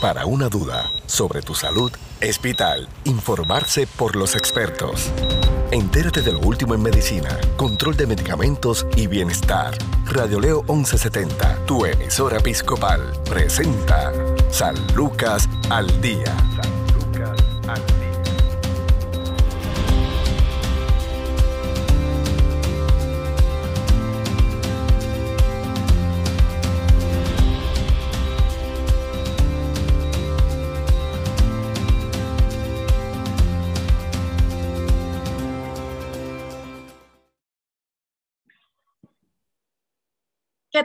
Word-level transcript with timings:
Para 0.00 0.24
una 0.24 0.48
duda 0.48 0.90
sobre 1.04 1.42
tu 1.42 1.54
salud, 1.54 1.92
Hospital. 2.26 2.88
Informarse 3.04 3.86
por 3.86 4.16
los 4.16 4.34
expertos. 4.34 5.10
Entérate 5.72 6.22
de 6.22 6.32
lo 6.32 6.38
último 6.38 6.74
en 6.74 6.82
medicina, 6.82 7.38
control 7.58 7.98
de 7.98 8.06
medicamentos 8.06 8.86
y 8.96 9.08
bienestar. 9.08 9.76
Radio 10.06 10.40
Leo 10.40 10.62
1170, 10.62 11.66
tu 11.66 11.84
emisora 11.84 12.38
episcopal, 12.38 13.12
presenta 13.28 14.10
San 14.50 14.74
Lucas 14.94 15.46
al 15.68 16.00
Día. 16.00 16.34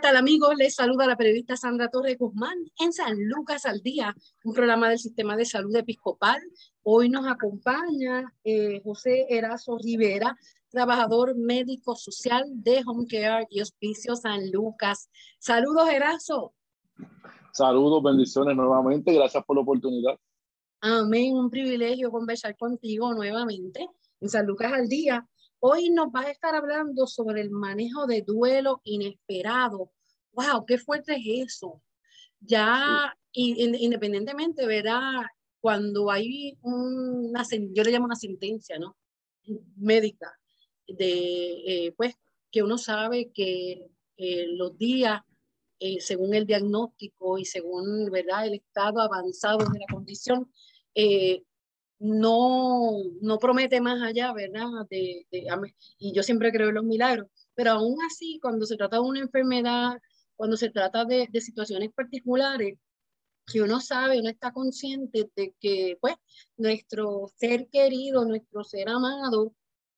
Tal 0.06 0.18
amigos? 0.18 0.54
Les 0.56 0.76
saluda 0.76 1.08
la 1.08 1.18
periodista 1.18 1.58
Sandra 1.58 1.90
Torres 1.90 2.16
Guzmán 2.20 2.54
en 2.80 2.94
San 2.94 3.18
Lucas 3.28 3.66
al 3.66 3.82
Día, 3.82 4.16
un 4.44 4.54
programa 4.54 4.88
del 4.88 5.00
Sistema 5.00 5.36
de 5.36 5.46
Salud 5.46 5.76
Episcopal. 5.76 6.40
Hoy 6.84 7.10
nos 7.10 7.26
acompaña 7.26 8.32
eh, 8.44 8.84
José 8.84 9.26
Erazo 9.30 9.80
Rivera, 9.80 10.38
trabajador 10.70 11.36
médico 11.36 11.96
social 11.96 12.44
de 12.54 12.84
Home 12.86 13.08
Care 13.10 13.48
y 13.50 13.62
Hospicio 13.62 14.16
San 14.16 14.52
Lucas. 14.52 15.10
Saludos, 15.40 15.90
Erazo. 15.90 16.54
Saludos, 17.52 18.04
bendiciones 18.04 18.56
nuevamente. 18.56 19.12
Gracias 19.12 19.44
por 19.44 19.56
la 19.56 19.64
oportunidad. 19.64 20.20
Amén, 20.82 21.36
un 21.36 21.50
privilegio 21.50 22.12
conversar 22.12 22.56
contigo 22.58 23.12
nuevamente 23.16 23.90
en 24.22 24.30
San 24.30 24.46
Lucas 24.46 24.72
al 24.72 24.88
Día. 24.88 25.28
Hoy 25.60 25.90
nos 25.90 26.12
vas 26.12 26.28
a 26.28 26.32
estar 26.32 26.54
hablando 26.54 27.08
sobre 27.08 27.42
el 27.42 27.50
manejo 27.50 28.06
de 28.06 28.22
duelo 28.22 28.82
inesperado. 28.84 29.95
¡Wow! 30.36 30.66
¡Qué 30.66 30.78
fuerte 30.78 31.16
es 31.16 31.56
eso! 31.56 31.82
Ya, 32.42 33.18
independientemente, 33.32 34.68
¿verdad? 34.68 35.24
Cuando 35.60 36.12
hay 36.12 36.58
una, 36.62 37.44
yo 37.72 37.84
le 37.84 37.92
llamo 37.92 38.06
una 38.06 38.16
sentencia, 38.16 38.78
¿no? 38.78 38.96
Médica, 39.78 40.32
de, 40.88 41.86
eh, 41.88 41.94
pues, 41.98 42.16
que 42.52 42.62
uno 42.64 42.78
sabe 42.78 43.32
que 43.34 43.88
eh, 44.18 44.48
los 44.50 44.78
días, 44.78 45.22
eh, 45.80 46.00
según 46.02 46.36
el 46.36 46.46
diagnóstico 46.46 47.38
y 47.38 47.46
según, 47.46 48.12
¿verdad? 48.12 48.46
El 48.46 48.56
estado 48.56 49.02
avanzado 49.02 49.60
de 49.60 49.80
la 49.80 49.86
condición, 49.92 50.52
no, 51.98 52.92
no 53.22 53.40
promete 53.40 53.82
más 53.82 54.02
allá, 54.02 54.34
¿verdad? 54.34 54.68
De, 54.90 55.26
y 55.98 56.14
yo 56.14 56.24
siempre 56.24 56.52
creo 56.52 56.70
en 56.70 56.76
los 56.76 56.84
milagros, 56.84 57.28
pero 57.56 57.72
aún 57.72 57.98
así, 58.04 58.38
cuando 58.42 58.66
se 58.66 58.76
trata 58.76 58.98
de 58.98 59.02
una 59.02 59.20
enfermedad, 59.22 59.98
cuando 60.36 60.58
se 60.58 60.70
trata 60.70 61.06
de, 61.06 61.30
situaciones 61.42 61.92
particulares, 61.94 62.78
que 63.46 63.62
uno 63.62 63.80
sabe, 63.80 64.20
uno 64.20 64.30
está 64.30 64.52
consciente 64.52 65.30
de 65.36 65.54
que, 65.60 65.98
pues, 66.02 66.16
nuestro 66.58 67.28
ser 67.36 67.68
querido, 67.70 68.26
nuestro 68.26 68.64
ser 68.64 68.90
amado, 68.90 69.54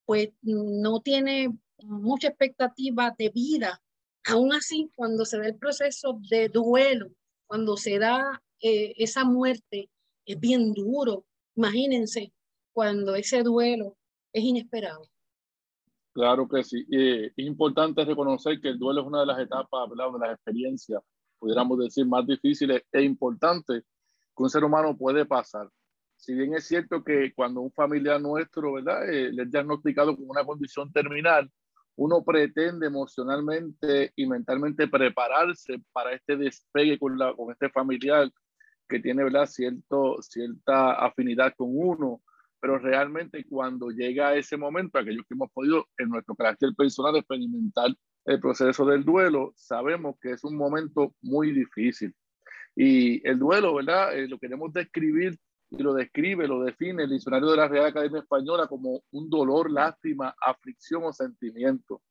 pues, 0.06 0.30
no 0.42 1.02
tiene 1.02 1.58
mucha 1.84 2.30
expectativa 2.30 3.14
de 3.18 3.30
vida. 3.30 3.82
Aún 4.26 4.54
así, 4.54 4.92
cuando 4.96 5.26
se 5.26 5.38
da 5.38 5.48
el 5.48 5.56
proceso 5.56 6.20
de 6.30 6.50
duelo, 6.50 7.10
cuando 7.48 7.78
se 7.78 8.00
da 8.00 8.44
eh, 8.62 8.94
esa 8.98 9.24
muerte, 9.24 9.90
es 10.26 10.40
bien 10.40 10.74
duro, 10.74 11.26
Imagínense 11.58 12.32
cuando 12.72 13.16
ese 13.16 13.42
duelo 13.42 13.98
es 14.32 14.44
inesperado. 14.44 15.10
Claro 16.18 16.48
que 16.48 16.64
sí. 16.64 16.84
es 16.90 17.32
importante 17.38 18.04
reconocer 18.04 18.60
que 18.60 18.70
el 18.70 18.80
duelo 18.80 19.02
es 19.02 19.08
una 19.08 19.20
de 19.20 19.28
las 19.28 19.40
etapas, 19.40 19.88
de 19.88 20.20
las 20.20 20.34
experiencias, 20.34 21.00
pudiéramos 21.38 21.78
decir, 21.78 22.08
más 22.08 22.26
difíciles 22.26 22.82
e 22.92 23.04
importantes 23.04 23.84
que 23.84 24.44
un 24.44 24.50
ser 24.50 24.64
humano 24.64 24.98
puede 24.98 25.28
pasar. 25.28 25.70
Si 26.16 26.34
bien 26.34 26.56
es 26.56 26.66
cierto 26.66 27.04
que 27.04 27.32
cuando 27.36 27.62
un 27.62 27.72
familiar 27.72 28.20
nuestro, 28.20 28.74
¿verdad?, 28.74 29.08
eh, 29.08 29.32
le 29.32 29.44
es 29.44 29.52
diagnosticado 29.52 30.16
con 30.16 30.28
una 30.28 30.44
condición 30.44 30.92
terminal, 30.92 31.52
uno 31.98 32.24
pretende 32.24 32.88
emocionalmente 32.88 34.12
y 34.16 34.26
mentalmente 34.26 34.88
prepararse 34.88 35.76
para 35.94 36.14
este 36.14 36.36
despegue 36.36 36.98
con, 36.98 37.16
la, 37.16 37.36
con 37.36 37.52
este 37.52 37.70
familiar, 37.70 38.28
que 38.90 39.00
tiene 39.00 39.24
¿verdad? 39.24 39.46
Cierto, 39.46 40.20
cierta 40.24 40.94
afinidad 40.94 41.54
con 41.56 41.70
uno, 41.72 42.24
pero 42.60 42.80
realmente 42.80 43.46
cuando 43.48 43.90
llega 43.90 44.36
ese 44.36 44.58
momento, 44.58 44.98
aquellos 44.98 45.26
que 45.28 45.36
hemos 45.36 45.52
podido 45.52 45.86
en 45.98 46.10
nuestro 46.10 46.36
carácter 46.36 46.70
personal 46.76 47.16
experimentar 47.16 47.90
el 48.26 48.40
proceso 48.40 48.86
del 48.86 49.06
duelo, 49.06 49.54
sabemos 49.56 50.16
que 50.22 50.32
es 50.32 50.44
un 50.44 50.56
momento 50.56 51.14
muy 51.22 51.52
difícil. 51.52 52.14
Y 52.76 53.28
el 53.28 53.40
duelo, 53.40 53.76
¿verdad? 53.76 54.18
Eh, 54.18 54.28
lo 54.28 54.38
queremos 54.38 54.72
describir 54.74 55.38
y 55.70 55.84
lo 55.84 55.94
describe, 55.94 56.48
lo 56.48 56.64
define 56.64 57.04
el 57.04 57.10
diccionario 57.10 57.50
de 57.50 57.58
la 57.58 57.68
Real 57.68 57.88
Academia 57.88 58.22
Española 58.22 58.68
como 58.68 59.02
un 59.12 59.30
dolor, 59.30 59.72
lástima, 59.72 60.36
aflicción 60.40 61.04
o 61.04 61.14
sentimiento. 61.14 62.02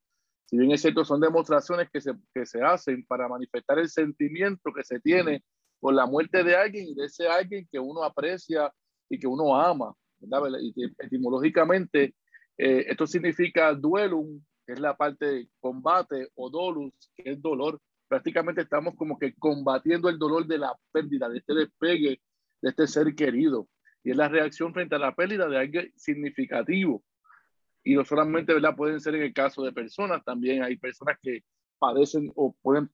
Si 0.45 0.57
bien 0.57 0.71
es 0.71 0.81
cierto, 0.81 1.03
son 1.03 1.19
demostraciones 1.19 1.89
que 1.91 1.99
se, 1.99 2.13
que 2.33 2.45
se 2.45 2.61
hacen 2.61 3.05
para 3.05 3.27
manifestar 3.27 3.79
el 3.79 3.89
sentimiento 3.89 4.71
que 4.73 4.83
se 4.83 4.99
tiene 4.99 5.43
por 5.79 5.93
la 5.93 6.05
muerte 6.05 6.43
de 6.43 6.55
alguien 6.55 6.87
y 6.87 6.95
de 6.95 7.05
ese 7.05 7.27
alguien 7.27 7.67
que 7.71 7.79
uno 7.79 8.03
aprecia 8.03 8.71
y 9.09 9.19
que 9.19 9.27
uno 9.27 9.55
ama. 9.55 9.93
Etimológicamente, 10.99 12.15
eh, 12.57 12.85
esto 12.87 13.05
significa 13.05 13.73
duelum, 13.73 14.41
que 14.65 14.73
es 14.73 14.79
la 14.79 14.95
parte 14.95 15.25
de 15.25 15.49
combate, 15.59 16.29
o 16.35 16.49
dolus, 16.49 16.93
que 17.15 17.31
es 17.31 17.41
dolor. 17.41 17.79
Prácticamente 18.07 18.61
estamos 18.61 18.95
como 18.95 19.17
que 19.17 19.33
combatiendo 19.35 20.09
el 20.09 20.17
dolor 20.17 20.45
de 20.47 20.57
la 20.57 20.73
pérdida, 20.91 21.29
de 21.29 21.39
este 21.39 21.53
despegue, 21.53 22.21
de 22.61 22.69
este 22.69 22.87
ser 22.87 23.13
querido. 23.15 23.67
Y 24.03 24.11
es 24.11 24.17
la 24.17 24.29
reacción 24.29 24.73
frente 24.73 24.95
a 24.95 24.99
la 24.99 25.15
pérdida 25.15 25.47
de 25.47 25.57
alguien 25.57 25.93
significativo. 25.95 27.03
Y 27.83 27.95
no 27.95 28.03
solamente 28.03 28.53
¿verdad? 28.53 28.75
pueden 28.75 28.99
ser 28.99 29.15
en 29.15 29.23
el 29.23 29.33
caso 29.33 29.63
de 29.63 29.71
personas, 29.71 30.23
también 30.23 30.63
hay 30.63 30.77
personas 30.77 31.17
que 31.21 31.43
padecen 31.79 32.31
o 32.35 32.53
pueden 32.61 32.89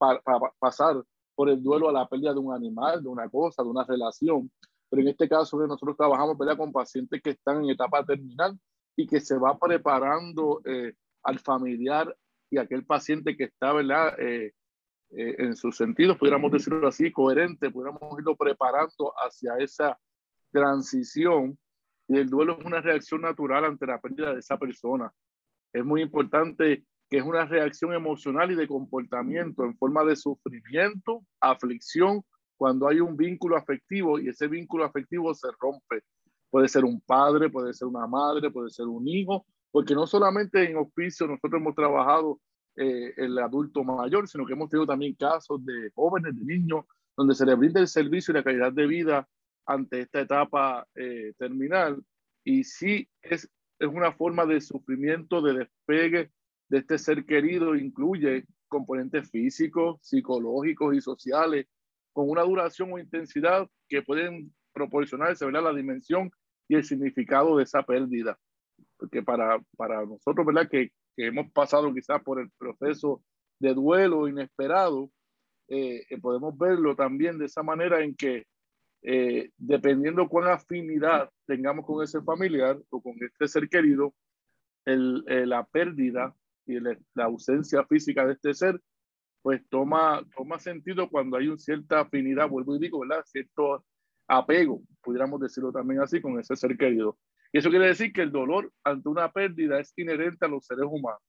pasar 0.60 1.04
por 1.36 1.50
el 1.50 1.64
duelo 1.64 1.90
a 1.90 1.94
la 1.94 2.08
pérdida 2.08 2.34
de 2.34 2.40
un 2.40 2.54
animal, 2.54 3.02
de 3.02 3.10
una 3.10 3.30
cosa, 3.30 3.64
de 3.64 3.70
una 3.70 3.84
relación. 3.84 4.52
Pero 4.94 5.02
en 5.02 5.08
este 5.08 5.28
caso 5.28 5.58
nosotros 5.58 5.98
trabajamos 5.98 6.38
con 6.56 6.72
pacientes 6.72 7.20
que 7.20 7.32
están 7.32 7.64
en 7.64 7.72
etapa 7.72 8.06
terminal 8.06 8.60
y 8.96 9.08
que 9.08 9.20
se 9.20 9.36
va 9.40 9.58
preparando 9.58 10.62
eh, 10.66 10.94
al 11.24 11.40
familiar 11.40 12.16
y 12.52 12.60
aquel 12.60 12.86
paciente 12.86 13.36
que 13.36 13.46
está 13.46 13.74
¿verdad? 13.74 14.14
Eh, 14.20 14.54
eh, 15.10 15.36
en 15.40 15.56
sus 15.56 15.78
sentidos, 15.78 16.16
pudiéramos 16.20 16.52
decirlo 16.52 16.88
así, 16.88 17.12
coherente, 17.12 17.72
pudiéramos 17.72 18.04
irlo 18.20 18.36
preparando 18.36 19.12
hacia 19.18 19.58
esa 19.58 20.00
transición. 20.52 21.58
Y 22.08 22.20
el 22.20 22.30
duelo 22.30 22.60
es 22.60 22.64
una 22.64 22.80
reacción 22.80 23.22
natural 23.22 23.66
ante 23.66 23.88
la 23.88 24.00
pérdida 24.00 24.32
de 24.32 24.42
esa 24.42 24.60
persona. 24.60 25.12
Es 25.74 25.84
muy 25.84 26.04
importante 26.04 26.86
que 27.10 27.18
es 27.18 27.24
una 27.24 27.46
reacción 27.46 27.94
emocional 27.94 28.52
y 28.52 28.56
de 28.56 28.68
comportamiento 28.68 29.64
en 29.64 29.76
forma 29.76 30.04
de 30.04 30.16
sufrimiento, 30.16 31.26
aflicción, 31.42 32.24
cuando 32.64 32.88
hay 32.88 33.02
un 33.02 33.18
vínculo 33.18 33.58
afectivo 33.58 34.18
y 34.18 34.30
ese 34.30 34.48
vínculo 34.48 34.86
afectivo 34.86 35.34
se 35.34 35.50
rompe. 35.60 36.02
Puede 36.50 36.70
ser 36.70 36.86
un 36.86 37.02
padre, 37.02 37.50
puede 37.50 37.74
ser 37.74 37.90
una 37.90 38.08
madre, 38.08 38.52
puede 38.52 38.70
ser 38.70 38.86
un 38.86 39.06
hijo, 39.06 39.46
porque 39.70 39.94
no 39.94 40.08
solamente 40.08 40.64
en 40.64 40.78
hospicio 40.78 41.28
nosotros 41.28 41.60
hemos 41.60 41.76
trabajado 41.76 42.40
eh, 42.78 43.16
el 43.18 43.38
adulto 43.38 43.84
mayor, 43.84 44.30
sino 44.30 44.46
que 44.46 44.54
hemos 44.54 44.70
tenido 44.70 44.88
también 44.88 45.14
casos 45.16 45.60
de 45.66 45.92
jóvenes, 45.94 46.38
de 46.38 46.46
niños, 46.46 46.86
donde 47.18 47.36
se 47.36 47.46
les 47.46 47.58
brinda 47.58 47.82
el 47.82 47.90
servicio 47.90 48.32
y 48.32 48.36
la 48.36 48.44
calidad 48.46 48.72
de 48.72 48.88
vida 48.88 49.28
ante 49.66 50.00
esta 50.00 50.22
etapa 50.22 50.88
eh, 50.96 51.34
terminal. 51.38 52.02
Y 52.46 52.64
sí 52.64 53.10
es, 53.22 53.52
es 53.78 53.88
una 53.90 54.14
forma 54.14 54.46
de 54.46 54.62
sufrimiento, 54.62 55.42
de 55.42 55.54
despegue, 55.54 56.32
de 56.70 56.78
este 56.78 56.98
ser 56.98 57.26
querido 57.26 57.76
incluye 57.76 58.46
componentes 58.70 59.30
físicos, 59.30 60.00
psicológicos 60.02 60.96
y 60.96 61.02
sociales, 61.02 61.68
con 62.14 62.30
una 62.30 62.44
duración 62.44 62.94
o 62.94 63.00
intensidad 63.00 63.68
que 63.90 64.02
pueden 64.02 64.54
proporcionarse 64.74 65.46
¿verdad? 65.46 65.64
la 65.64 65.74
dimensión 65.74 66.32
y 66.68 66.76
el 66.76 66.84
significado 66.84 67.58
de 67.58 67.64
esa 67.64 67.84
pérdida. 67.84 68.38
Porque 68.98 69.22
para, 69.22 69.60
para 69.76 70.06
nosotros, 70.06 70.46
¿verdad? 70.46 70.70
Que, 70.70 70.92
que 71.16 71.28
hemos 71.28 71.52
pasado 71.52 71.94
quizás 71.94 72.22
por 72.24 72.40
el 72.40 72.50
proceso 72.58 73.22
de 73.60 73.74
duelo 73.74 74.28
inesperado, 74.28 75.10
eh, 75.68 76.06
eh, 76.10 76.20
podemos 76.20 76.58
verlo 76.58 76.96
también 76.96 77.38
de 77.38 77.46
esa 77.46 77.64
manera 77.64 78.04
en 78.04 78.16
que 78.16 78.46
eh, 79.02 79.50
dependiendo 79.58 80.28
cuán 80.28 80.50
afinidad 80.50 81.30
tengamos 81.46 81.86
con 81.86 82.04
ese 82.04 82.22
familiar 82.22 82.78
o 82.90 83.02
con 83.02 83.16
este 83.22 83.48
ser 83.48 83.70
querido, 83.70 84.14
el, 84.86 85.24
la 85.50 85.66
pérdida 85.66 86.36
y 86.66 86.80
la, 86.80 86.98
ausencia 87.16 87.86
física 87.86 88.26
de 88.26 88.34
este 88.34 88.54
ser, 88.54 88.82
pues 89.44 89.62
toma, 89.70 90.26
toma 90.36 90.58
sentido 90.58 91.10
cuando 91.10 91.38
hay 91.38 91.50
una 91.50 91.58
cierta 91.58 92.00
afinidad, 92.00 92.50
vuelvo 92.50 92.78
y 92.78 92.80
digo, 92.80 93.02
¿verdad? 93.02 93.24
Cierto 93.26 93.86
apego, 94.26 94.82
pudiéramos 95.02 95.40
decirlo 95.42 95.72
también 95.72 96.02
así, 96.02 96.22
con 96.22 96.40
ese 96.40 96.56
ser 96.56 96.78
querido. 96.78 97.18
Y 97.52 97.58
eso 97.60 97.70
quiere 97.70 97.88
decir 97.88 98.14
que 98.14 98.22
el 98.22 98.32
dolor 98.32 98.72
ante 98.86 99.10
una 99.10 99.30
pérdida 99.32 99.80
es 99.80 99.94
inherente 99.98 100.46
a 100.46 100.48
los 100.48 100.66
seres 100.66 100.86
humanos. 100.90 101.22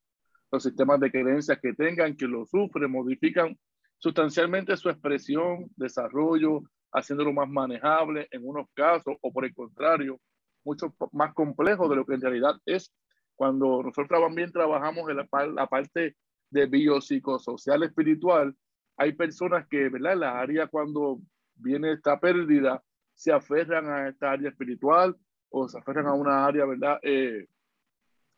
Los 0.52 0.62
sistemas 0.62 1.00
de 1.00 1.10
creencias 1.10 1.58
que 1.60 1.74
tengan, 1.74 2.16
que 2.16 2.28
lo 2.28 2.46
sufren, 2.46 2.90
modifican 2.90 3.58
sustancialmente 3.98 4.76
su 4.76 4.88
expresión, 4.88 5.68
desarrollo, 5.76 6.62
haciéndolo 6.92 7.32
más 7.32 7.48
manejable 7.48 8.28
en 8.30 8.46
unos 8.46 8.68
casos, 8.74 9.16
o 9.20 9.32
por 9.32 9.44
el 9.44 9.52
contrario, 9.52 10.20
mucho 10.64 10.94
más 11.10 11.34
complejo 11.34 11.88
de 11.88 11.96
lo 11.96 12.06
que 12.06 12.14
en 12.14 12.20
realidad 12.20 12.54
es 12.64 12.94
cuando 13.34 13.82
nosotros 13.82 14.20
también 14.20 14.52
trabajamos 14.52 15.10
en 15.10 15.16
la, 15.16 15.28
la 15.52 15.66
parte 15.66 16.16
de 16.54 16.66
biopsicosocial 16.66 17.82
espiritual, 17.82 18.56
hay 18.96 19.12
personas 19.12 19.66
que, 19.68 19.88
¿verdad? 19.88 20.12
En 20.14 20.20
la 20.20 20.40
área 20.40 20.68
cuando 20.68 21.20
viene 21.56 21.92
esta 21.92 22.18
pérdida, 22.18 22.82
se 23.12 23.32
aferran 23.32 23.90
a 23.90 24.08
esta 24.08 24.30
área 24.30 24.48
espiritual 24.48 25.16
o 25.50 25.68
se 25.68 25.78
aferran 25.78 26.06
a 26.06 26.14
una 26.14 26.46
área, 26.46 26.64
¿verdad? 26.64 26.98
Eh, 27.02 27.46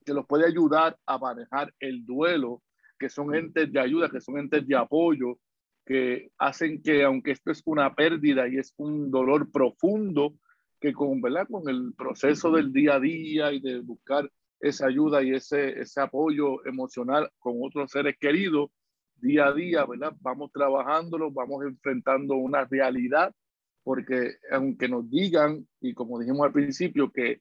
que 0.04 0.14
los 0.14 0.26
puede 0.26 0.46
ayudar 0.46 0.98
a 1.06 1.18
manejar 1.18 1.72
el 1.78 2.04
duelo, 2.06 2.62
que 2.98 3.08
son 3.08 3.34
entes 3.34 3.70
de 3.70 3.80
ayuda, 3.80 4.08
que 4.08 4.20
son 4.20 4.38
entes 4.38 4.66
de 4.66 4.76
apoyo, 4.76 5.38
que 5.84 6.30
hacen 6.38 6.82
que, 6.82 7.04
aunque 7.04 7.32
esto 7.32 7.50
es 7.50 7.62
una 7.66 7.94
pérdida 7.94 8.48
y 8.48 8.56
es 8.56 8.74
un 8.76 9.10
dolor 9.10 9.50
profundo, 9.50 10.34
que 10.80 10.92
con, 10.92 11.20
¿verdad? 11.20 11.46
con 11.50 11.68
el 11.68 11.94
proceso 11.96 12.50
del 12.50 12.72
día 12.72 12.94
a 12.94 13.00
día 13.00 13.52
y 13.52 13.60
de 13.60 13.80
buscar 13.80 14.30
esa 14.60 14.86
ayuda 14.86 15.22
y 15.22 15.34
ese, 15.34 15.80
ese 15.80 16.00
apoyo 16.00 16.64
emocional 16.66 17.30
con 17.38 17.54
otros 17.62 17.90
seres 17.90 18.16
queridos, 18.18 18.70
día 19.16 19.46
a 19.46 19.52
día, 19.52 19.84
¿verdad? 19.86 20.12
Vamos 20.20 20.50
trabajándolo, 20.52 21.30
vamos 21.30 21.64
enfrentando 21.64 22.34
una 22.36 22.64
realidad, 22.64 23.34
porque 23.82 24.34
aunque 24.50 24.88
nos 24.88 25.08
digan, 25.08 25.66
y 25.80 25.94
como 25.94 26.18
dijimos 26.18 26.46
al 26.46 26.52
principio, 26.52 27.10
que, 27.10 27.40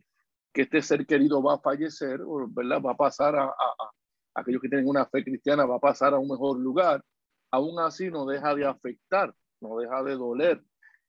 que 0.53 0.63
este 0.63 0.81
ser 0.81 1.05
querido 1.05 1.41
va 1.41 1.55
a 1.55 1.59
fallecer, 1.59 2.19
¿verdad? 2.49 2.81
Va 2.81 2.91
a 2.91 2.97
pasar 2.97 3.35
a, 3.35 3.45
a, 3.45 3.49
a, 3.49 3.91
aquellos 4.35 4.61
que 4.61 4.69
tienen 4.69 4.87
una 4.87 5.05
fe 5.05 5.23
cristiana, 5.23 5.65
va 5.65 5.75
a 5.75 5.79
pasar 5.79 6.13
a 6.13 6.19
un 6.19 6.29
mejor 6.29 6.59
lugar, 6.59 7.03
aún 7.51 7.79
así 7.79 8.09
no 8.09 8.25
deja 8.25 8.53
de 8.55 8.65
afectar, 8.65 9.33
no 9.61 9.77
deja 9.77 10.03
de 10.03 10.15
doler. 10.15 10.61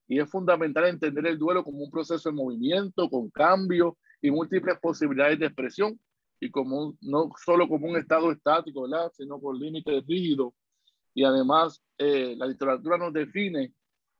Y 0.08 0.20
es 0.20 0.30
fundamental 0.30 0.86
entender 0.86 1.26
el 1.26 1.38
duelo 1.38 1.64
como 1.64 1.78
un 1.78 1.90
proceso 1.90 2.28
de 2.28 2.36
movimiento, 2.36 3.10
con 3.10 3.28
cambio 3.30 3.98
y 4.20 4.30
múltiples 4.30 4.78
posibilidades 4.80 5.38
de 5.38 5.46
expresión, 5.46 5.98
y 6.40 6.50
como 6.50 6.96
no 7.00 7.30
solo 7.42 7.68
como 7.68 7.88
un 7.88 7.96
estado 7.96 8.30
estático, 8.30 8.82
¿verdad? 8.82 9.10
sino 9.14 9.40
con 9.40 9.58
límites 9.58 10.04
rígidos. 10.06 10.52
Y 11.14 11.24
además, 11.24 11.82
eh, 11.98 12.34
la 12.36 12.46
literatura 12.46 12.98
nos 12.98 13.12
define 13.12 13.72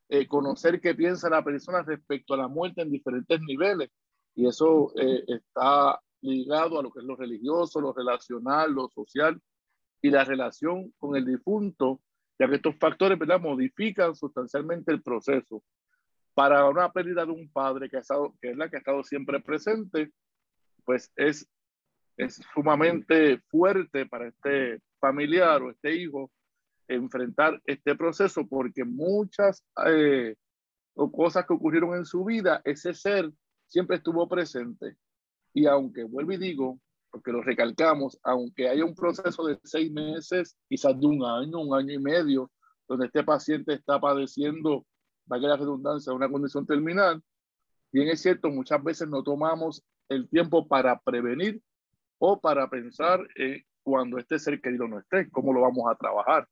eh, 0.08 0.26
conocer 0.26 0.80
qué 0.80 0.94
piensa 0.94 1.28
la 1.28 1.44
persona 1.44 1.82
respecto 1.82 2.34
a 2.34 2.38
la 2.38 2.48
muerte 2.48 2.82
en 2.82 2.90
diferentes 2.90 3.40
niveles. 3.40 3.90
Y 4.34 4.46
eso 4.46 4.92
eh, 4.96 5.24
está 5.26 6.00
ligado 6.22 6.78
a 6.78 6.82
lo 6.82 6.90
que 6.90 7.00
es 7.00 7.04
lo 7.04 7.16
religioso, 7.16 7.80
lo 7.80 7.92
relacional, 7.92 8.72
lo 8.72 8.88
social 8.88 9.40
y 10.00 10.10
la 10.10 10.24
relación 10.24 10.92
con 10.98 11.16
el 11.16 11.24
difunto, 11.24 12.00
ya 12.38 12.48
que 12.48 12.56
estos 12.56 12.76
factores 12.78 13.18
¿verdad? 13.18 13.40
modifican 13.40 14.14
sustancialmente 14.14 14.92
el 14.92 15.02
proceso. 15.02 15.62
Para 16.36 16.68
una 16.68 16.92
pérdida 16.92 17.24
de 17.24 17.32
un 17.32 17.50
padre 17.50 17.88
que, 17.88 17.96
ha 17.96 18.00
estado, 18.00 18.34
que 18.42 18.50
es 18.50 18.56
la 18.58 18.68
que 18.68 18.76
ha 18.76 18.80
estado 18.80 19.02
siempre 19.02 19.40
presente, 19.40 20.12
pues 20.84 21.10
es 21.16 21.48
sumamente 22.54 23.38
fuerte 23.48 24.04
para 24.04 24.28
este 24.28 24.82
familiar 25.00 25.62
o 25.62 25.70
este 25.70 25.96
hijo 25.96 26.30
enfrentar 26.88 27.60
este 27.64 27.96
proceso 27.96 28.46
porque 28.46 28.84
muchas 28.84 29.64
eh, 29.86 30.36
cosas 30.94 31.46
que 31.46 31.54
ocurrieron 31.54 31.96
en 31.96 32.04
su 32.04 32.24
vida, 32.24 32.60
ese 32.64 32.92
ser 32.92 33.32
siempre 33.66 33.96
estuvo 33.96 34.28
presente. 34.28 34.96
Y 35.52 35.66
aunque 35.66 36.04
vuelvo 36.04 36.32
y 36.32 36.36
digo, 36.36 36.78
porque 37.10 37.32
lo 37.32 37.42
recalcamos, 37.42 38.18
aunque 38.22 38.68
haya 38.68 38.84
un 38.84 38.94
proceso 38.94 39.46
de 39.46 39.58
seis 39.64 39.90
meses, 39.90 40.56
quizás 40.68 40.98
de 41.00 41.06
un 41.06 41.24
año, 41.24 41.60
un 41.60 41.74
año 41.74 41.94
y 41.94 41.98
medio, 41.98 42.50
donde 42.86 43.06
este 43.06 43.24
paciente 43.24 43.72
está 43.72 43.98
padeciendo, 43.98 44.86
vaya 45.26 45.48
la 45.48 45.56
redundancia, 45.56 46.12
una 46.12 46.28
condición 46.28 46.66
terminal, 46.66 47.22
bien 47.92 48.08
es 48.08 48.22
cierto, 48.22 48.48
muchas 48.48 48.82
veces 48.82 49.08
no 49.08 49.22
tomamos 49.22 49.84
el 50.08 50.28
tiempo 50.28 50.66
para 50.66 50.98
prevenir 51.00 51.60
o 52.18 52.40
para 52.40 52.68
pensar 52.70 53.26
en 53.36 53.62
cuando 53.82 54.18
este 54.18 54.38
ser 54.38 54.60
querido 54.60 54.88
no 54.88 54.98
esté, 54.98 55.30
cómo 55.30 55.52
lo 55.52 55.60
vamos 55.60 55.84
a 55.90 55.96
trabajar 55.96 56.48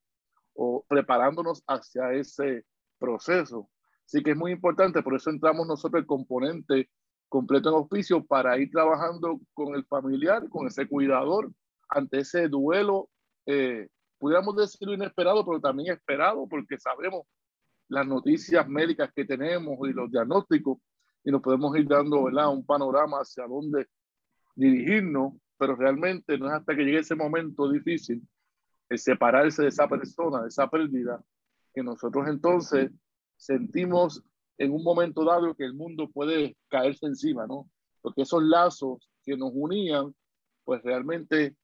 o 0.55 0.85
preparándonos 0.89 1.63
hacia 1.67 2.13
ese 2.13 2.65
proceso. 2.99 3.69
Así 4.07 4.23
que 4.23 4.33
es 4.33 4.37
muy 4.37 4.53
importante, 4.53 5.03
por 5.03 5.15
eso 5.15 5.31
entramos 5.31 5.67
nosotros 5.67 6.01
el 6.01 6.07
componente 6.07 6.91
completo 7.29 7.71
en 7.71 7.75
auspicio 7.77 8.25
para 8.25 8.57
ir 8.59 8.71
trabajando 8.71 9.41
con 9.55 9.75
el 9.75 9.85
familiar, 9.87 10.49
con 10.49 10.67
ese 10.67 10.87
cuidador, 10.87 11.51
ante 11.89 12.21
ese 12.21 12.49
duelo, 12.49 13.09
eh, 13.47 13.89
pudiéramos 14.19 14.57
decirlo 14.57 14.95
inesperado, 14.95 15.45
pero 15.45 15.61
también 15.61 15.93
esperado, 15.93 16.47
porque 16.49 16.79
sabemos 16.79 17.27
las 17.89 18.07
noticias 18.07 18.69
médicas 18.69 19.11
que 19.15 19.25
tenemos 19.25 19.79
y 19.89 19.93
los 19.93 20.11
diagnósticos, 20.11 20.79
y 21.25 21.31
nos 21.31 21.43
podemos 21.43 21.77
ir 21.77 21.89
dando 21.89 22.25
¿verdad? 22.25 22.53
un 22.53 22.65
panorama 22.65 23.19
hacia 23.19 23.47
dónde 23.47 23.87
dirigirnos 24.55 25.35
pero 25.57 25.77
realmente 25.77 26.39
no 26.39 26.47
es 26.47 26.53
hasta 26.53 26.75
que 26.75 26.83
llegue 26.85 26.99
ese 26.99 27.15
momento 27.15 27.71
difícil, 27.71 28.27
el 28.89 28.99
separarse 28.99 29.63
de 29.63 29.69
esa 29.69 29.89
persona, 29.89 30.43
de 30.43 30.49
esa 30.49 30.69
pérdida, 30.69 31.23
que 31.73 31.83
nosotros 31.83 32.27
entonces 32.29 32.91
sentimos 33.37 34.23
en 34.59 34.73
un 34.73 34.83
momento 34.83 35.25
dado 35.25 35.55
que 35.55 35.65
el 35.65 35.75
mundo 35.75 36.11
puede 36.11 36.57
caerse 36.69 37.07
encima, 37.07 37.47
¿no? 37.47 37.69
Porque 38.01 38.23
esos 38.23 38.43
lazos 38.43 39.09
que 39.23 39.37
nos 39.37 39.51
unían, 39.55 40.15
pues 40.65 40.83
realmente 40.83 41.57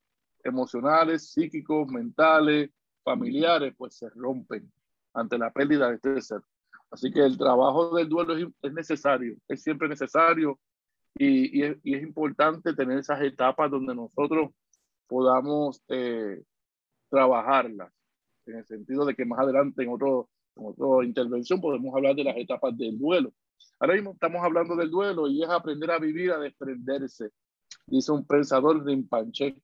emocionales, 0.43 1.31
psíquicos, 1.31 1.87
mentales, 1.89 2.71
familiares, 3.05 3.75
pues 3.77 3.97
se 3.97 4.09
rompen 4.11 4.73
ante 5.15 5.39
la 5.39 5.53
pérdida 5.53 5.89
de 5.89 5.97
este 5.97 6.21
ser. 6.21 6.41
Así 6.91 7.13
que 7.13 7.21
el 7.21 7.39
trabajo 7.39 7.95
del 7.95 8.09
duelo 8.09 8.37
es, 8.37 8.49
es 8.63 8.73
necesario, 8.73 9.37
es 9.49 9.63
siempre 9.63 9.89
necesario 9.89 10.59
y, 11.15 11.63
es, 11.63 11.77
importante 11.85 12.75
tener 12.75 12.99
esas 12.99 13.21
etapas 13.23 13.71
donde 13.71 13.95
nosotros 13.95 14.51
podamos 15.07 15.83
eh, 15.89 16.43
trabajarlas, 17.09 17.93
en 18.47 18.57
el 18.57 18.67
sentido 18.67 19.05
de 19.05 19.15
que 19.15 19.25
más 19.25 19.41
adelante 19.41 19.83
en, 19.83 19.91
otro, 19.91 20.29
en 20.57 20.67
otra 20.67 21.05
intervención 21.05 21.61
podemos 21.61 21.95
hablar 21.95 22.15
de 22.15 22.25
las 22.25 22.37
etapas 22.37 22.77
del 22.77 22.99
duelo. 22.99 23.33
Ahora 23.79 23.95
mismo 23.95 24.13
estamos 24.13 24.43
hablando 24.43 24.77
del 24.77 24.91
duelo 24.91 25.29
y 25.29 25.43
es 25.43 25.49
aprender 25.49 25.91
a 25.91 25.99
vivir, 25.99 26.33
a 26.33 26.39
desprenderse, 26.39 27.31
dice 27.87 28.13
un 28.13 28.25
pensador 28.27 28.83
de 28.85 28.93
Impanche. 28.93 29.57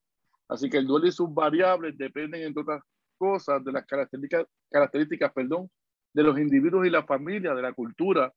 Así 0.48 0.68
que 0.68 0.78
el 0.78 0.86
duelo 0.86 1.06
y 1.06 1.12
sus 1.12 1.32
variables 1.32 1.96
dependen, 1.96 2.42
entre 2.42 2.62
otras 2.62 2.82
cosas, 3.16 3.64
de 3.64 3.72
las 3.72 3.86
características, 3.86 4.46
características 4.70 5.32
perdón, 5.32 5.70
de 6.12 6.22
los 6.22 6.38
individuos 6.38 6.86
y 6.86 6.90
la 6.90 7.04
familia, 7.04 7.54
de 7.54 7.62
la 7.62 7.72
cultura, 7.72 8.32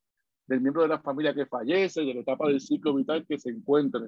del 0.48 0.62
miembro 0.62 0.82
de 0.82 0.88
la 0.88 1.00
familia 1.00 1.34
que 1.34 1.46
fallece, 1.46 2.02
de 2.02 2.14
la 2.14 2.22
etapa 2.22 2.48
del 2.48 2.60
ciclo 2.60 2.96
vital 2.96 3.26
que 3.28 3.38
se 3.40 3.50
encuentre. 3.50 4.08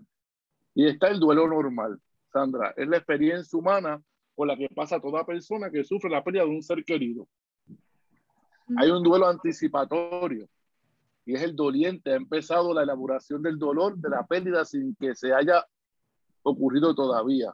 Y 0.74 0.88
está 0.88 1.10
el 1.10 1.20
duelo 1.20 1.48
normal, 1.48 2.00
Sandra, 2.32 2.74
es 2.76 2.88
la 2.88 2.98
experiencia 2.98 3.58
humana 3.58 4.02
por 4.36 4.48
la 4.48 4.58
que 4.58 4.68
pasa 4.74 5.00
toda 5.00 5.26
persona 5.26 5.70
que 5.70 5.84
sufre 5.84 6.10
la 6.10 6.24
pérdida 6.24 6.44
de 6.44 6.50
un 6.50 6.64
ser 6.64 6.84
querido. 6.84 7.28
Hay 8.78 8.90
un 8.90 9.04
duelo 9.04 9.28
anticipatorio 9.28 10.48
y 11.26 11.36
es 11.36 11.42
el 11.44 11.56
doliente. 11.56 12.12
Ha 12.14 12.16
empezado 12.16 12.74
la 12.74 12.84
elaboración 12.84 13.42
del 13.42 13.60
dolor 13.60 13.98
de 13.98 14.10
la 14.10 14.26
pérdida 14.26 14.66
sin 14.66 14.96
que 14.96 15.14
se 15.16 15.34
haya 15.34 15.66
ocurrido 16.44 16.96
todavía. 16.96 17.54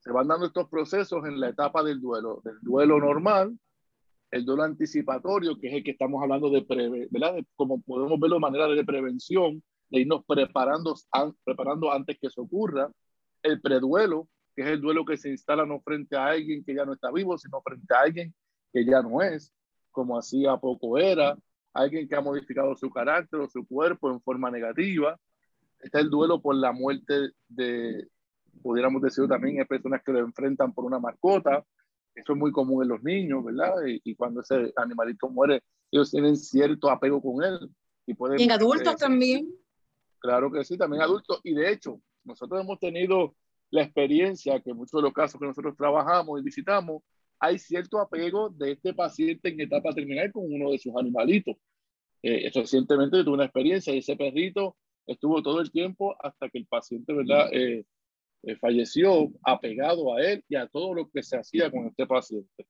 Se 0.00 0.10
van 0.10 0.28
dando 0.28 0.46
estos 0.46 0.68
procesos 0.68 1.24
en 1.26 1.38
la 1.38 1.50
etapa 1.50 1.82
del 1.82 2.00
duelo, 2.00 2.40
del 2.42 2.58
duelo 2.62 2.98
normal, 2.98 3.58
el 4.30 4.44
duelo 4.44 4.62
anticipatorio, 4.62 5.58
que 5.58 5.68
es 5.68 5.74
el 5.74 5.84
que 5.84 5.90
estamos 5.90 6.22
hablando 6.22 6.50
de, 6.50 6.64
como 7.56 7.82
podemos 7.82 8.18
verlo 8.18 8.36
de 8.36 8.40
manera 8.40 8.68
de 8.68 8.84
prevención, 8.84 9.62
de 9.90 10.00
irnos 10.00 10.24
preparando, 10.24 10.94
preparando 11.44 11.92
antes 11.92 12.18
que 12.18 12.28
eso 12.28 12.42
ocurra. 12.42 12.90
El 13.42 13.60
preduelo, 13.60 14.28
que 14.54 14.62
es 14.62 14.68
el 14.68 14.80
duelo 14.80 15.04
que 15.04 15.16
se 15.16 15.30
instala 15.30 15.66
no 15.66 15.80
frente 15.80 16.16
a 16.16 16.26
alguien 16.26 16.64
que 16.64 16.74
ya 16.74 16.84
no 16.84 16.92
está 16.92 17.10
vivo, 17.10 17.36
sino 17.38 17.60
frente 17.60 17.94
a 17.94 18.00
alguien 18.00 18.34
que 18.72 18.84
ya 18.84 19.02
no 19.02 19.20
es, 19.20 19.52
como 19.90 20.16
hacía 20.16 20.56
poco 20.56 20.96
era, 20.96 21.36
alguien 21.72 22.08
que 22.08 22.16
ha 22.16 22.20
modificado 22.20 22.74
su 22.76 22.90
carácter 22.90 23.40
o 23.40 23.48
su 23.48 23.66
cuerpo 23.66 24.10
en 24.10 24.20
forma 24.22 24.50
negativa. 24.50 25.18
Está 25.80 26.00
el 26.00 26.10
duelo 26.10 26.40
por 26.40 26.54
la 26.54 26.72
muerte 26.72 27.30
de, 27.48 28.06
pudiéramos 28.62 29.02
decir 29.02 29.26
también, 29.28 29.60
hay 29.60 29.66
personas 29.66 30.02
que 30.04 30.12
lo 30.12 30.20
enfrentan 30.20 30.72
por 30.72 30.84
una 30.84 30.98
mascota, 30.98 31.64
eso 32.14 32.32
es 32.32 32.38
muy 32.38 32.52
común 32.52 32.82
en 32.82 32.88
los 32.88 33.02
niños, 33.02 33.44
¿verdad? 33.44 33.74
Y, 33.86 34.14
cuando 34.14 34.40
ese 34.40 34.72
animalito 34.76 35.28
muere, 35.28 35.62
ellos 35.90 36.10
tienen 36.10 36.36
cierto 36.36 36.90
apego 36.90 37.22
con 37.22 37.42
él. 37.44 37.70
Y, 38.06 38.14
pueden, 38.14 38.40
en 38.40 38.50
adultos 38.50 38.96
también. 38.96 39.48
Claro 40.18 40.50
que 40.50 40.64
sí, 40.64 40.76
también 40.76 41.02
adultos. 41.02 41.40
Y 41.44 41.54
de 41.54 41.72
hecho, 41.72 42.00
nosotros 42.24 42.60
hemos 42.60 42.78
tenido 42.78 43.34
la 43.70 43.82
experiencia 43.82 44.60
que 44.60 44.74
muchos 44.74 45.00
de 45.00 45.02
los 45.02 45.12
casos 45.12 45.40
que 45.40 45.46
nosotros 45.46 45.76
trabajamos 45.76 46.40
y 46.40 46.44
visitamos, 46.44 47.02
hay 47.38 47.58
cierto 47.58 47.98
apego 47.98 48.50
de 48.50 48.72
este 48.72 48.92
paciente 48.92 49.48
en 49.48 49.60
etapa 49.60 49.92
terminal 49.94 50.30
con 50.32 50.44
uno 50.44 50.72
de 50.72 50.78
sus 50.78 50.94
animalitos. 50.96 51.56
Eh, 52.22 52.50
recientemente 52.54 53.24
tuve 53.24 53.34
una 53.34 53.44
experiencia 53.44 53.94
y 53.94 53.98
ese 53.98 54.16
perrito 54.16 54.76
estuvo 55.06 55.42
todo 55.42 55.60
el 55.60 55.70
tiempo 55.70 56.14
hasta 56.20 56.50
que 56.50 56.58
el 56.58 56.66
paciente, 56.66 57.14
¿verdad? 57.14 57.48
Eh, 57.52 57.86
eh, 58.42 58.56
falleció 58.56 59.30
apegado 59.42 60.14
a 60.14 60.22
él 60.22 60.44
y 60.48 60.56
a 60.56 60.66
todo 60.66 60.94
lo 60.94 61.08
que 61.10 61.22
se 61.22 61.36
hacía 61.36 61.70
con 61.70 61.86
este 61.86 62.06
paciente. 62.06 62.66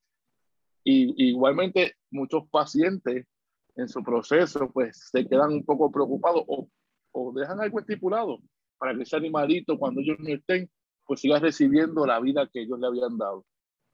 Y 0.85 1.29
igualmente 1.29 1.95
muchos 2.11 2.49
pacientes 2.51 3.27
en 3.77 3.89
su 3.89 4.03
proceso 4.03 4.71
pues 4.73 5.09
se 5.11 5.27
quedan 5.27 5.53
un 5.53 5.65
poco 5.65 5.91
preocupados 5.91 6.45
o, 6.47 6.69
o 7.13 7.33
dejan 7.33 7.61
algo 7.61 7.81
estipulado 7.81 8.41
para 8.79 8.95
que 8.95 9.03
ese 9.03 9.17
animalito 9.17 9.79
cuando 9.79 10.01
ellos 10.01 10.19
no 10.19 10.29
estén 10.29 10.71
pues 11.07 11.21
siga 11.21 11.39
recibiendo 11.39 12.07
la 12.07 12.21
vida 12.21 12.49
que 12.53 12.63
ellos 12.63 12.79
le 12.79 12.87
habían 12.87 13.19
dado. 13.19 13.45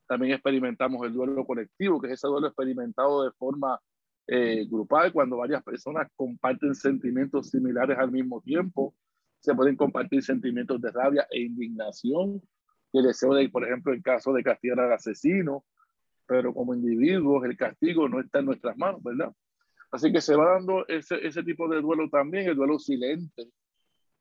También 0.07 0.35
experimentamos 0.35 1.05
el 1.07 1.13
duelo 1.13 1.45
colectivo, 1.45 2.01
que 2.01 2.09
es 2.09 2.13
ese 2.15 2.29
duelo 2.29 2.49
experimentado 2.49 3.25
de 3.25 3.33
forma 3.33 3.81
eh, 4.27 4.67
grupal, 4.69 5.13
cuando 5.13 5.39
varias 5.39 5.63
personas 5.63 6.09
comparten 6.15 6.75
sentimientos 6.75 7.51
similares 7.51 7.99
al 7.99 8.13
mismo 8.13 8.41
tiempo. 8.41 8.95
Se 9.47 9.55
pueden 9.55 9.77
compartir 9.77 10.25
sentimientos 10.25 10.81
de 10.81 10.91
rabia 10.91 11.25
e 11.31 11.41
indignación, 11.43 12.43
el 12.93 13.05
deseo 13.05 13.33
de, 13.33 13.49
por 13.49 13.65
ejemplo, 13.65 13.93
el 13.93 14.03
caso 14.03 14.33
de 14.33 14.43
castigar 14.43 14.81
al 14.81 14.93
asesino, 14.93 15.65
pero 16.27 16.53
como 16.53 16.75
individuos 16.75 17.45
el 17.45 17.57
castigo 17.57 18.09
no 18.09 18.19
está 18.19 18.41
en 18.41 18.47
nuestras 18.47 18.77
manos, 18.77 19.01
¿verdad? 19.05 19.33
Así 19.93 20.11
que 20.11 20.21
se 20.21 20.35
va 20.35 20.55
dando 20.55 20.85
ese, 20.89 21.25
ese 21.25 21.45
tipo 21.45 21.69
de 21.69 21.81
duelo 21.81 22.11
también, 22.11 22.49
el 22.49 22.57
duelo 22.57 22.81
silente. 22.81 23.49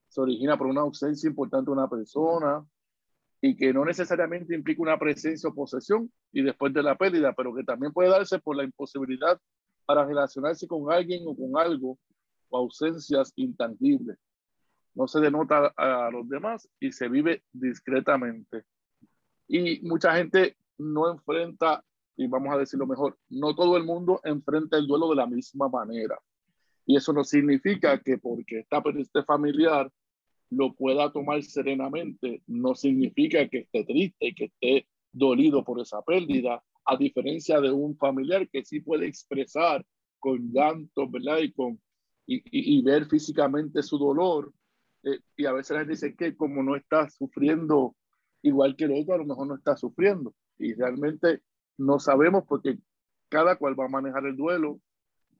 Se 0.09 0.21
origina 0.21 0.59
por 0.59 0.67
una 0.67 0.81
ausencia 0.81 1.27
importante 1.27 1.71
de 1.71 1.73
una 1.73 1.89
persona, 1.89 2.63
y 3.41 3.57
que 3.57 3.73
no 3.73 3.83
necesariamente 3.83 4.53
implica 4.53 4.83
una 4.83 4.99
presencia 4.99 5.49
o 5.49 5.55
posesión 5.55 6.11
y 6.31 6.43
después 6.43 6.71
de 6.71 6.83
la 6.83 6.95
pérdida, 6.95 7.33
pero 7.33 7.51
que 7.55 7.63
también 7.63 7.91
puede 7.91 8.09
darse 8.09 8.37
por 8.37 8.55
la 8.55 8.63
imposibilidad 8.63 9.41
para 9.87 10.05
relacionarse 10.05 10.67
con 10.67 10.93
alguien 10.93 11.23
o 11.25 11.35
con 11.35 11.59
algo 11.59 11.97
o 12.49 12.57
ausencias 12.59 13.33
intangibles. 13.35 14.19
No 14.95 15.07
se 15.07 15.19
denota 15.19 15.73
a 15.75 16.09
los 16.11 16.27
demás 16.27 16.69
y 16.79 16.91
se 16.91 17.09
vive 17.09 17.43
discretamente. 17.51 18.63
Y 19.47 19.81
mucha 19.81 20.15
gente 20.15 20.57
no 20.77 21.11
enfrenta, 21.11 21.83
y 22.17 22.27
vamos 22.27 22.53
a 22.53 22.57
decirlo 22.57 22.87
mejor, 22.87 23.17
no 23.29 23.55
todo 23.55 23.77
el 23.77 23.83
mundo 23.83 24.19
enfrenta 24.23 24.77
el 24.77 24.87
duelo 24.87 25.09
de 25.09 25.15
la 25.15 25.27
misma 25.27 25.69
manera. 25.69 26.17
Y 26.85 26.95
eso 26.95 27.13
no 27.13 27.23
significa 27.23 27.99
que 27.99 28.17
porque 28.17 28.59
está 28.59 28.81
este 28.97 29.23
familiar 29.23 29.91
lo 30.49 30.73
pueda 30.73 31.11
tomar 31.11 31.41
serenamente, 31.43 32.41
no 32.47 32.75
significa 32.75 33.47
que 33.49 33.59
esté 33.59 33.83
triste, 33.83 34.27
y 34.27 34.35
que 34.35 34.45
esté 34.45 34.87
dolido 35.11 35.63
por 35.63 35.79
esa 35.79 36.01
pérdida, 36.01 36.63
a 36.85 36.97
diferencia 36.97 37.59
de 37.59 37.71
un 37.71 37.97
familiar 37.97 38.47
que 38.49 38.63
sí 38.63 38.79
puede 38.79 39.07
expresar 39.07 39.85
con 40.19 40.51
llanto, 40.51 41.09
¿verdad? 41.09 41.39
Y, 41.39 41.51
con, 41.51 41.79
y, 42.27 42.41
y, 42.77 42.81
ver 42.83 43.07
físicamente 43.07 43.81
su 43.81 43.97
dolor. 43.97 44.53
Eh, 45.05 45.19
y 45.37 45.45
a 45.45 45.53
veces 45.53 45.71
la 45.71 45.79
gente 45.79 45.93
dice 45.93 46.15
que 46.15 46.35
como 46.35 46.63
no 46.63 46.75
está 46.75 47.09
sufriendo 47.09 47.95
igual 48.41 48.75
que 48.75 48.85
el 48.85 49.01
otro, 49.01 49.13
a 49.15 49.17
lo 49.17 49.25
mejor 49.25 49.47
no 49.47 49.55
está 49.55 49.77
sufriendo. 49.77 50.33
Y 50.57 50.73
realmente 50.73 51.41
no 51.77 51.99
sabemos 51.99 52.43
porque 52.47 52.77
cada 53.29 53.55
cual 53.55 53.79
va 53.79 53.85
a 53.85 53.89
manejar 53.89 54.25
el 54.25 54.35
duelo 54.35 54.81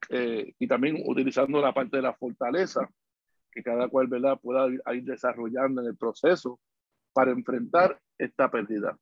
eh, 0.08 0.54
y 0.58 0.66
también 0.66 1.02
utilizando 1.06 1.60
la 1.60 1.74
parte 1.74 1.96
de 1.96 2.02
la 2.02 2.14
fortaleza 2.14 2.88
que 3.50 3.62
cada 3.62 3.88
cual 3.88 4.06
¿verdad? 4.06 4.38
pueda 4.40 4.68
ir 4.94 5.04
desarrollando 5.04 5.80
en 5.80 5.88
el 5.88 5.96
proceso 5.96 6.60
para 7.12 7.30
enfrentar 7.30 7.98
esta 8.18 8.50
pérdida. 8.50 8.98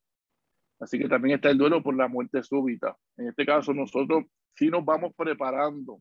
Así 0.79 0.99
que 0.99 1.09
también 1.09 1.37
está 1.37 1.51
el 1.51 1.59
duelo 1.59 1.83
por 1.83 1.97
la 1.97 2.09
muerte 2.09 2.43
súbita. 2.43 2.97
En 3.17 3.29
este 3.29 3.45
caso, 3.45 3.75
nosotros 3.75 4.25
sí 4.55 4.69
nos 4.69 4.85
vamos 4.85 5.13
preparando 5.17 6.01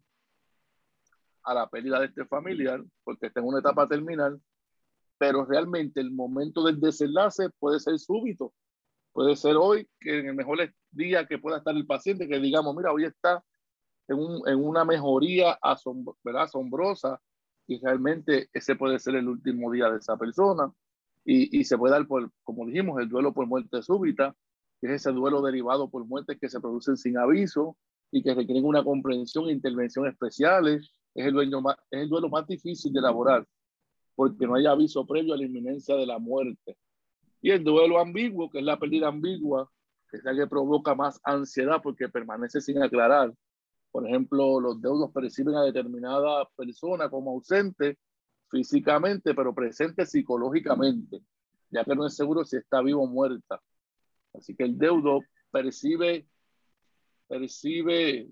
a 1.44 1.54
la 1.54 1.68
pérdida 1.68 2.00
de 2.00 2.08
este 2.08 2.26
familiar, 2.26 2.84
porque 3.04 3.28
está 3.28 3.40
en 3.40 3.48
una 3.48 3.60
etapa 3.60 3.88
terminal, 3.88 4.40
pero 5.18 5.46
realmente 5.46 6.02
el 6.02 6.12
momento 6.12 6.64
del 6.64 6.80
desenlace 6.80 7.50
puede 7.60 7.80
ser 7.80 8.00
súbito. 8.00 8.54
Puede 9.14 9.36
ser 9.36 9.56
hoy, 9.58 9.88
que 10.00 10.20
en 10.20 10.28
el 10.28 10.36
mejor 10.36 10.58
día 10.92 11.28
que 11.28 11.38
pueda 11.38 11.58
estar 11.58 11.76
el 11.76 11.86
paciente, 11.86 12.28
que 12.28 12.40
digamos, 12.40 12.76
mira, 12.76 12.92
hoy 12.92 13.06
está 13.06 13.44
en, 14.08 14.18
un, 14.18 14.48
en 14.48 14.64
una 14.64 14.86
mejoría 14.86 15.58
asombrosa 15.62 17.22
y 17.68 17.80
realmente 17.80 18.50
ese 18.52 18.76
puede 18.76 19.00
ser 19.00 19.16
el 19.16 19.28
último 19.28 19.72
día 19.72 19.90
de 19.90 20.00
esa 20.00 20.18
persona 20.18 20.72
y, 21.24 21.60
y 21.60 21.64
se 21.64 21.78
puede 21.78 21.94
dar 21.94 22.08
como 22.08 22.66
dijimos, 22.66 23.00
el 23.00 23.08
duelo 23.08 23.34
por 23.34 23.48
muerte 23.48 23.82
súbita, 23.82 24.36
que 24.82 24.88
es 24.88 24.94
ese 24.94 25.12
duelo 25.12 25.42
derivado 25.42 25.90
por 25.90 26.06
muertes 26.06 26.38
que 26.40 26.50
se 26.50 26.60
producen 26.60 26.98
sin 26.98 27.18
aviso 27.18 27.78
y 28.12 28.22
que 28.22 28.34
requieren 28.34 28.66
una 28.66 28.84
comprensión 28.84 29.48
e 29.48 29.54
intervención 29.54 30.08
especiales. 30.08 30.92
Es 31.16 31.28
el, 31.28 31.34
duelo 31.34 31.62
más, 31.62 31.78
es 31.92 32.02
el 32.02 32.10
duelo 32.10 32.30
más 32.30 32.46
difícil 32.48 32.92
de 32.92 33.00
elaborar 33.00 33.48
porque 34.16 34.46
no 34.48 34.56
hay 34.56 34.66
aviso 34.66 35.06
previo 35.06 35.34
a 35.34 35.38
la 35.38 35.46
inminencia 35.46 35.96
de 35.96 36.06
la 36.06 36.20
muerte. 36.20 36.78
Y 37.42 37.52
el 37.52 37.64
duelo 37.64 38.00
ambiguo, 38.00 38.50
que 38.50 38.60
es 38.60 38.64
la 38.64 38.80
pérdida 38.80 39.10
ambigua, 39.10 39.70
que 40.10 40.18
es 40.18 40.24
la 40.24 40.36
que 40.36 40.48
provoca 40.48 40.96
más 40.96 41.20
ansiedad 41.24 41.82
porque 41.82 42.10
permanece 42.10 42.62
sin 42.62 42.82
aclarar 42.82 43.34
por 43.94 44.08
ejemplo, 44.08 44.60
los 44.60 44.82
deudos 44.82 45.12
perciben 45.12 45.54
a 45.54 45.62
determinada 45.62 46.50
persona 46.56 47.12
como 47.12 47.30
ausente 47.30 48.00
físicamente, 48.50 49.36
pero 49.36 49.54
presente 49.54 50.08
psicológicamente, 50.08 51.22
ya 51.70 51.86
que 51.86 51.96
no 51.96 52.08
es 52.08 52.16
seguro 52.16 52.44
si 52.44 52.58
está 52.58 52.82
vivo 52.82 53.04
o 53.04 53.08
muerta. 53.08 53.62
Así 54.34 54.56
que 54.56 54.64
el 54.64 54.80
deudo 54.80 55.20
percibe, 55.52 56.28
percibe 57.28 58.32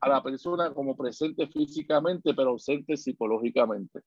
a 0.00 0.08
la 0.08 0.22
persona 0.22 0.72
como 0.72 0.96
presente 0.96 1.46
físicamente, 1.46 2.32
pero 2.32 2.52
ausente 2.52 2.96
psicológicamente. 2.96 4.00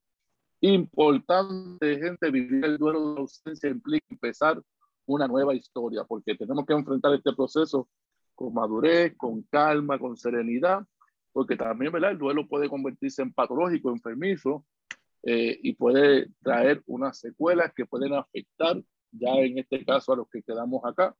Importante, 0.60 1.98
gente, 1.98 2.30
vivir 2.30 2.64
el 2.64 2.78
duelo 2.78 3.14
de 3.14 3.20
ausencia 3.20 3.70
implica 3.70 4.06
empezar 4.10 4.60
una 5.06 5.28
nueva 5.28 5.54
historia, 5.54 6.04
porque 6.04 6.34
tenemos 6.34 6.66
que 6.66 6.72
enfrentar 6.72 7.14
este 7.14 7.32
proceso 7.32 7.88
con 8.34 8.52
madurez, 8.54 9.16
con 9.16 9.42
calma, 9.42 9.98
con 9.98 10.16
serenidad, 10.16 10.80
porque 11.32 11.56
también 11.56 11.92
¿verdad? 11.92 12.12
el 12.12 12.18
duelo 12.18 12.46
puede 12.48 12.68
convertirse 12.68 13.22
en 13.22 13.32
patológico, 13.32 13.90
enfermizo, 13.90 14.64
eh, 15.22 15.58
y 15.62 15.74
puede 15.74 16.28
traer 16.42 16.82
unas 16.86 17.18
secuelas 17.18 17.72
que 17.74 17.86
pueden 17.86 18.14
afectar, 18.14 18.82
ya 19.12 19.30
en 19.34 19.58
este 19.58 19.84
caso, 19.84 20.12
a 20.12 20.16
los 20.16 20.28
que 20.28 20.42
quedamos 20.42 20.84
acá, 20.84 21.14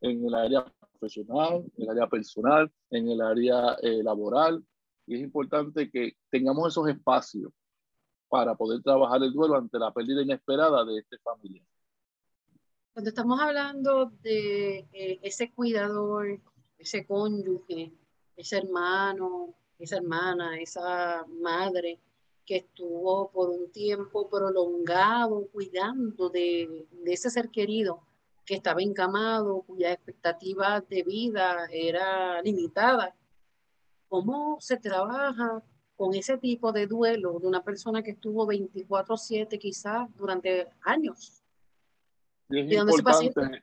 en 0.00 0.24
el 0.26 0.34
área 0.34 0.64
profesional, 0.90 1.64
en 1.76 1.82
el 1.84 1.90
área 1.90 2.06
personal, 2.06 2.70
en 2.90 3.08
el 3.08 3.20
área 3.20 3.76
eh, 3.82 4.02
laboral. 4.02 4.62
Y 5.06 5.16
es 5.16 5.20
importante 5.22 5.90
que 5.90 6.12
tengamos 6.30 6.68
esos 6.68 6.88
espacios 6.88 7.52
para 8.34 8.56
poder 8.56 8.82
trabajar 8.82 9.22
el 9.22 9.32
duelo 9.32 9.54
ante 9.54 9.78
la 9.78 9.92
pérdida 9.92 10.20
inesperada 10.20 10.84
de 10.84 10.98
este 10.98 11.18
familiar. 11.18 11.64
Cuando 12.92 13.10
estamos 13.10 13.38
hablando 13.38 14.06
de 14.24 14.88
eh, 14.92 15.20
ese 15.22 15.52
cuidador 15.52 16.40
ese 16.76 17.06
cónyuge, 17.06 17.92
ese 18.36 18.56
hermano, 18.56 19.54
esa 19.78 19.98
hermana, 19.98 20.58
esa 20.58 21.24
madre 21.40 22.00
que 22.44 22.56
estuvo 22.56 23.30
por 23.30 23.50
un 23.50 23.70
tiempo 23.70 24.28
prolongado 24.28 25.46
cuidando 25.52 26.28
de, 26.28 26.88
ese 27.06 27.30
ser 27.30 27.50
querido 27.50 28.00
que 28.44 28.56
estaba 28.56 28.82
encamado, 28.82 29.62
cuya 29.62 29.92
expectativa 29.92 30.80
de 30.80 31.04
vida 31.04 31.68
era 31.70 32.42
limitada. 32.42 33.14
¿Cómo 34.08 34.58
se 34.60 34.76
trabaja 34.76 35.62
con 35.96 36.14
ese 36.14 36.38
tipo 36.38 36.72
de 36.72 36.86
duelo 36.86 37.38
de 37.38 37.46
una 37.46 37.62
persona 37.62 38.02
que 38.02 38.12
estuvo 38.12 38.46
24/7 38.46 39.58
quizás 39.58 40.08
durante 40.16 40.68
años? 40.82 41.42
Es 42.48 42.72
importante, 42.72 43.62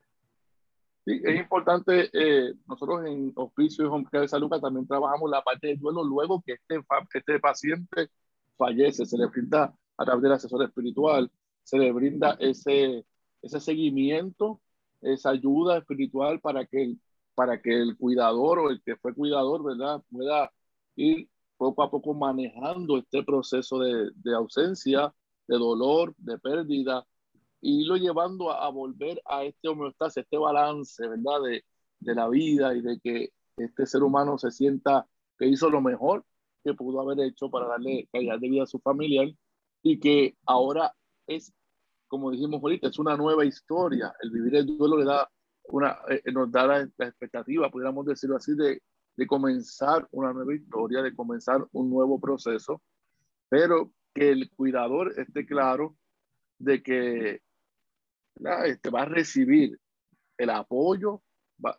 Sí, 1.04 1.20
es 1.24 1.40
importante, 1.40 2.10
eh, 2.14 2.54
nosotros 2.68 3.06
en 3.08 3.32
Hospicio 3.36 3.86
y 3.86 3.88
Home 3.88 4.06
Care 4.12 4.22
de 4.22 4.28
San 4.28 4.40
Lucas 4.40 4.62
también 4.62 4.86
trabajamos 4.86 5.32
la 5.32 5.42
parte 5.42 5.68
del 5.68 5.80
duelo 5.80 6.04
luego 6.04 6.44
que 6.46 6.54
este, 6.54 6.80
este 7.16 7.40
paciente 7.40 8.10
fallece, 8.56 9.08
se 9.08 9.18
le 9.18 9.26
brinda 9.26 9.74
a 9.98 10.06
través 10.06 10.22
del 10.22 10.34
asesor 10.34 10.64
espiritual, 10.64 11.32
se 11.64 11.80
le 11.80 11.92
brinda 11.92 12.38
ese, 12.40 13.04
ese 13.42 13.60
seguimiento, 13.60 14.62
esa 15.02 15.32
ayuda 15.32 15.80
espiritual 15.80 16.40
para 16.40 16.66
que, 16.66 16.96
para 17.34 17.60
que 17.60 17.82
el 17.82 17.98
cuidador 17.98 18.60
o 18.60 18.70
el 18.70 18.80
que 18.84 18.96
fue 18.96 19.16
cuidador, 19.16 19.64
¿verdad?, 19.64 20.04
pueda 20.12 20.52
ir 20.96 21.28
poco 21.62 21.84
a 21.84 21.92
poco 21.92 22.16
manejando 22.16 22.98
este 22.98 23.22
proceso 23.22 23.78
de, 23.78 24.10
de 24.16 24.34
ausencia, 24.34 25.14
de 25.48 25.60
dolor, 25.60 26.16
de 26.18 26.40
pérdida, 26.40 27.06
y 27.62 27.82
irlo 27.82 27.98
llevando 27.98 28.50
a, 28.50 28.68
volver 28.72 29.22
a 29.26 29.44
este 29.44 29.68
homeostasis, 29.68 30.24
este 30.24 30.40
balance, 30.40 31.08
¿verdad? 31.08 31.40
De, 31.44 31.64
de, 32.00 32.16
la 32.16 32.28
vida 32.30 32.74
y 32.74 32.82
de 32.82 33.00
que 33.00 33.30
este 33.58 33.86
ser 33.86 34.02
humano 34.02 34.40
se 34.40 34.50
sienta 34.50 35.06
que 35.38 35.46
hizo 35.46 35.70
lo 35.70 35.82
mejor 35.82 36.26
que 36.64 36.74
pudo 36.74 37.00
haber 37.00 37.20
hecho 37.28 37.52
para 37.52 37.68
darle 37.68 38.10
calidad 38.12 38.40
de 38.40 38.50
vida 38.50 38.64
a 38.64 38.66
su 38.66 38.80
familiar 38.80 39.28
y 39.84 40.00
que 40.00 40.36
ahora 40.48 40.92
es, 41.28 41.54
como 42.08 42.32
dijimos 42.32 42.60
ahorita, 42.64 42.88
es 42.88 42.98
una 42.98 43.16
nueva 43.16 43.46
historia. 43.46 44.12
El 44.20 44.32
vivir 44.32 44.56
el 44.56 44.66
duelo 44.66 44.98
le 44.98 45.06
da 45.06 45.30
una, 45.66 45.96
eh, 46.10 46.24
nos 46.34 46.52
da 46.52 46.66
la, 46.66 46.82
expectativa, 46.82 47.70
pudiéramos 47.70 48.04
decirlo 48.08 48.38
así, 48.38 48.56
de, 48.56 48.82
de 49.16 49.28
comenzar 49.28 50.08
una 50.12 50.34
nueva 50.34 50.54
historia, 50.56 51.02
de 51.02 51.16
comenzar 51.16 51.66
un 51.72 51.90
nuevo 51.90 52.20
proceso, 52.20 52.82
pero 53.50 53.92
que 54.14 54.32
el 54.32 54.50
cuidador 54.52 55.14
esté 55.18 55.46
claro 55.46 55.96
de 56.60 56.82
que 56.82 57.42
este, 58.66 58.90
va 58.90 59.02
a 59.02 59.06
recibir 59.06 59.80
el 60.38 60.50
apoyo, 60.50 61.22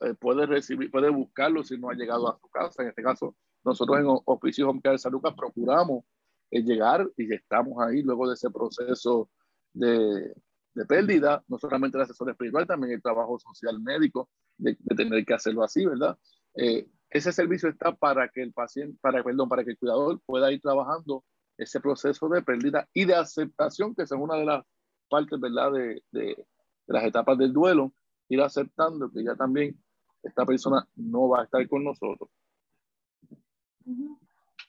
eh, 0.00 0.14
puede 0.14 0.46
recibir, 0.46 0.90
puede 0.90 1.10
buscarlo 1.10 1.64
si 1.64 1.78
no 1.78 1.90
ha 1.90 1.94
llegado 1.94 2.28
a 2.28 2.38
su 2.38 2.48
casa. 2.48 2.82
En 2.82 2.88
este 2.90 3.02
caso, 3.02 3.36
nosotros 3.64 3.98
en 3.98 4.06
Oficio 4.06 4.68
Home 4.68 4.80
Care 4.80 4.94
de 4.94 4.98
San 4.98 5.12
Lucas 5.12 5.34
procuramos 5.36 6.04
eh, 6.50 6.62
llegar 6.62 7.08
y 7.16 7.32
estamos 7.32 7.82
ahí 7.82 8.02
luego 8.02 8.28
de 8.28 8.34
ese 8.34 8.50
proceso 8.50 9.30
de, 9.72 10.34
de 10.74 10.84
pérdida, 10.86 11.42
no 11.48 11.58
solamente 11.58 11.96
el 11.96 12.04
asesor 12.04 12.30
espiritual, 12.30 12.66
también 12.66 12.94
el 12.94 13.02
trabajo 13.02 13.38
social 13.38 13.80
médico, 13.80 14.28
de, 14.56 14.76
tener 14.96 15.24
que 15.24 15.34
hacerlo 15.34 15.62
así, 15.62 15.84
¿verdad? 15.84 16.16
Eh, 16.54 16.86
ese 17.12 17.30
servicio 17.30 17.68
está 17.68 17.94
para 17.94 18.28
que 18.28 18.42
el 18.42 18.52
paciente, 18.52 18.98
para, 19.00 19.22
perdón, 19.22 19.48
para 19.48 19.64
que 19.64 19.72
el 19.72 19.78
cuidador 19.78 20.20
pueda 20.24 20.50
ir 20.50 20.60
trabajando 20.60 21.24
ese 21.58 21.78
proceso 21.78 22.28
de 22.28 22.42
pérdida 22.42 22.88
y 22.94 23.04
de 23.04 23.14
aceptación, 23.14 23.94
que 23.94 24.02
es 24.02 24.12
una 24.12 24.36
de 24.36 24.46
las 24.46 24.64
partes, 25.10 25.38
¿verdad?, 25.38 25.72
de, 25.72 26.02
de, 26.10 26.46
las 26.86 27.04
etapas 27.04 27.36
del 27.36 27.52
duelo, 27.52 27.92
ir 28.28 28.40
aceptando 28.40 29.10
que 29.10 29.22
ya 29.22 29.36
también 29.36 29.78
esta 30.22 30.46
persona 30.46 30.88
no 30.96 31.28
va 31.28 31.42
a 31.42 31.44
estar 31.44 31.66
con 31.68 31.84
nosotros. 31.84 32.30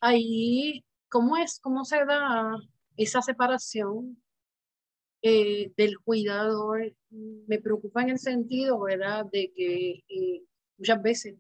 Ahí, 0.02 0.84
¿cómo 1.10 1.38
es? 1.38 1.60
¿Cómo 1.62 1.86
se 1.86 2.04
da 2.04 2.58
esa 2.98 3.22
separación 3.22 4.22
eh, 5.22 5.72
del 5.78 5.98
cuidador? 6.00 6.94
Me 7.10 7.60
preocupa 7.60 8.02
en 8.02 8.10
el 8.10 8.20
sentido, 8.20 8.82
¿verdad?, 8.82 9.26
de 9.32 9.54
que 9.56 10.04
eh, 10.10 10.44
muchas 10.78 11.02
veces 11.02 11.36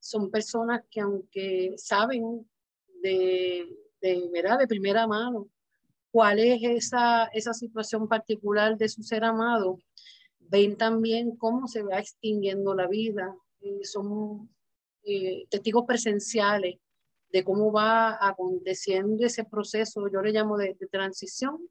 son 0.00 0.30
personas 0.30 0.82
que 0.90 1.00
aunque 1.00 1.74
saben 1.76 2.48
de, 3.02 3.68
de, 4.00 4.28
¿verdad? 4.32 4.58
de 4.58 4.66
primera 4.66 5.06
mano 5.06 5.48
cuál 6.10 6.38
es 6.38 6.60
esa, 6.62 7.26
esa 7.26 7.52
situación 7.52 8.08
particular 8.08 8.76
de 8.76 8.88
su 8.88 9.02
ser 9.02 9.24
amado, 9.24 9.78
ven 10.38 10.76
también 10.76 11.36
cómo 11.36 11.68
se 11.68 11.82
va 11.82 11.98
extinguiendo 11.98 12.74
la 12.74 12.86
vida. 12.86 13.34
Eh, 13.60 13.84
son 13.84 14.48
eh, 15.04 15.46
testigos 15.50 15.84
presenciales 15.86 16.76
de 17.30 17.44
cómo 17.44 17.70
va 17.70 18.18
aconteciendo 18.26 19.26
ese 19.26 19.44
proceso, 19.44 20.08
yo 20.08 20.22
le 20.22 20.32
llamo 20.32 20.56
de, 20.56 20.74
transición. 20.90 21.68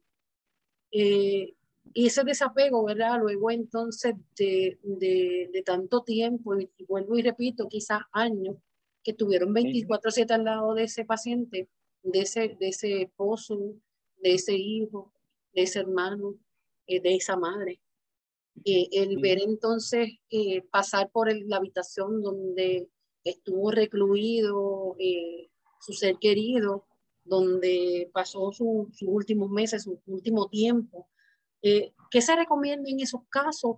Eh, 0.92 1.54
y 1.94 2.06
ese 2.06 2.24
desapego, 2.24 2.84
¿verdad? 2.84 3.18
Luego 3.20 3.50
entonces 3.50 4.14
de, 4.36 4.78
de, 4.82 5.50
de 5.52 5.62
tanto 5.62 6.02
tiempo, 6.02 6.58
y, 6.58 6.70
vuelvo 6.86 7.16
y 7.16 7.22
repito, 7.22 7.68
quizás 7.68 8.02
años, 8.12 8.56
que 9.02 9.14
tuvieron 9.14 9.54
24/7 9.54 10.34
al 10.34 10.44
lado 10.44 10.74
de 10.74 10.84
ese 10.84 11.04
paciente, 11.04 11.68
de 12.02 12.20
ese, 12.20 12.56
de 12.60 12.68
ese 12.68 13.02
esposo, 13.02 13.74
de 14.22 14.34
ese 14.34 14.54
hijo, 14.54 15.12
de 15.54 15.62
ese 15.62 15.80
hermano, 15.80 16.34
eh, 16.86 17.00
de 17.00 17.14
esa 17.14 17.36
madre. 17.36 17.80
Eh, 18.64 18.88
el 18.92 19.18
ver 19.18 19.38
entonces 19.40 20.18
eh, 20.30 20.62
pasar 20.70 21.10
por 21.10 21.32
la 21.32 21.56
habitación 21.56 22.22
donde 22.22 22.88
estuvo 23.22 23.70
recluido 23.70 24.96
su 25.80 25.92
ser 25.92 26.16
querido, 26.18 26.86
donde 27.24 28.10
pasó 28.12 28.52
sus 28.52 28.88
últimos 29.02 29.50
meses, 29.50 29.84
su 29.84 30.00
último 30.06 30.48
tiempo. 30.48 31.08
¿Qué 31.62 32.20
se 32.20 32.36
recomienda 32.36 32.88
en 32.90 33.00
esos 33.00 33.22
casos? 33.28 33.76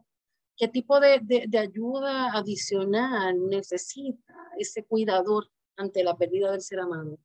¿Qué 0.57 0.69
tipo 0.69 1.01
de, 1.01 1.21
de, 1.23 1.47
de 1.49 1.59
ayuda 1.59 2.33
adicional 2.33 3.49
necesita 3.49 4.35
ese 4.59 4.85
cuidador 4.85 5.49
ante 5.77 6.05
la 6.05 6.17
pérdida 6.17 6.53
del 6.53 6.61
ser 6.61 6.81
amado? 6.81 7.19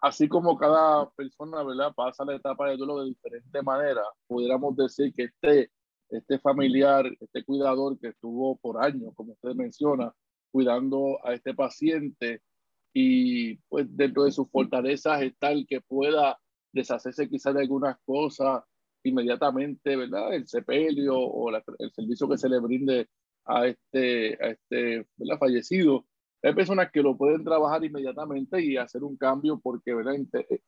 así 0.00 0.28
como 0.28 0.56
cada 0.56 1.10
persona, 1.10 1.62
¿verdad? 1.62 1.92
Pasa 1.94 2.24
la 2.24 2.36
etapa 2.36 2.68
de 2.68 2.76
duelo 2.76 3.00
de 3.00 3.10
diferente 3.10 3.62
manera, 3.62 4.02
pudiéramos 4.26 4.76
decir 4.76 5.12
que 5.14 5.24
este, 5.24 5.70
este 6.08 6.38
familiar, 6.38 7.06
este 7.20 7.44
cuidador 7.44 7.98
que 7.98 8.08
estuvo 8.08 8.56
por 8.56 8.82
años, 8.82 9.12
como 9.14 9.32
usted 9.32 9.54
menciona, 9.54 10.12
cuidando 10.50 11.18
a 11.24 11.34
este 11.34 11.54
paciente 11.54 12.42
y 12.92 13.56
pues 13.68 13.86
dentro 13.96 14.24
de 14.24 14.32
sus 14.32 14.50
fortalezas 14.50 15.22
está 15.22 15.52
el 15.52 15.66
que 15.66 15.80
pueda 15.80 16.40
deshacerse 16.72 17.28
quizás 17.28 17.54
de 17.54 17.60
algunas 17.60 17.96
cosas 18.04 18.64
inmediatamente, 19.02 19.96
¿verdad? 19.96 20.34
El 20.34 20.46
sepelio 20.46 21.18
o 21.18 21.50
el 21.50 21.92
servicio 21.92 22.28
que 22.28 22.38
se 22.38 22.48
le 22.48 22.60
brinde 22.60 23.08
a 23.46 23.66
este, 23.66 24.34
a 24.42 24.48
este 24.50 25.06
¿verdad? 25.16 25.38
fallecido 25.38 26.04
hay 26.42 26.54
personas 26.54 26.90
que 26.90 27.02
lo 27.02 27.16
pueden 27.16 27.44
trabajar 27.44 27.84
inmediatamente 27.84 28.62
y 28.62 28.76
hacer 28.76 29.04
un 29.04 29.16
cambio 29.16 29.60
porque 29.62 29.94
¿verdad? 29.94 30.14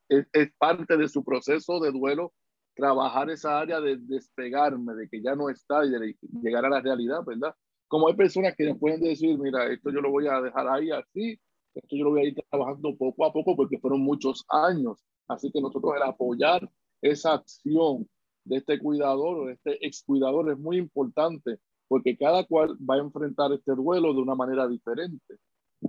Es, 0.09 0.27
es, 0.33 0.53
parte 0.59 0.97
de 0.97 1.09
su 1.09 1.25
proceso 1.25 1.81
de 1.81 1.91
duelo 1.91 2.33
trabajar 2.75 3.31
esa 3.31 3.59
área 3.59 3.81
de 3.81 3.97
despegarme, 3.99 4.95
de 4.95 5.09
que 5.09 5.23
ya 5.23 5.35
no 5.35 5.49
está 5.51 5.85
y 5.85 5.91
de 5.91 6.17
llegar 6.43 6.65
a 6.65 6.71
la 6.71 6.81
realidad, 6.81 7.23
¿verdad? 7.25 7.55
Como 7.89 8.09
hay 8.09 8.15
personas 8.15 8.55
que 8.57 8.75
pueden 8.75 9.01
decir, 9.03 9.39
mira, 9.39 9.71
esto 9.71 9.91
yo 9.91 10.01
lo 10.01 10.11
voy 10.11 10.27
a 10.27 10.41
dejar 10.41 10.69
ahí 10.69 10.91
así, 10.91 11.39
esto 11.75 11.97
yo 11.97 12.05
lo 12.05 12.11
voy 12.11 12.23
a 12.23 12.29
ir 12.29 12.35
trabajando 12.51 12.97
poco 12.97 13.27
a 13.27 13.33
poco 13.33 13.57
porque 13.57 13.79
fueron 13.79 14.01
muchos 14.01 14.45
años. 14.49 15.05
Así 15.29 15.51
que 15.53 15.61
nosotros 15.61 15.95
el 15.97 16.03
apoyar 16.03 16.69
esa 17.03 17.35
acción 17.35 18.09
de 18.45 18.57
este 18.57 18.79
cuidador 18.79 19.41
o 19.41 19.47
de 19.47 19.55
este 19.55 19.87
ex 19.87 20.03
cuidador 20.05 20.51
es 20.51 20.59
muy 20.59 20.79
importante 20.79 21.59
porque 21.89 22.17
cada 22.17 22.45
cual 22.45 22.77
va 22.89 22.97
a 22.97 22.99
enfrentar 22.99 23.53
este 23.53 23.75
duelo 23.75 24.15
de 24.15 24.21
una 24.21 24.35
manera 24.35 24.67
diferente 24.67 25.37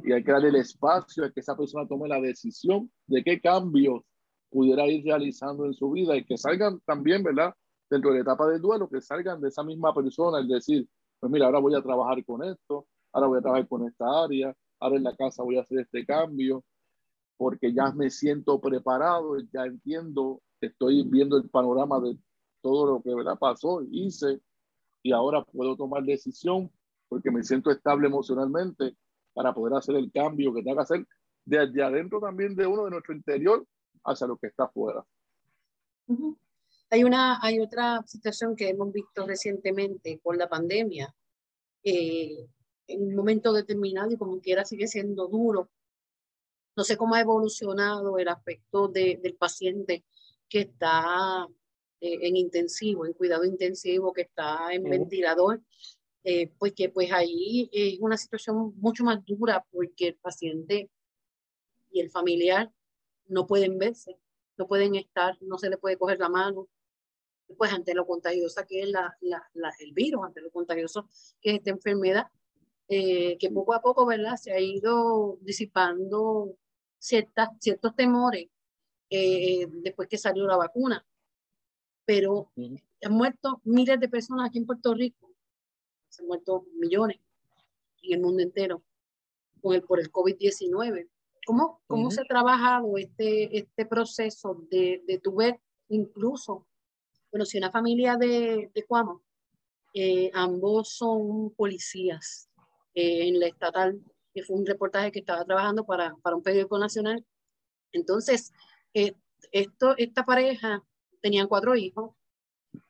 y 0.04 0.12
hay 0.12 0.24
que 0.24 0.32
darle 0.32 0.50
el 0.50 0.56
espacio 0.56 1.24
a 1.24 1.32
que 1.32 1.40
esa 1.40 1.56
persona 1.56 1.88
tome 1.88 2.08
la 2.08 2.20
decisión 2.20 2.92
de 3.08 3.24
qué 3.24 3.40
cambios 3.40 4.02
pudiera 4.50 4.86
ir 4.88 5.04
realizando 5.06 5.66
en 5.66 5.74
su 5.74 5.92
vida 5.92 6.16
y 6.16 6.26
que 6.26 6.38
salgan 6.38 6.80
también, 6.86 7.24
¿verdad? 7.24 7.54
Dentro 7.90 8.12
de 8.12 8.18
la 8.18 8.22
etapa 8.22 8.48
del 8.48 8.62
duelo, 8.62 8.90
que 8.90 9.02
salgan 9.02 9.42
de 9.42 9.50
esa 9.50 9.64
misma 9.64 9.94
persona, 9.94 10.42
es 10.42 10.48
decir, 10.48 10.88
pues 11.20 11.32
mira, 11.32 11.46
ahora 11.46 11.60
voy 11.60 11.76
a 11.76 11.82
trabajar 11.82 12.24
con 12.26 12.44
esto, 12.44 12.88
ahora 13.12 13.28
voy 13.28 13.38
a 13.40 13.42
trabajar 13.42 13.68
con 13.68 13.88
esta 13.88 14.24
área, 14.24 14.54
ahora 14.80 14.98
en 14.98 15.04
la 15.04 15.16
casa 15.16 15.44
voy 15.44 15.58
a 15.58 15.62
hacer 15.62 15.80
este 15.80 16.06
cambio, 16.06 16.64
porque 17.38 17.74
ya 17.74 17.92
me 17.92 18.10
siento 18.10 18.60
preparado, 18.60 19.38
ya 19.54 19.66
entiendo, 19.66 20.42
estoy 20.62 21.04
viendo 21.04 21.38
el 21.38 21.50
panorama 21.50 22.00
de 22.00 22.18
todo 22.64 22.88
lo 22.88 23.02
que 23.04 23.14
¿verdad? 23.14 23.38
pasó, 23.38 23.84
hice, 23.92 24.40
y 25.04 25.12
ahora 25.12 25.44
puedo 25.44 25.76
tomar 25.76 26.04
decisión 26.04 26.72
porque 27.10 27.30
me 27.30 27.44
siento 27.44 27.70
estable 27.70 28.08
emocionalmente 28.08 28.96
para 29.34 29.54
poder 29.54 29.76
hacer 29.76 29.96
el 29.96 30.12
cambio 30.12 30.54
que 30.54 30.64
tenga 30.64 30.78
que 30.78 30.82
hacer 30.82 31.08
desde 31.46 31.84
adentro 31.84 32.20
también 32.20 32.56
de 32.56 32.66
uno, 32.66 32.86
de 32.86 32.92
nuestro 32.92 33.14
interior, 33.14 33.68
hacia 34.06 34.28
lo 34.28 34.38
que 34.38 34.48
está 34.48 34.64
afuera. 34.64 35.06
Hay, 36.90 37.04
una, 37.04 37.40
hay 37.42 37.60
otra 37.60 38.02
situación 38.08 38.56
que 38.56 38.70
hemos 38.70 38.92
visto 38.92 39.26
recientemente 39.28 40.20
con 40.24 40.38
la 40.38 40.48
pandemia. 40.48 41.14
Eh, 41.84 42.48
en 42.88 43.04
un 43.04 43.16
momento 43.16 43.54
determinado 43.54 44.12
y 44.12 44.18
como 44.18 44.40
quiera 44.40 44.66
sigue 44.66 44.88
siendo 44.88 45.28
duro. 45.28 45.70
No 46.76 46.84
sé 46.84 46.98
cómo 46.98 47.16
ha 47.16 47.22
evolucionado 47.22 48.18
el 48.18 48.28
aspecto 48.28 48.88
de, 48.88 49.20
del 49.22 49.36
paciente 49.36 50.04
que 50.50 50.62
está 50.62 51.48
eh, 52.04 52.20
en 52.22 52.36
intensivo, 52.36 53.06
en 53.06 53.14
cuidado 53.14 53.46
intensivo, 53.46 54.14
que 54.14 54.24
está 54.24 54.74
en 54.74 54.84
ventilador 54.84 55.62
eh, 56.26 56.50
pues 56.58 56.74
que 56.74 56.88
pues 56.88 57.12
ahí 57.12 57.70
es 57.74 58.00
una 58.00 58.18
situación 58.18 58.74
mucho 58.78 59.04
más 59.04 59.26
dura 59.26 59.66
porque 59.72 60.08
el 60.08 60.16
paciente 60.16 60.90
y 61.92 62.00
el 62.00 62.10
familiar 62.10 62.72
no 63.28 63.46
pueden 63.46 63.78
verse, 63.78 64.18
no 64.58 64.68
pueden 64.68 64.96
estar, 64.96 65.38
no 65.42 65.58
se 65.58 65.70
le 65.70 65.78
puede 65.78 65.98
coger 65.98 66.20
la 66.20 66.30
mano, 66.30 66.70
pues 67.58 67.74
ante 67.74 67.94
lo 67.94 68.08
contagiosa 68.08 68.66
que 68.66 68.84
es 68.84 68.90
la, 68.90 69.18
la, 69.22 69.74
el 69.80 69.92
virus, 69.92 70.24
ante 70.24 70.40
lo 70.40 70.50
contagioso 70.50 71.10
que 71.42 71.52
es 71.52 71.56
esta 71.58 71.72
enfermedad, 71.72 72.28
eh, 72.88 73.38
que 73.38 73.50
poco 73.50 73.74
a 73.74 73.82
poco, 73.82 74.06
¿verdad? 74.06 74.38
Se 74.38 74.54
ha 74.54 74.60
ido 74.62 75.38
disipando 75.42 76.58
ciertas, 77.00 77.50
ciertos 77.60 77.96
temores 77.98 78.48
eh, 79.10 79.68
después 79.70 80.08
que 80.08 80.18
salió 80.18 80.48
la 80.48 80.56
vacuna. 80.56 81.06
Pero 82.06 82.52
han 82.56 83.14
muerto 83.14 83.62
miles 83.64 84.00
de 84.00 84.10
personas 84.10 84.50
aquí 84.50 84.60
en 84.60 84.66
Puerto 84.66 84.94
Rico 84.94 85.34
se 86.14 86.22
han 86.22 86.28
muerto 86.28 86.66
millones 86.76 87.18
en 88.04 88.14
el 88.14 88.22
mundo 88.22 88.44
entero 88.44 88.84
con 89.62 89.74
el, 89.74 89.82
por 89.82 90.00
el 90.00 90.12
COVID-19. 90.12 91.10
¿Cómo, 91.46 91.82
cómo 91.88 92.12
se 92.12 92.22
ha 92.22 92.26
trabajado 92.26 92.98
este, 92.98 93.58
este 93.58 93.86
proceso 93.86 94.64
de, 94.70 95.04
de 95.08 95.18
tu 95.20 95.36
ver 95.36 95.60
incluso, 95.90 96.68
bueno, 97.32 97.46
si 97.46 97.58
una 97.58 97.72
familia 97.72 98.16
de, 98.16 98.72
de 98.74 98.86
Cuamo, 98.86 99.22
eh, 99.94 100.32
ambos 100.34 100.90
son 100.90 101.54
policías 101.56 102.50
eh, 102.94 103.28
en 103.28 103.40
la 103.40 103.48
estatal, 103.48 104.00
que 104.34 104.44
fue 104.44 104.56
un 104.56 104.66
reportaje 104.66 105.12
que 105.12 105.20
estaba 105.20 105.44
trabajando 105.44 105.86
para, 105.86 106.16
para 106.22 106.36
un 106.36 106.44
periódico 106.44 106.78
nacional. 106.80 107.26
Entonces, 107.92 108.52
eh, 108.94 109.14
esto, 109.52 109.96
esta 109.98 110.26
pareja 110.26 110.84
tenían 111.24 111.48
cuatro 111.48 111.76
hijos, 111.76 112.12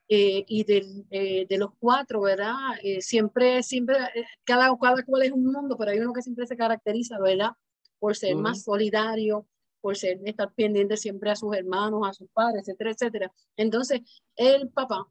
Eh, 0.09 0.43
y 0.47 0.63
de, 0.65 1.45
de, 1.49 1.57
los 1.57 1.71
cuatro, 1.79 2.21
¿verdad? 2.21 2.53
siempre, 2.99 3.63
siempre, 3.63 3.95
cada, 4.43 4.65
cada 4.77 5.01
cual 5.05 5.23
es 5.23 5.31
un 5.31 5.45
mundo, 5.45 5.75
pero 5.77 5.91
hay 5.91 5.99
uno 5.99 6.13
que 6.13 6.21
siempre 6.21 6.45
se 6.45 6.57
caracteriza, 6.57 7.17
¿verdad? 7.19 7.51
Por 7.99 8.15
ser 8.15 8.35
más 8.35 8.63
solidario, 8.63 9.47
por 9.81 9.95
ser, 9.95 10.19
estar 10.25 10.53
pendiente 10.53 10.97
siempre 10.97 11.31
a 11.31 11.35
sus 11.35 11.55
hermanos, 11.55 12.01
a 12.05 12.13
sus 12.13 12.29
padres, 12.31 12.61
etcétera, 12.61 12.91
etcétera. 12.91 13.33
Entonces, 13.57 14.01
el 14.35 14.69
papá 14.69 15.07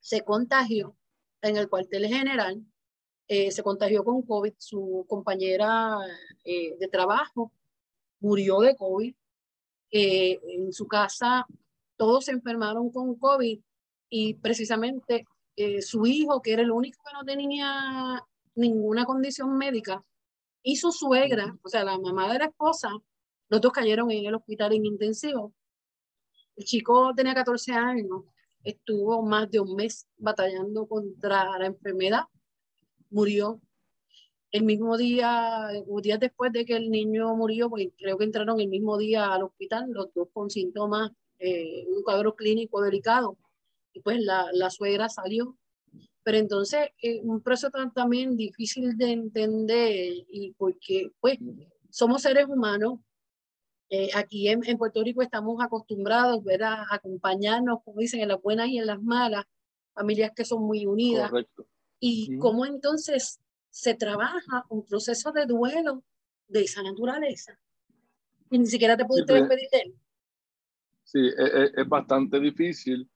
se 0.00 0.22
contagió 0.22 0.96
en 1.42 1.56
el 1.56 1.68
cuartel 1.68 2.06
general, 2.06 2.62
eh, 3.26 3.50
se 3.50 3.62
contagió 3.62 4.04
con 4.04 4.22
COVID, 4.22 4.54
su 4.58 5.04
compañera 5.08 5.96
eh, 6.44 6.76
de 6.78 6.88
trabajo 6.88 7.52
murió 8.20 8.60
de 8.60 8.76
COVID, 8.76 9.14
eh, 9.92 10.40
en 10.56 10.72
su 10.72 10.86
casa 10.86 11.46
todos 12.00 12.24
se 12.24 12.32
enfermaron 12.32 12.90
con 12.90 13.14
COVID 13.14 13.60
y 14.08 14.32
precisamente 14.36 15.26
su 15.82 16.06
hijo, 16.06 16.40
que 16.40 16.54
era 16.54 16.62
el 16.62 16.70
único 16.70 17.02
que 17.04 17.12
no 17.12 17.24
tenía 17.24 18.24
ninguna 18.54 19.04
condición 19.04 19.58
médica, 19.58 20.02
y 20.62 20.76
su 20.76 20.92
suegra, 20.92 21.58
o 21.62 21.68
sea, 21.68 21.84
la 21.84 21.98
mamá 21.98 22.32
de 22.32 22.38
la 22.38 22.44
esposa, 22.46 22.88
los 23.50 23.60
dos 23.60 23.70
cayeron 23.72 24.10
en 24.10 24.24
el 24.24 24.34
hospital 24.34 24.72
en 24.72 24.86
intensivo. 24.86 25.52
El 26.56 26.64
chico 26.64 27.12
tenía 27.14 27.34
14 27.34 27.72
años, 27.72 28.22
estuvo 28.64 29.20
más 29.20 29.50
de 29.50 29.60
un 29.60 29.76
mes 29.76 30.08
batallando 30.16 30.86
contra 30.86 31.58
la 31.58 31.66
enfermedad, 31.66 32.22
murió. 33.10 33.60
El 34.52 34.62
mismo 34.64 34.96
día, 34.96 35.68
días 36.02 36.18
después 36.18 36.50
de 36.50 36.64
que 36.64 36.76
el 36.76 36.90
niño 36.90 37.36
murió, 37.36 37.68
pues 37.68 37.88
creo 37.98 38.16
que 38.16 38.24
entraron 38.24 38.58
el 38.58 38.68
mismo 38.68 38.96
día 38.96 39.34
al 39.34 39.42
hospital, 39.42 39.90
los 39.90 40.14
dos 40.14 40.28
con 40.32 40.48
síntomas, 40.48 41.12
eh, 41.40 41.84
un 41.88 42.02
cuadro 42.02 42.36
clínico 42.36 42.80
delicado, 42.82 43.36
y 43.92 44.00
pues 44.00 44.20
la, 44.20 44.48
la 44.52 44.70
suegra 44.70 45.08
salió. 45.08 45.56
Pero 46.22 46.38
entonces, 46.38 46.90
eh, 47.02 47.20
un 47.22 47.40
proceso 47.40 47.70
también 47.94 48.36
difícil 48.36 48.96
de 48.96 49.12
entender, 49.12 50.12
y 50.28 50.54
porque 50.56 51.10
pues 51.18 51.38
somos 51.90 52.22
seres 52.22 52.46
humanos, 52.46 53.00
eh, 53.88 54.10
aquí 54.14 54.48
en, 54.48 54.64
en, 54.64 54.78
Puerto 54.78 55.02
Rico 55.02 55.20
estamos 55.20 55.60
acostumbrados 55.60 56.44
a 56.62 56.94
acompañarnos, 56.94 57.82
como 57.84 58.00
dicen, 58.00 58.20
en 58.20 58.28
las 58.28 58.40
buenas 58.40 58.68
y 58.68 58.78
en 58.78 58.86
las 58.86 59.02
malas, 59.02 59.44
familias 59.94 60.30
que 60.36 60.44
son 60.44 60.62
muy 60.62 60.86
unidas. 60.86 61.30
Correcto. 61.30 61.66
Y 61.98 62.38
cómo 62.38 62.64
entonces 62.66 63.40
se 63.70 63.94
trabaja 63.94 64.64
un 64.68 64.84
proceso 64.84 65.32
de 65.32 65.46
duelo 65.46 66.04
de 66.48 66.62
esa 66.62 66.82
naturaleza. 66.82 67.58
Y 68.50 68.58
ni 68.58 68.66
siquiera 68.66 68.96
te 68.96 69.04
pudiste 69.04 69.32
sí, 69.32 69.38
despedir 69.40 69.68
de 69.72 69.78
él. 69.78 69.94
Sí, 71.10 71.18
es, 71.26 71.72
es, 71.76 71.88
bastante 71.88 72.38
difícil, 72.38 73.10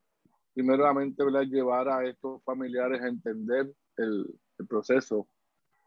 primeramente, 0.53 1.25
¿verdad? 1.25 1.43
llevar 1.43 1.89
a 1.89 2.05
estos 2.09 2.43
familiares 2.43 3.01
a 3.03 3.09
entender 3.09 3.73
el, 3.97 4.27
el 4.59 4.67
proceso 4.67 5.29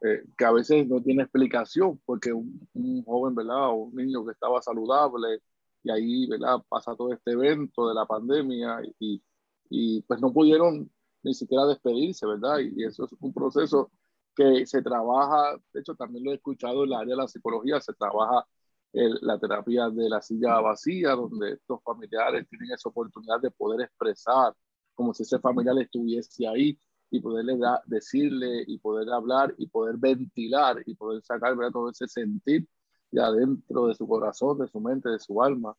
eh, 0.02 0.24
que 0.38 0.46
a 0.46 0.52
veces 0.52 0.88
no 0.88 1.02
tiene 1.02 1.24
explicación, 1.24 2.00
porque 2.06 2.32
un, 2.34 3.04
joven, 3.06 3.36
¿verdad? 3.36 3.70
O 3.70 3.74
un 3.86 3.96
niño 3.96 4.26
que 4.26 4.32
estaba 4.34 4.62
saludable 4.62 5.42
y 5.84 5.92
ahí, 5.92 6.28
¿verdad? 6.28 6.58
Pasa 6.70 6.96
todo 6.96 7.14
este 7.14 7.32
evento 7.32 7.88
de 7.90 7.96
la 7.96 8.06
pandemia 8.06 8.82
y, 9.00 9.22
y 9.70 10.02
pues 10.04 10.22
no 10.22 10.32
pudieron 10.34 10.90
ni 11.24 11.34
siquiera 11.34 11.66
despedirse, 11.66 12.26
¿verdad? 12.26 12.60
Y, 12.60 12.84
eso 12.84 13.06
es 13.06 13.12
un 13.20 13.34
proceso 13.34 13.92
que 14.36 14.66
se 14.68 14.82
trabaja, 14.82 15.58
de 15.74 15.80
hecho 15.82 15.96
también 15.96 16.26
lo 16.26 16.32
he 16.32 16.36
escuchado 16.36 16.84
en 16.84 16.92
el 16.92 16.96
área 16.96 17.16
de 17.16 17.22
la 17.24 17.28
psicología, 17.28 17.82
se 17.82 17.94
trabaja 17.94 18.46
el, 18.94 19.20
la 19.22 19.40
terapia 19.40 19.90
de 19.90 20.10
la 20.10 20.22
silla 20.22 20.60
vacía, 20.62 21.12
donde 21.12 21.54
estos 21.54 21.82
familiares 21.84 22.48
tienen 22.50 22.72
esa 22.72 22.90
oportunidad 22.90 23.40
de 23.42 23.52
poder 23.52 23.82
expresar 23.82 24.54
como 24.96 25.14
si 25.14 25.24
ese 25.24 25.40
familiar 25.40 25.78
estuviese 25.80 26.48
ahí 26.48 26.78
y 27.10 27.22
poderle 27.22 27.58
da, 27.58 27.82
decirle 27.86 28.64
y 28.68 28.80
poder 28.80 29.10
hablar 29.10 29.54
y 29.58 29.68
poder 29.68 29.98
ventilar 29.98 30.82
y 30.86 30.96
poder 30.96 31.22
sacar 31.24 31.56
todo 31.72 31.90
ese 31.90 32.08
sentir 32.08 32.68
de 33.12 33.22
adentro 33.22 33.88
de 33.88 33.96
su 33.96 34.08
corazón, 34.08 34.58
de 34.60 34.68
su 34.68 34.80
mente, 34.82 35.10
de 35.10 35.20
su 35.20 35.42
alma 35.42 35.76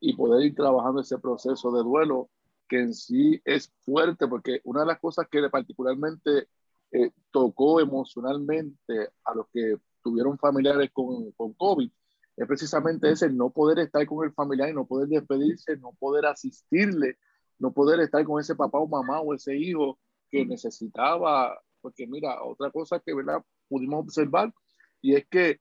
y 0.00 0.14
poder 0.16 0.46
ir 0.46 0.54
trabajando 0.54 1.00
ese 1.00 1.18
proceso 1.18 1.70
de 1.72 1.82
duelo 1.82 2.30
que 2.68 2.80
en 2.80 2.94
sí 2.94 3.40
es 3.44 3.72
fuerte 3.84 4.26
porque 4.26 4.60
una 4.64 4.80
de 4.80 4.86
las 4.86 5.00
cosas 5.00 5.26
que 5.30 5.48
particularmente 5.50 6.48
eh, 6.90 7.10
tocó 7.30 7.80
emocionalmente 7.80 9.10
a 9.24 9.34
los 9.34 9.46
que 9.52 9.76
tuvieron 10.02 10.38
familiares 10.38 10.90
con, 10.92 11.30
con 11.32 11.52
COVID 11.54 11.90
es 12.36 12.46
precisamente 12.46 13.10
ese 13.10 13.30
no 13.30 13.50
poder 13.50 13.78
estar 13.78 14.04
con 14.06 14.24
el 14.26 14.32
familiar 14.32 14.68
y 14.68 14.74
no 14.74 14.86
poder 14.86 15.08
despedirse, 15.08 15.76
no 15.76 15.92
poder 15.98 16.26
asistirle, 16.26 17.18
no 17.58 17.72
poder 17.72 18.00
estar 18.00 18.24
con 18.24 18.40
ese 18.40 18.56
papá 18.56 18.78
o 18.78 18.88
mamá 18.88 19.20
o 19.20 19.34
ese 19.34 19.56
hijo 19.56 19.98
que 20.30 20.44
necesitaba, 20.44 21.56
porque 21.80 22.06
mira, 22.06 22.42
otra 22.42 22.70
cosa 22.70 22.98
que 22.98 23.14
¿verdad? 23.14 23.42
pudimos 23.68 24.04
observar, 24.04 24.52
y 25.00 25.14
es 25.14 25.26
que 25.28 25.60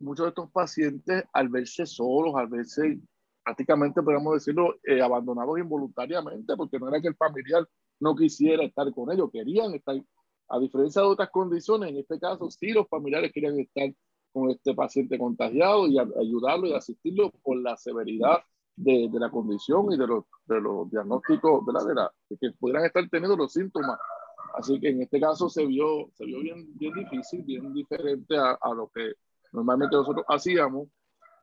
muchos 0.00 0.24
de 0.24 0.28
estos 0.30 0.50
pacientes, 0.50 1.24
al 1.32 1.48
verse 1.48 1.86
solos, 1.86 2.34
al 2.34 2.48
verse 2.48 3.00
prácticamente, 3.44 4.02
podemos 4.02 4.34
decirlo, 4.34 4.74
eh, 4.84 5.00
abandonados 5.00 5.58
involuntariamente, 5.58 6.56
porque 6.56 6.78
no 6.78 6.88
era 6.88 7.00
que 7.00 7.08
el 7.08 7.16
familiar 7.16 7.66
no 8.00 8.14
quisiera 8.14 8.64
estar 8.64 8.90
con 8.92 9.10
ellos, 9.12 9.30
querían 9.32 9.74
estar, 9.74 9.96
a 10.48 10.58
diferencia 10.58 11.02
de 11.02 11.08
otras 11.08 11.30
condiciones, 11.30 11.90
en 11.90 11.98
este 11.98 12.18
caso 12.18 12.50
sí 12.50 12.72
los 12.72 12.88
familiares 12.88 13.32
querían 13.32 13.58
estar 13.58 13.90
con 14.38 14.50
este 14.50 14.74
paciente 14.74 15.18
contagiado 15.18 15.86
y 15.86 15.98
ayudarlo 15.98 16.66
y 16.66 16.74
asistirlo 16.74 17.30
por 17.42 17.60
la 17.60 17.76
severidad 17.76 18.38
de, 18.76 19.08
de, 19.10 19.18
la 19.18 19.30
condición 19.30 19.92
y 19.92 19.98
de 19.98 20.06
los, 20.06 20.24
de 20.46 20.60
los 20.60 20.90
diagnósticos, 20.90 21.64
¿verdad? 21.66 21.86
De, 21.86 21.94
la, 21.94 22.12
que 22.40 22.52
pudieran 22.52 22.84
estar 22.84 23.08
teniendo 23.08 23.36
los 23.36 23.52
síntomas. 23.52 23.98
Así 24.54 24.78
que 24.80 24.90
en 24.90 25.02
este 25.02 25.20
caso 25.20 25.48
se 25.48 25.66
vio, 25.66 26.10
se 26.14 26.24
vio 26.24 26.40
bien, 26.40 26.66
bien 26.78 26.94
difícil, 26.94 27.42
bien 27.42 27.72
diferente 27.74 28.36
a, 28.36 28.58
a 28.60 28.74
lo 28.74 28.88
que 28.94 29.12
normalmente 29.52 29.96
nosotros 29.96 30.24
hacíamos 30.28 30.88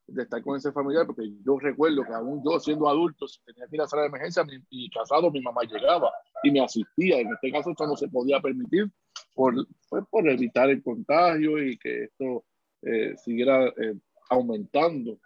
de 0.07 0.23
estar 0.23 0.41
con 0.43 0.55
ese 0.55 0.71
familiar, 0.71 1.05
porque 1.05 1.31
yo 1.43 1.57
recuerdo 1.59 2.03
que 2.03 2.13
aún 2.13 2.41
yo 2.43 2.59
siendo 2.59 2.87
adulto, 2.87 3.27
si 3.27 3.41
tenía 3.43 3.67
que 3.67 3.75
ir 3.75 3.81
a 3.81 3.83
la 3.83 3.89
sala 3.89 4.03
de 4.03 4.09
emergencia 4.09 4.43
mi, 4.43 4.89
casado, 4.89 5.31
mi 5.31 5.41
mamá 5.41 5.63
llegaba 5.63 6.11
y 6.43 6.51
me 6.51 6.63
asistía. 6.63 7.19
En 7.19 7.33
este 7.33 7.51
caso 7.51 7.71
esto 7.71 7.87
no 7.87 7.95
se 7.95 8.07
podía 8.07 8.39
permitir 8.39 8.91
por, 9.33 9.53
pues, 9.89 10.03
por 10.09 10.29
evitar 10.29 10.69
el 10.69 10.83
contagio 10.83 11.61
y 11.63 11.77
que 11.77 12.05
esto 12.05 12.43
eh, 12.85 13.15
siguiera 13.17 13.67
eh, 13.67 13.95
aumentando. 14.29 15.19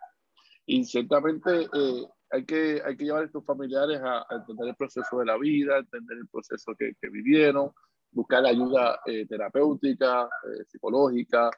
Y 0.65 0.83
ciertamente 0.83 1.61
eh, 1.61 2.07
hay, 2.31 2.45
que, 2.45 2.81
hay 2.83 2.97
que 2.97 3.05
llevar 3.05 3.23
a 3.23 3.25
estos 3.25 3.45
familiares 3.45 3.99
a, 4.01 4.19
a, 4.29 4.35
entender 4.35 4.69
el 4.69 4.75
proceso 4.75 5.19
de 5.19 5.25
la 5.25 5.37
vida, 5.37 5.77
entender 5.77 6.17
el 6.17 6.27
proceso 6.27 6.73
que, 6.77 6.93
que 6.99 7.09
vivieron, 7.09 7.71
buscar 8.11 8.45
ayuda 8.45 8.99
eh, 9.05 9.25
terapéutica, 9.27 10.23
eh, 10.23 10.65
psicológica, 10.67 11.49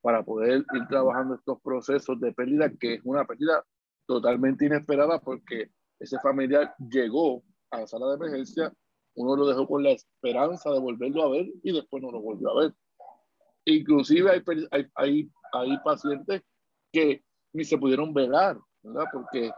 para 0.00 0.22
poder 0.22 0.64
ir 0.74 0.86
trabajando 0.88 1.34
estos 1.34 1.60
procesos 1.60 2.20
de 2.20 2.32
pérdida, 2.32 2.70
que 2.78 2.94
es 2.94 3.00
una 3.04 3.24
pérdida 3.26 3.64
totalmente 4.06 4.66
inesperada 4.66 5.20
porque 5.20 5.70
ese 5.98 6.18
familiar 6.20 6.74
llegó 6.78 7.42
a 7.70 7.80
la 7.80 7.86
sala 7.86 8.08
de 8.08 8.14
emergencia, 8.14 8.72
uno 9.16 9.36
lo 9.36 9.46
dejó 9.46 9.66
con 9.66 9.82
la 9.82 9.90
esperanza 9.90 10.70
de 10.70 10.78
volverlo 10.78 11.24
a 11.24 11.30
ver 11.30 11.46
y 11.62 11.72
después 11.72 12.02
no 12.02 12.12
lo 12.12 12.20
volvió 12.20 12.50
a 12.50 12.60
ver. 12.62 12.74
Inclusive 13.64 14.30
hay, 14.30 14.42
hay, 14.70 14.86
hay, 14.94 15.30
hay 15.52 15.78
pacientes 15.78 16.42
que 16.92 17.22
ni 17.52 17.64
se 17.64 17.78
pudieron 17.78 18.12
velar, 18.12 18.58
¿verdad? 18.82 19.04
Porque 19.12 19.50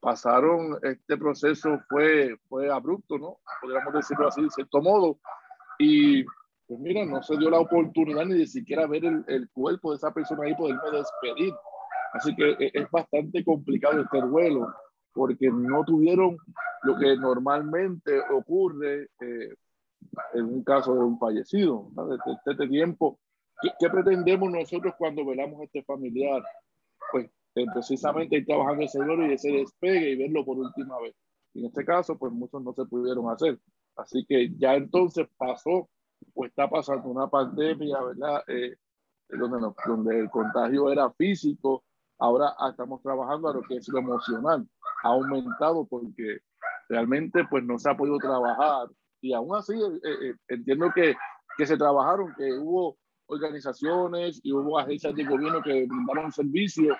pasaron, 0.00 0.78
este 0.82 1.16
proceso 1.16 1.80
fue, 1.88 2.36
fue 2.48 2.70
abrupto, 2.70 3.18
¿no? 3.18 3.38
Podríamos 3.60 3.94
decirlo 3.94 4.28
así, 4.28 4.42
de 4.42 4.50
cierto 4.50 4.80
modo. 4.80 5.18
Y 5.78 6.24
pues 6.66 6.80
mira, 6.80 7.04
no 7.04 7.22
se 7.22 7.36
dio 7.36 7.50
la 7.50 7.60
oportunidad 7.60 8.24
ni 8.24 8.38
de 8.38 8.46
siquiera 8.46 8.86
ver 8.86 9.04
el, 9.04 9.24
el 9.28 9.48
cuerpo 9.50 9.90
de 9.90 9.96
esa 9.96 10.12
persona 10.12 10.44
ahí, 10.44 10.54
poderme 10.54 10.90
despedir. 10.92 11.54
Así 12.12 12.34
que 12.34 12.50
e, 12.52 12.70
es 12.74 12.90
bastante 12.90 13.44
complicado 13.44 14.00
este 14.00 14.20
duelo, 14.20 14.72
porque 15.12 15.48
no 15.50 15.84
tuvieron 15.84 16.36
lo 16.82 16.96
que 16.98 17.16
normalmente 17.16 18.20
ocurre 18.32 19.08
eh, 19.20 19.54
en 20.34 20.44
un 20.44 20.64
caso 20.64 20.94
de 20.94 21.00
un 21.00 21.18
fallecido. 21.18 21.88
Desde 21.92 22.52
este 22.52 22.68
tiempo, 22.68 23.18
¿qué, 23.62 23.70
¿qué, 23.78 23.90
pretendemos 23.90 24.50
nosotros 24.50 24.94
cuando 24.98 25.24
velamos 25.24 25.60
a 25.60 25.64
este 25.64 25.82
familiar? 25.82 26.42
Pues 27.12 27.30
precisamente 27.72 28.36
ir 28.36 28.46
trabajando 28.46 28.84
ese 28.84 28.98
duelo 28.98 29.26
y 29.26 29.32
ese 29.32 29.50
despegue 29.50 30.10
y 30.10 30.16
verlo 30.16 30.44
por 30.44 30.58
última 30.58 31.00
vez. 31.00 31.14
En 31.54 31.64
este 31.64 31.84
caso, 31.84 32.18
pues 32.18 32.32
muchos 32.32 32.62
no 32.62 32.72
se 32.74 32.84
pudieron 32.84 33.30
hacer. 33.30 33.58
Así 33.96 34.26
que 34.28 34.50
ya 34.58 34.74
entonces 34.74 35.26
pasó 35.38 35.88
o 36.34 36.44
está 36.44 36.68
pasando 36.68 37.08
una 37.08 37.28
pandemia, 37.28 38.02
¿verdad? 38.02 38.42
Eh, 38.48 38.76
donde, 39.30 39.66
donde 39.86 40.20
el 40.20 40.30
contagio 40.30 40.92
era 40.92 41.10
físico, 41.12 41.82
ahora 42.18 42.54
estamos 42.68 43.02
trabajando 43.02 43.48
a 43.48 43.54
lo 43.54 43.62
que 43.62 43.76
es 43.76 43.88
lo 43.88 44.00
emocional. 44.00 44.68
Ha 45.02 45.08
aumentado 45.08 45.86
porque 45.86 46.40
realmente 46.88 47.44
pues 47.48 47.64
no 47.64 47.78
se 47.78 47.90
ha 47.90 47.96
podido 47.96 48.18
trabajar 48.18 48.88
y 49.20 49.32
aún 49.32 49.56
así 49.56 49.72
eh, 49.72 50.28
eh, 50.28 50.34
entiendo 50.48 50.90
que, 50.94 51.14
que 51.56 51.66
se 51.66 51.76
trabajaron, 51.76 52.34
que 52.36 52.52
hubo 52.52 52.98
organizaciones 53.26 54.40
y 54.42 54.52
hubo 54.52 54.78
agencias 54.78 55.14
de 55.14 55.24
gobierno 55.24 55.62
que 55.62 55.86
brindaron 55.86 56.32
servicios 56.32 56.96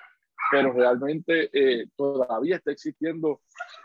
pero 0.50 0.72
realmente 0.72 1.50
eh, 1.52 1.88
todavía 1.96 2.56
está 2.56 2.70
existiendo 2.70 3.40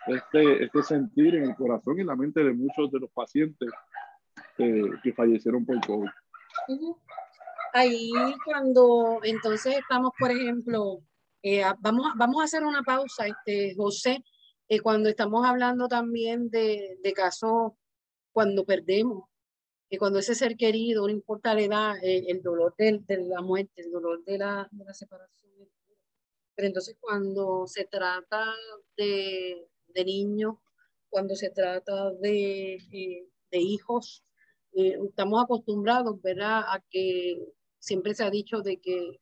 este, 0.07 0.65
este 0.65 0.83
sentir 0.83 1.35
en 1.35 1.45
el 1.45 1.55
corazón 1.55 1.97
y 1.97 2.01
en 2.01 2.07
la 2.07 2.15
mente 2.15 2.43
de 2.43 2.53
muchos 2.53 2.91
de 2.91 2.99
los 2.99 3.09
pacientes 3.11 3.69
que 4.57 5.13
fallecieron 5.15 5.65
por 5.65 5.83
COVID. 5.87 6.09
Ahí 7.73 8.11
cuando 8.45 9.19
entonces 9.23 9.77
estamos, 9.77 10.11
por 10.19 10.29
ejemplo, 10.29 10.99
eh, 11.41 11.63
vamos, 11.79 12.11
vamos 12.15 12.41
a 12.41 12.43
hacer 12.45 12.63
una 12.63 12.83
pausa, 12.83 13.25
este, 13.25 13.73
José, 13.75 14.23
eh, 14.67 14.79
cuando 14.81 15.09
estamos 15.09 15.45
hablando 15.47 15.87
también 15.87 16.49
de, 16.49 16.99
de 17.01 17.13
casos 17.13 17.71
cuando 18.31 18.65
perdemos, 18.65 19.23
que 19.91 19.97
cuando 19.97 20.19
ese 20.19 20.35
ser 20.35 20.55
querido, 20.55 21.05
no 21.05 21.09
importa 21.09 21.53
la 21.53 21.61
edad, 21.61 21.97
eh, 22.01 22.23
el 22.29 22.41
dolor 22.41 22.73
de, 22.77 23.01
de, 23.05 23.17
la 23.25 23.41
muerte, 23.41 23.81
el 23.81 23.91
dolor 23.91 24.23
de 24.23 24.37
la, 24.37 24.69
de 24.71 24.85
la 24.85 24.93
separación. 24.93 25.51
Pero 26.55 26.67
entonces 26.67 26.95
cuando 26.97 27.67
se 27.67 27.83
trata 27.83 28.45
de, 28.95 29.67
de 29.89 30.05
niños, 30.05 30.55
cuando 31.09 31.35
se 31.35 31.49
trata 31.49 32.13
de, 32.13 32.77
de 33.51 33.59
hijos, 33.59 34.23
estamos 34.71 35.43
acostumbrados, 35.43 36.21
¿verdad?, 36.21 36.61
a 36.67 36.81
que 36.89 37.53
siempre 37.77 38.13
se 38.13 38.23
ha 38.23 38.29
dicho 38.29 38.61
de 38.61 38.79
que 38.79 39.19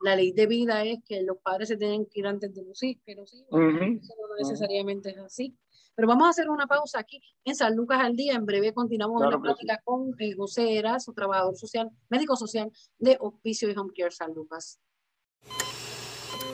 la 0.00 0.14
ley 0.14 0.30
de 0.30 0.46
vida 0.46 0.84
es 0.84 1.00
que 1.04 1.22
los 1.22 1.38
padres 1.38 1.66
se 1.68 1.76
tienen 1.76 2.06
que 2.06 2.20
ir 2.20 2.28
antes 2.28 2.54
de 2.54 2.62
los 2.62 2.80
hijos, 2.84 3.02
pero 3.04 3.26
sí, 3.26 3.44
eso 3.50 4.14
no 4.20 4.36
necesariamente 4.38 5.10
es 5.10 5.18
así. 5.18 5.56
Pero 5.94 6.08
vamos 6.08 6.26
a 6.26 6.30
hacer 6.30 6.48
una 6.48 6.66
pausa 6.66 6.98
aquí 6.98 7.20
en 7.44 7.54
San 7.54 7.76
Lucas 7.76 8.00
al 8.00 8.16
día. 8.16 8.34
En 8.34 8.46
breve 8.46 8.72
continuamos 8.72 9.20
la 9.20 9.38
plática 9.38 9.80
con 9.84 10.14
eh, 10.18 10.34
José 10.34 10.76
Eras, 10.78 11.04
su 11.04 11.12
trabajador 11.12 11.56
social, 11.56 11.90
médico 12.08 12.36
social 12.36 12.70
de 12.98 13.16
Hospicio 13.20 13.70
y 13.70 13.76
Home 13.76 13.92
Care 13.96 14.10
San 14.10 14.32
Lucas. 14.32 14.78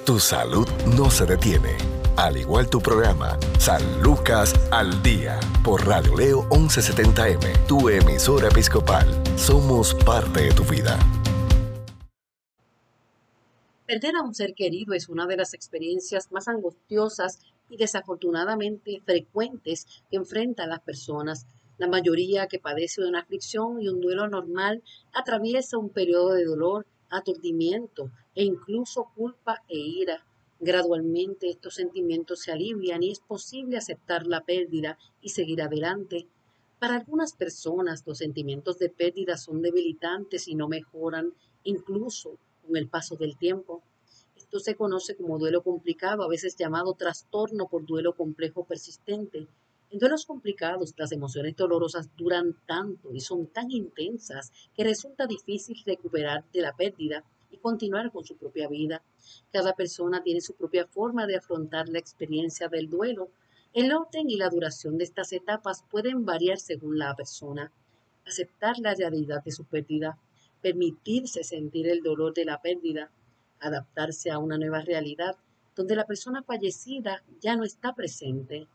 Tu 0.04 0.18
salud 0.18 0.66
no 0.96 1.10
se 1.10 1.26
detiene. 1.26 1.76
Al 2.16 2.36
igual 2.36 2.68
tu 2.68 2.80
programa, 2.80 3.38
San 3.60 4.02
Lucas 4.02 4.52
al 4.72 5.02
Día, 5.04 5.38
por 5.62 5.86
Radio 5.86 6.16
Leo 6.16 6.48
1170M, 6.48 7.66
tu 7.66 7.88
emisora 7.88 8.48
episcopal. 8.48 9.06
Somos 9.36 9.94
parte 9.94 10.44
de 10.44 10.50
tu 10.50 10.64
vida. 10.64 10.98
Perder 13.86 14.16
a 14.16 14.22
un 14.22 14.34
ser 14.34 14.54
querido 14.54 14.94
es 14.94 15.08
una 15.08 15.26
de 15.26 15.36
las 15.36 15.54
experiencias 15.54 16.32
más 16.32 16.48
angustiosas 16.48 17.38
y 17.68 17.76
desafortunadamente 17.76 19.02
frecuentes 19.04 19.86
que 20.10 20.16
enfrentan 20.16 20.70
las 20.70 20.80
personas. 20.80 21.46
La 21.78 21.88
mayoría 21.88 22.46
que 22.46 22.58
padece 22.58 23.02
de 23.02 23.08
una 23.08 23.20
aflicción 23.20 23.80
y 23.80 23.88
un 23.88 24.00
duelo 24.00 24.28
normal 24.28 24.82
atraviesa 25.12 25.78
un 25.78 25.90
periodo 25.90 26.32
de 26.32 26.44
dolor, 26.44 26.86
aturdimiento 27.10 28.10
e 28.34 28.44
incluso 28.44 29.10
culpa 29.14 29.62
e 29.68 29.78
ira. 29.78 30.24
Gradualmente 30.60 31.48
estos 31.48 31.74
sentimientos 31.74 32.40
se 32.40 32.50
alivian 32.50 33.02
y 33.02 33.12
es 33.12 33.20
posible 33.20 33.76
aceptar 33.76 34.26
la 34.26 34.44
pérdida 34.44 34.98
y 35.20 35.28
seguir 35.28 35.62
adelante. 35.62 36.26
Para 36.80 36.96
algunas 36.96 37.32
personas 37.32 38.04
los 38.06 38.18
sentimientos 38.18 38.78
de 38.78 38.88
pérdida 38.88 39.36
son 39.36 39.62
debilitantes 39.62 40.48
y 40.48 40.54
no 40.56 40.68
mejoran, 40.68 41.32
incluso 41.62 42.38
con 42.66 42.76
el 42.76 42.88
paso 42.88 43.16
del 43.16 43.36
tiempo. 43.36 43.82
Esto 44.48 44.60
se 44.60 44.76
conoce 44.76 45.14
como 45.14 45.38
duelo 45.38 45.62
complicado, 45.62 46.22
a 46.22 46.28
veces 46.28 46.56
llamado 46.56 46.94
trastorno 46.94 47.68
por 47.68 47.84
duelo 47.84 48.16
complejo 48.16 48.64
persistente. 48.64 49.46
En 49.90 49.98
duelos 49.98 50.24
complicados, 50.24 50.94
las 50.96 51.12
emociones 51.12 51.54
dolorosas 51.54 52.08
duran 52.16 52.56
tanto 52.66 53.12
y 53.12 53.20
son 53.20 53.48
tan 53.48 53.70
intensas 53.70 54.50
que 54.74 54.84
resulta 54.84 55.26
difícil 55.26 55.76
recuperar 55.84 56.50
de 56.50 56.62
la 56.62 56.74
pérdida 56.74 57.24
y 57.50 57.58
continuar 57.58 58.10
con 58.10 58.24
su 58.24 58.38
propia 58.38 58.68
vida. 58.68 59.02
Cada 59.52 59.74
persona 59.74 60.22
tiene 60.22 60.40
su 60.40 60.54
propia 60.54 60.86
forma 60.86 61.26
de 61.26 61.36
afrontar 61.36 61.90
la 61.90 61.98
experiencia 61.98 62.68
del 62.68 62.88
duelo. 62.88 63.28
El 63.74 63.92
orden 63.92 64.30
y 64.30 64.38
la 64.38 64.48
duración 64.48 64.96
de 64.96 65.04
estas 65.04 65.30
etapas 65.34 65.84
pueden 65.90 66.24
variar 66.24 66.56
según 66.56 66.98
la 66.98 67.14
persona. 67.14 67.70
Aceptar 68.26 68.78
la 68.78 68.94
realidad 68.94 69.44
de 69.44 69.52
su 69.52 69.66
pérdida 69.66 70.18
permitirse 70.60 71.44
sentir 71.44 71.88
el 71.88 72.02
dolor 72.02 72.34
de 72.34 72.44
la 72.44 72.60
pérdida, 72.60 73.10
adaptarse 73.60 74.30
a 74.30 74.38
una 74.38 74.58
nueva 74.58 74.80
realidad 74.80 75.36
donde 75.74 75.94
la 75.94 76.06
persona 76.06 76.42
fallecida 76.42 77.22
ya 77.40 77.54
no 77.54 77.64
está 77.64 77.94
presente, 77.94 78.66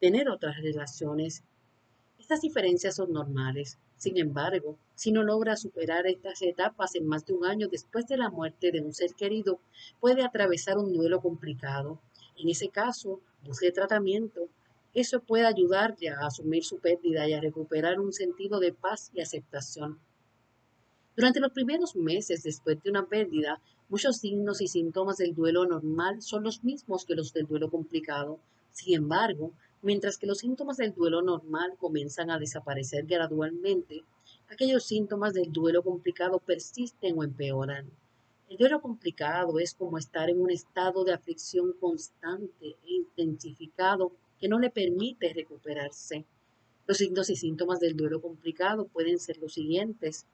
tener 0.00 0.28
otras 0.28 0.56
relaciones. 0.58 1.42
Estas 2.18 2.40
diferencias 2.40 2.96
son 2.96 3.12
normales. 3.12 3.78
Sin 3.96 4.16
embargo, 4.18 4.78
si 4.94 5.12
no 5.12 5.22
logra 5.22 5.56
superar 5.56 6.06
estas 6.06 6.40
etapas 6.42 6.94
en 6.94 7.06
más 7.06 7.26
de 7.26 7.34
un 7.34 7.44
año 7.44 7.68
después 7.68 8.06
de 8.06 8.16
la 8.16 8.30
muerte 8.30 8.70
de 8.70 8.80
un 8.80 8.92
ser 8.92 9.14
querido, 9.14 9.60
puede 10.00 10.24
atravesar 10.24 10.78
un 10.78 10.92
duelo 10.92 11.20
complicado. 11.20 12.00
En 12.36 12.48
ese 12.48 12.68
caso, 12.68 13.20
busque 13.44 13.70
tratamiento. 13.72 14.48
Eso 14.94 15.20
puede 15.20 15.46
ayudarle 15.46 16.10
a 16.10 16.26
asumir 16.26 16.64
su 16.64 16.78
pérdida 16.78 17.28
y 17.28 17.32
a 17.32 17.40
recuperar 17.40 17.98
un 17.98 18.12
sentido 18.12 18.60
de 18.60 18.72
paz 18.72 19.10
y 19.14 19.20
aceptación. 19.20 19.98
Durante 21.16 21.40
los 21.40 21.52
primeros 21.52 21.94
meses 21.94 22.42
después 22.42 22.82
de 22.82 22.90
una 22.90 23.06
pérdida, 23.06 23.60
muchos 23.92 24.16
signos 24.16 24.62
y 24.62 24.68
síntomas 24.68 25.18
del 25.18 25.34
duelo 25.34 25.66
normal 25.66 26.22
son 26.22 26.44
los 26.44 26.64
mismos 26.64 27.04
que 27.04 27.14
los 27.14 27.34
del 27.34 27.46
duelo 27.46 27.70
complicado. 27.70 28.38
Sin 28.70 28.94
embargo, 28.94 29.52
mientras 29.82 30.16
que 30.16 30.26
los 30.26 30.38
síntomas 30.38 30.78
del 30.78 30.94
duelo 30.94 31.20
normal 31.20 31.74
comienzan 31.78 32.30
a 32.30 32.38
desaparecer 32.38 33.04
gradualmente, 33.04 34.02
aquellos 34.48 34.84
síntomas 34.84 35.34
del 35.34 35.52
duelo 35.52 35.82
complicado 35.82 36.38
persisten 36.38 37.18
o 37.18 37.22
empeoran. 37.22 37.90
El 38.48 38.56
duelo 38.56 38.80
complicado 38.80 39.58
es 39.58 39.74
como 39.74 39.98
estar 39.98 40.30
en 40.30 40.40
un 40.40 40.50
estado 40.50 41.04
de 41.04 41.12
aflicción 41.12 41.74
constante 41.78 42.76
e 42.86 42.94
intensificado 42.94 44.10
que 44.40 44.48
no 44.48 44.58
le 44.58 44.70
permite 44.70 45.34
recuperarse. 45.34 46.24
Los 46.86 46.96
signos 46.96 47.28
y 47.28 47.36
síntomas 47.36 47.78
del 47.78 47.94
duelo 47.94 48.22
complicado 48.22 48.86
pueden 48.86 49.18
ser 49.18 49.36
los 49.36 49.52
siguientes 49.52 50.24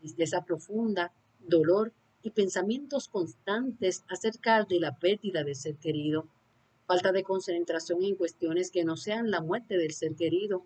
tristeza 0.00 0.44
profunda, 0.44 1.12
dolor 1.38 1.92
y 2.26 2.30
pensamientos 2.30 3.06
constantes 3.06 4.02
acerca 4.08 4.64
de 4.64 4.80
la 4.80 4.98
pérdida 4.98 5.44
del 5.44 5.54
ser 5.54 5.76
querido, 5.76 6.26
falta 6.84 7.12
de 7.12 7.22
concentración 7.22 8.02
en 8.02 8.16
cuestiones 8.16 8.72
que 8.72 8.84
no 8.84 8.96
sean 8.96 9.30
la 9.30 9.40
muerte 9.40 9.78
del 9.78 9.92
ser 9.92 10.16
querido, 10.16 10.64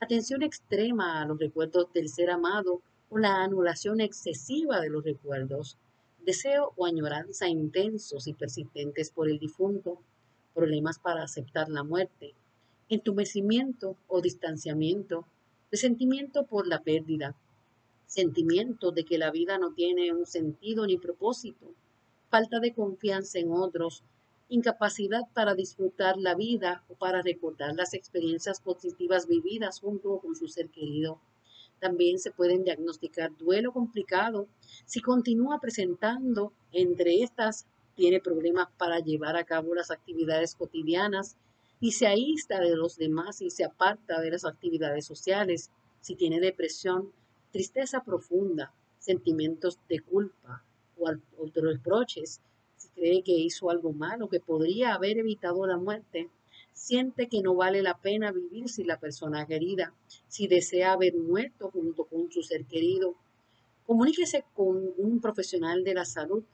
atención 0.00 0.42
extrema 0.42 1.22
a 1.22 1.24
los 1.24 1.38
recuerdos 1.38 1.90
del 1.94 2.10
ser 2.10 2.28
amado 2.28 2.82
o 3.08 3.16
la 3.16 3.42
anulación 3.42 4.02
excesiva 4.02 4.82
de 4.82 4.90
los 4.90 5.02
recuerdos, 5.02 5.78
deseo 6.26 6.74
o 6.76 6.84
añoranza 6.84 7.48
intensos 7.48 8.26
y 8.26 8.34
persistentes 8.34 9.08
por 9.08 9.30
el 9.30 9.38
difunto, 9.38 10.02
problemas 10.54 10.98
para 10.98 11.22
aceptar 11.22 11.70
la 11.70 11.84
muerte, 11.84 12.34
entumecimiento 12.90 13.96
o 14.08 14.20
distanciamiento, 14.20 15.24
resentimiento 15.70 16.44
por 16.44 16.66
la 16.66 16.82
pérdida, 16.82 17.34
sentimiento 18.08 18.90
de 18.90 19.04
que 19.04 19.18
la 19.18 19.30
vida 19.30 19.58
no 19.58 19.74
tiene 19.74 20.12
un 20.12 20.26
sentido 20.26 20.86
ni 20.86 20.96
propósito, 20.96 21.74
falta 22.30 22.58
de 22.58 22.74
confianza 22.74 23.38
en 23.38 23.52
otros, 23.52 24.02
incapacidad 24.48 25.22
para 25.34 25.54
disfrutar 25.54 26.16
la 26.16 26.34
vida 26.34 26.82
o 26.88 26.94
para 26.94 27.20
recordar 27.22 27.74
las 27.74 27.92
experiencias 27.92 28.60
positivas 28.60 29.28
vividas 29.28 29.80
junto 29.80 30.18
con 30.18 30.34
su 30.34 30.48
ser 30.48 30.70
querido. 30.70 31.20
También 31.80 32.18
se 32.18 32.32
pueden 32.32 32.64
diagnosticar 32.64 33.36
duelo 33.36 33.72
complicado 33.72 34.48
si 34.86 35.00
continúa 35.00 35.60
presentando 35.60 36.52
entre 36.72 37.22
estas 37.22 37.66
tiene 37.94 38.20
problemas 38.20 38.68
para 38.78 39.00
llevar 39.00 39.36
a 39.36 39.44
cabo 39.44 39.74
las 39.74 39.90
actividades 39.90 40.54
cotidianas 40.54 41.36
y 41.80 41.92
se 41.92 42.06
aísla 42.06 42.60
de 42.60 42.74
los 42.74 42.96
demás 42.96 43.42
y 43.42 43.50
se 43.50 43.64
aparta 43.64 44.20
de 44.20 44.30
las 44.30 44.44
actividades 44.44 45.04
sociales, 45.04 45.70
si 46.00 46.14
tiene 46.14 46.40
depresión, 46.40 47.12
tristeza 47.52 48.02
profunda, 48.04 48.72
sentimientos 48.98 49.78
de 49.88 50.00
culpa 50.00 50.64
o, 50.98 51.10
otros 51.38 51.64
reproches, 51.64 52.40
si 52.76 52.88
cree 52.88 53.22
que 53.22 53.32
hizo 53.32 53.70
algo 53.70 53.92
malo, 53.92 54.28
que 54.28 54.40
podría 54.40 54.94
haber 54.94 55.18
evitado 55.18 55.66
la 55.66 55.76
muerte, 55.76 56.28
siente 56.72 57.28
que 57.28 57.42
no 57.42 57.54
vale 57.54 57.82
la 57.82 57.98
pena 57.98 58.32
vivir 58.32 58.68
sin 58.68 58.86
la 58.86 59.00
persona 59.00 59.46
querida, 59.46 59.92
si 60.28 60.46
desea 60.46 60.92
haber 60.92 61.14
muerto 61.16 61.70
junto 61.70 62.04
con 62.04 62.30
su 62.30 62.42
ser 62.42 62.66
querido, 62.66 63.14
comuníquese 63.86 64.44
con 64.54 64.92
un 64.96 65.20
profesional 65.20 65.82
de 65.82 65.94
la 65.94 66.04
salud 66.04 66.44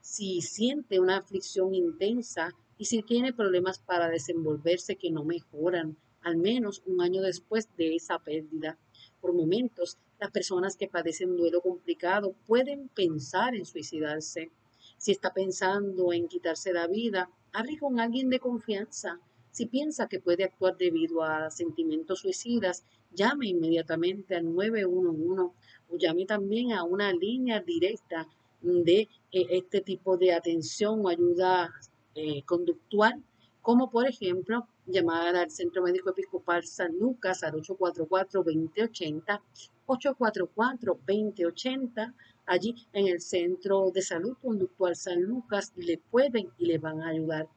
si 0.00 0.40
siente 0.40 1.00
una 1.00 1.18
aflicción 1.18 1.74
intensa 1.74 2.54
y 2.78 2.86
si 2.86 3.02
tiene 3.02 3.32
problemas 3.32 3.78
para 3.78 4.08
desenvolverse 4.08 4.96
que 4.96 5.10
no 5.10 5.24
mejoran, 5.24 5.96
al 6.22 6.36
menos 6.36 6.82
un 6.86 7.02
año 7.02 7.20
después 7.20 7.68
de 7.76 7.94
esa 7.94 8.18
pérdida. 8.18 8.78
Por 9.20 9.34
momentos, 9.34 9.98
las 10.18 10.30
personas 10.30 10.76
que 10.76 10.88
padecen 10.88 11.36
duelo 11.36 11.60
complicado 11.60 12.34
pueden 12.46 12.88
pensar 12.88 13.54
en 13.54 13.64
suicidarse. 13.64 14.50
Si 14.96 15.12
está 15.12 15.32
pensando 15.32 16.12
en 16.12 16.28
quitarse 16.28 16.72
la 16.72 16.86
vida, 16.86 17.30
hable 17.52 17.78
con 17.78 18.00
alguien 18.00 18.28
de 18.30 18.40
confianza. 18.40 19.20
Si 19.50 19.66
piensa 19.66 20.08
que 20.08 20.20
puede 20.20 20.44
actuar 20.44 20.76
debido 20.76 21.22
a 21.22 21.50
sentimientos 21.50 22.20
suicidas, 22.20 22.84
llame 23.12 23.48
inmediatamente 23.48 24.34
al 24.34 24.52
911 24.52 25.54
o 25.90 25.96
llame 25.96 26.26
también 26.26 26.72
a 26.72 26.84
una 26.84 27.12
línea 27.12 27.60
directa 27.60 28.28
de 28.60 29.08
eh, 29.32 29.46
este 29.50 29.80
tipo 29.80 30.16
de 30.16 30.32
atención 30.32 31.04
o 31.04 31.08
ayuda 31.08 31.72
eh, 32.14 32.42
conductual 32.42 33.22
como 33.62 33.90
por 33.90 34.08
ejemplo 34.08 34.66
llamar 34.88 35.36
al 35.36 35.50
Centro 35.50 35.82
Médico 35.82 36.10
Episcopal 36.10 36.64
San 36.64 36.96
Lucas 36.98 37.42
al 37.42 37.54
844-2080, 37.54 39.40
844-2080, 39.86 42.14
allí 42.46 42.74
en 42.92 43.08
el 43.08 43.20
Centro 43.20 43.90
de 43.90 44.02
Salud 44.02 44.36
Conductual 44.40 44.94
San 44.96 45.22
Lucas 45.22 45.72
le 45.76 45.98
pueden 45.98 46.50
y 46.58 46.66
le 46.66 46.78
van 46.78 47.02
a 47.02 47.08
ayudar. 47.08 47.48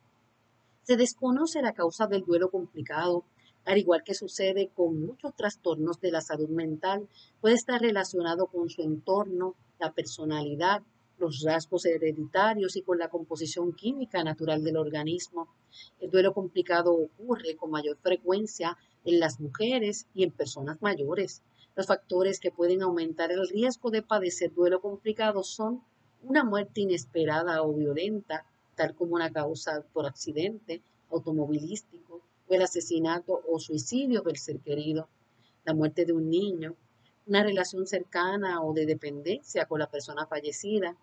Se 0.84 0.98
desconoce 0.98 1.62
la 1.62 1.74
causa 1.74 2.08
del 2.08 2.26
duelo 2.26 2.50
complicado, 2.52 3.24
al 3.64 3.78
igual 3.78 4.04
que 4.04 4.14
sucede 4.14 4.70
con 4.76 5.00
muchos 5.00 5.34
trastornos 5.36 6.02
de 6.02 6.12
la 6.12 6.20
salud 6.22 6.50
mental, 6.50 7.08
puede 7.40 7.56
estar 7.56 7.80
relacionado 7.80 8.48
con 8.48 8.70
su 8.70 8.82
entorno, 8.82 9.56
la 9.80 9.94
personalidad, 9.94 10.82
los 11.22 11.44
rasgos 11.44 11.86
hereditarios 11.86 12.76
y 12.76 12.82
con 12.82 12.98
la 12.98 13.10
composición 13.10 13.74
química 13.74 14.24
natural 14.24 14.64
del 14.64 14.78
organismo. 14.78 15.48
El 16.00 16.10
duelo 16.10 16.34
complicado 16.34 16.94
ocurre 16.94 17.56
con 17.56 17.72
mayor 17.72 17.98
frecuencia 18.02 18.78
en 19.06 19.20
las 19.20 19.40
mujeres 19.40 20.08
y 20.14 20.24
en 20.24 20.32
personas 20.32 20.82
mayores. 20.82 21.42
Los 21.76 21.88
factores 21.88 22.40
que 22.40 22.52
pueden 22.52 22.82
aumentar 22.82 23.32
el 23.32 23.48
riesgo 23.48 23.92
de 23.92 24.02
padecer 24.02 24.54
duelo 24.54 24.82
complicado 24.82 25.44
son 25.44 25.82
una 26.24 26.44
muerte 26.44 26.82
inesperada 26.82 27.64
o 27.64 27.74
violenta, 27.74 28.46
tal 28.76 28.94
como 28.96 29.16
una 29.16 29.32
causa 29.32 29.84
por 29.94 30.06
accidente 30.06 30.82
automovilístico, 31.10 32.22
o 32.48 32.54
el 32.54 32.62
asesinato 32.62 33.42
o 33.48 33.60
suicidio 33.60 34.22
del 34.22 34.38
ser 34.38 34.60
querido, 34.60 35.08
la 35.66 35.74
muerte 35.74 36.06
de 36.06 36.14
un 36.14 36.30
niño, 36.30 36.76
una 37.28 37.44
relación 37.44 37.88
cercana 37.88 38.62
o 38.64 38.74
de 38.74 38.86
dependencia 38.86 39.66
con 39.66 39.80
la 39.80 39.90
persona 39.90 40.26
fallecida, 40.26 40.98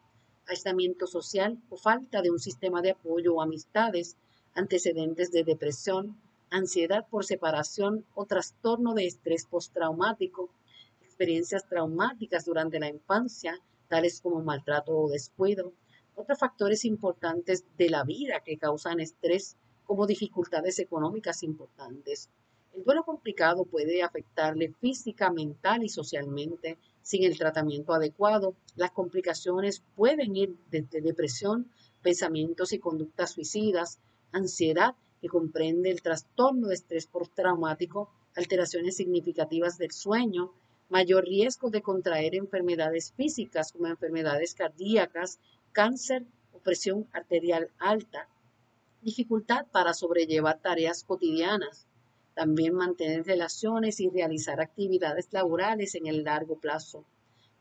aislamiento 0.48 1.06
social 1.06 1.58
o 1.70 1.76
falta 1.76 2.22
de 2.22 2.30
un 2.30 2.38
sistema 2.38 2.82
de 2.82 2.90
apoyo 2.90 3.34
o 3.34 3.42
amistades, 3.42 4.16
antecedentes 4.54 5.30
de 5.30 5.44
depresión, 5.44 6.16
ansiedad 6.50 7.06
por 7.08 7.24
separación 7.24 8.04
o 8.14 8.24
trastorno 8.24 8.94
de 8.94 9.06
estrés 9.06 9.46
postraumático, 9.46 10.48
experiencias 11.02 11.68
traumáticas 11.68 12.44
durante 12.44 12.80
la 12.80 12.88
infancia, 12.88 13.61
tales 13.88 14.20
como 14.20 14.42
maltrato 14.42 14.96
o 14.96 15.08
descuido, 15.08 15.72
otros 16.14 16.38
factores 16.38 16.84
importantes 16.84 17.64
de 17.76 17.90
la 17.90 18.04
vida 18.04 18.40
que 18.40 18.58
causan 18.58 19.00
estrés, 19.00 19.56
como 19.84 20.06
dificultades 20.06 20.78
económicas 20.78 21.42
importantes. 21.42 22.28
El 22.74 22.84
duelo 22.84 23.04
complicado 23.04 23.64
puede 23.64 24.02
afectarle 24.02 24.72
física, 24.80 25.30
mental 25.30 25.82
y 25.82 25.88
socialmente, 25.88 26.78
sin 27.09 27.25
el 27.25 27.38
tratamiento 27.38 27.94
adecuado, 27.94 28.55
las 28.77 28.90
complicaciones 28.90 29.83
pueden 29.97 30.37
ir 30.37 30.59
desde 30.71 31.01
depresión, 31.01 31.71
pensamientos 32.03 32.75
y 32.75 32.79
conductas 32.79 33.31
suicidas, 33.31 33.99
ansiedad, 34.31 34.94
que 35.23 35.31
comprende 35.31 35.90
el 35.90 36.03
trastorno 36.03 36.68
de 36.68 36.75
estrés 36.75 37.07
postraumático, 37.07 38.11
alteraciones 38.37 38.97
significativas 38.97 39.79
del 39.79 39.90
sueño, 39.92 40.53
mayor 40.90 41.25
riesgo 41.25 41.71
de 41.71 41.81
contraer 41.81 42.35
enfermedades 42.35 43.14
físicas 43.16 43.73
como 43.73 43.87
enfermedades 43.87 44.55
cardíacas, 44.55 45.38
cáncer 45.73 46.27
o 46.53 46.59
presión 46.59 47.09
arterial 47.14 47.71
alta, 47.79 48.29
dificultad 49.01 49.64
para 49.73 49.94
sobrellevar 49.94 50.61
tareas 50.61 51.05
cotidianas, 51.05 51.88
también 52.38 52.72
mantener 52.72 53.27
relaciones 53.27 53.98
y 53.98 54.11
realizar 54.11 54.61
actividades 54.61 55.27
laborales 55.33 55.96
en 55.96 56.07
el 56.07 56.22
largo 56.22 56.61
plazo. 56.61 57.05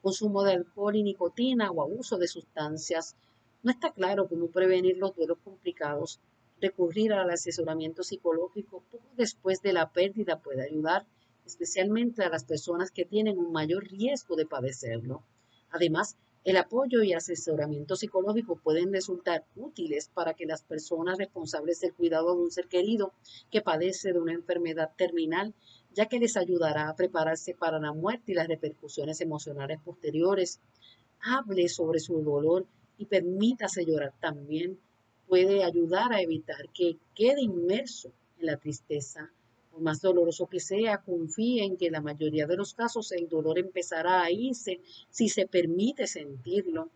Consumo 0.03 0.43
de 0.43 0.53
alcohol 0.53 0.95
y 0.95 1.01
nicotina 1.01 1.71
o 1.71 1.81
abuso 1.81 2.19
de 2.19 2.27
sustancias. 2.27 3.15
No 3.63 3.71
está 3.71 3.91
claro 3.91 4.27
cómo 4.27 4.51
prevenir 4.51 4.99
los 4.99 5.15
duelos 5.15 5.39
complicados. 5.43 6.19
Recurrir 6.61 7.13
al 7.13 7.31
asesoramiento 7.31 8.03
psicológico 8.03 8.83
poco 8.91 9.09
después 9.15 9.63
de 9.63 9.73
la 9.73 9.91
pérdida 9.91 10.41
puede 10.43 10.61
ayudar, 10.61 11.07
especialmente 11.43 12.21
a 12.21 12.29
las 12.29 12.45
personas 12.45 12.91
que 12.91 13.03
tienen 13.03 13.39
un 13.39 13.51
mayor 13.51 13.83
riesgo 13.87 14.35
de 14.35 14.45
padecerlo. 14.45 15.23
Además, 15.71 16.17
el 16.47 16.55
apoyo 16.55 17.03
y 17.03 17.11
asesoramiento 17.11 17.97
psicológico 17.97 18.55
pueden 18.55 18.93
resultar 18.93 19.43
útiles 19.57 20.09
para 20.13 20.33
que 20.33 20.45
las 20.45 20.63
personas 20.63 21.17
responsables 21.17 21.81
del 21.81 21.93
cuidado 21.93 22.33
de 22.33 22.41
un 22.41 22.51
ser 22.51 22.69
querido 22.69 23.11
que 23.51 23.61
padece 23.61 24.13
de 24.13 24.19
una 24.21 24.31
enfermedad 24.31 24.91
terminal, 24.95 25.53
ya 25.93 26.05
que 26.05 26.19
les 26.19 26.37
ayudará 26.37 26.87
a 26.87 26.95
prepararse 26.95 27.53
para 27.53 27.79
la 27.79 27.91
muerte 27.91 28.31
y 28.31 28.35
las 28.35 28.47
repercusiones 28.47 29.19
emocionales 29.19 29.81
posteriores. 29.83 30.61
Hable 31.19 31.67
sobre 31.67 31.99
su 31.99 32.23
dolor 32.23 32.65
y 32.97 33.07
permítase 33.07 33.85
llorar 33.85 34.13
también. 34.21 34.79
Puede 35.27 35.65
ayudar 35.65 36.13
a 36.13 36.21
evitar 36.21 36.69
que 36.73 36.95
quede 37.13 37.41
inmerso 37.41 38.13
en 38.39 38.45
la 38.45 38.55
tristeza 38.55 39.33
más 39.79 40.01
doloroso 40.01 40.47
que 40.47 40.59
sea, 40.59 41.01
confíe 41.01 41.63
en 41.63 41.77
que 41.77 41.91
la 41.91 42.01
mayoría 42.01 42.47
de 42.47 42.57
los 42.57 42.73
casos 42.73 43.11
el 43.11 43.27
dolor 43.29 43.59
empezará 43.59 44.21
a 44.21 44.31
irse 44.31 44.81
si 45.09 45.29
se 45.29 45.47
permite 45.47 46.07
sentirlo. 46.07 46.89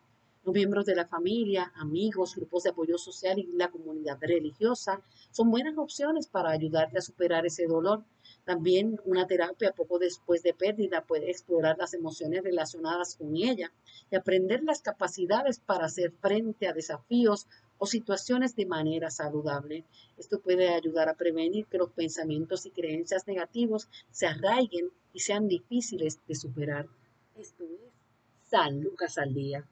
Los 0.43 0.55
miembros 0.55 0.87
de 0.87 0.95
la 0.95 1.05
familia, 1.05 1.71
amigos, 1.75 2.35
grupos 2.35 2.63
de 2.63 2.71
apoyo 2.71 2.97
social 2.97 3.37
y 3.37 3.47
la 3.53 3.69
comunidad 3.69 4.17
religiosa 4.19 4.99
son 5.29 5.51
buenas 5.51 5.77
opciones 5.77 6.25
para 6.25 6.49
ayudarte 6.49 6.97
a 6.97 7.01
superar 7.01 7.45
ese 7.45 7.67
dolor. 7.67 8.03
También 8.43 8.99
una 9.05 9.27
terapia 9.27 9.71
poco 9.71 9.99
después 9.99 10.41
de 10.41 10.55
pérdida 10.55 11.05
puede 11.05 11.29
explorar 11.29 11.77
las 11.77 11.93
emociones 11.93 12.43
relacionadas 12.43 13.17
con 13.17 13.35
ella 13.35 13.71
y 14.09 14.15
aprender 14.15 14.63
las 14.63 14.81
capacidades 14.81 15.59
para 15.59 15.85
hacer 15.85 16.11
frente 16.11 16.67
a 16.67 16.73
desafíos 16.73 17.45
o 17.83 17.87
situaciones 17.87 18.55
de 18.55 18.67
manera 18.67 19.09
saludable. 19.09 19.83
Esto 20.15 20.39
puede 20.39 20.69
ayudar 20.69 21.09
a 21.09 21.15
prevenir 21.15 21.65
que 21.65 21.79
los 21.79 21.89
pensamientos 21.89 22.67
y 22.67 22.69
creencias 22.69 23.25
negativos 23.25 23.89
se 24.11 24.27
arraiguen 24.27 24.91
y 25.13 25.19
sean 25.19 25.47
difíciles 25.47 26.19
de 26.27 26.35
superar. 26.35 26.87
Esto 27.35 27.63
es 27.63 28.49
San 28.51 28.83
Lucas 28.83 29.17
al 29.17 29.33
Día. 29.33 29.65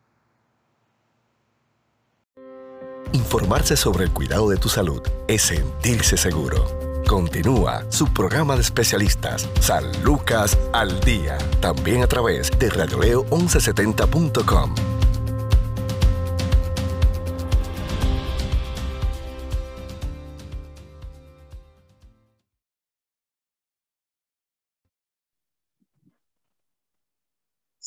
Informarse 3.14 3.78
sobre 3.78 4.06
el 4.06 4.12
cuidado 4.12 4.50
de 4.50 4.58
tu 4.58 4.70
salud 4.70 5.04
es 5.28 5.44
sentirse 5.44 6.18
seguro. 6.18 6.66
Continúa 7.08 7.92
su 7.92 8.12
programa 8.12 8.56
de 8.56 8.62
especialistas, 8.62 9.48
San 9.62 9.84
Lucas 10.04 10.58
al 10.74 11.00
Día, 11.02 11.38
también 11.62 12.02
a 12.02 12.08
través 12.08 12.50
de 12.58 12.72
radioleo1170.com. 12.72 14.99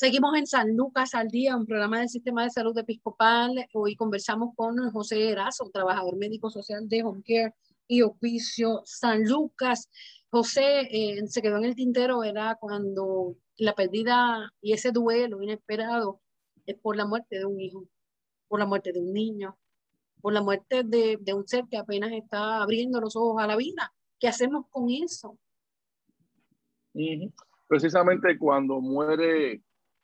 Seguimos 0.02 0.36
en 0.36 0.48
San 0.48 0.76
Lucas 0.76 1.14
al 1.14 1.28
día, 1.28 1.56
un 1.56 1.64
programa 1.64 2.00
del 2.00 2.08
Sistema 2.08 2.42
de 2.42 2.50
Salud 2.50 2.76
Episcopal. 2.76 3.68
Hoy 3.72 3.94
conversamos 3.94 4.52
con 4.56 4.76
José 4.90 5.28
Erazo, 5.28 5.70
trabajador 5.72 6.16
médico 6.16 6.50
social 6.50 6.88
de 6.88 7.04
Home 7.04 7.22
Care 7.24 7.54
y 7.86 8.02
Oficio 8.02 8.82
San 8.84 9.22
Lucas. 9.22 9.88
José 10.28 10.88
eh, 10.90 11.24
se 11.28 11.40
quedó 11.40 11.58
en 11.58 11.66
el 11.66 11.76
tintero, 11.76 12.24
era 12.24 12.56
cuando 12.56 13.36
la 13.58 13.76
pérdida 13.76 14.52
y 14.60 14.72
ese 14.72 14.90
duelo 14.90 15.40
inesperado 15.40 16.20
es 16.66 16.76
por 16.80 16.96
la 16.96 17.06
muerte 17.06 17.38
de 17.38 17.44
un 17.44 17.60
hijo, 17.60 17.84
por 18.48 18.58
la 18.58 18.66
muerte 18.66 18.90
de 18.92 18.98
un 18.98 19.12
niño, 19.12 19.56
por 20.20 20.32
la 20.32 20.42
muerte 20.42 20.82
de, 20.82 21.16
de 21.20 21.32
un 21.32 21.46
ser 21.46 21.66
que 21.70 21.76
apenas 21.76 22.10
está 22.10 22.60
abriendo 22.60 23.00
los 23.00 23.14
ojos 23.14 23.40
a 23.40 23.46
la 23.46 23.54
vida. 23.54 23.94
¿Qué 24.18 24.26
hacemos 24.26 24.66
con 24.68 24.90
eso? 24.90 25.38
Precisamente 27.68 28.36
cuando 28.36 28.80
muere 28.80 29.62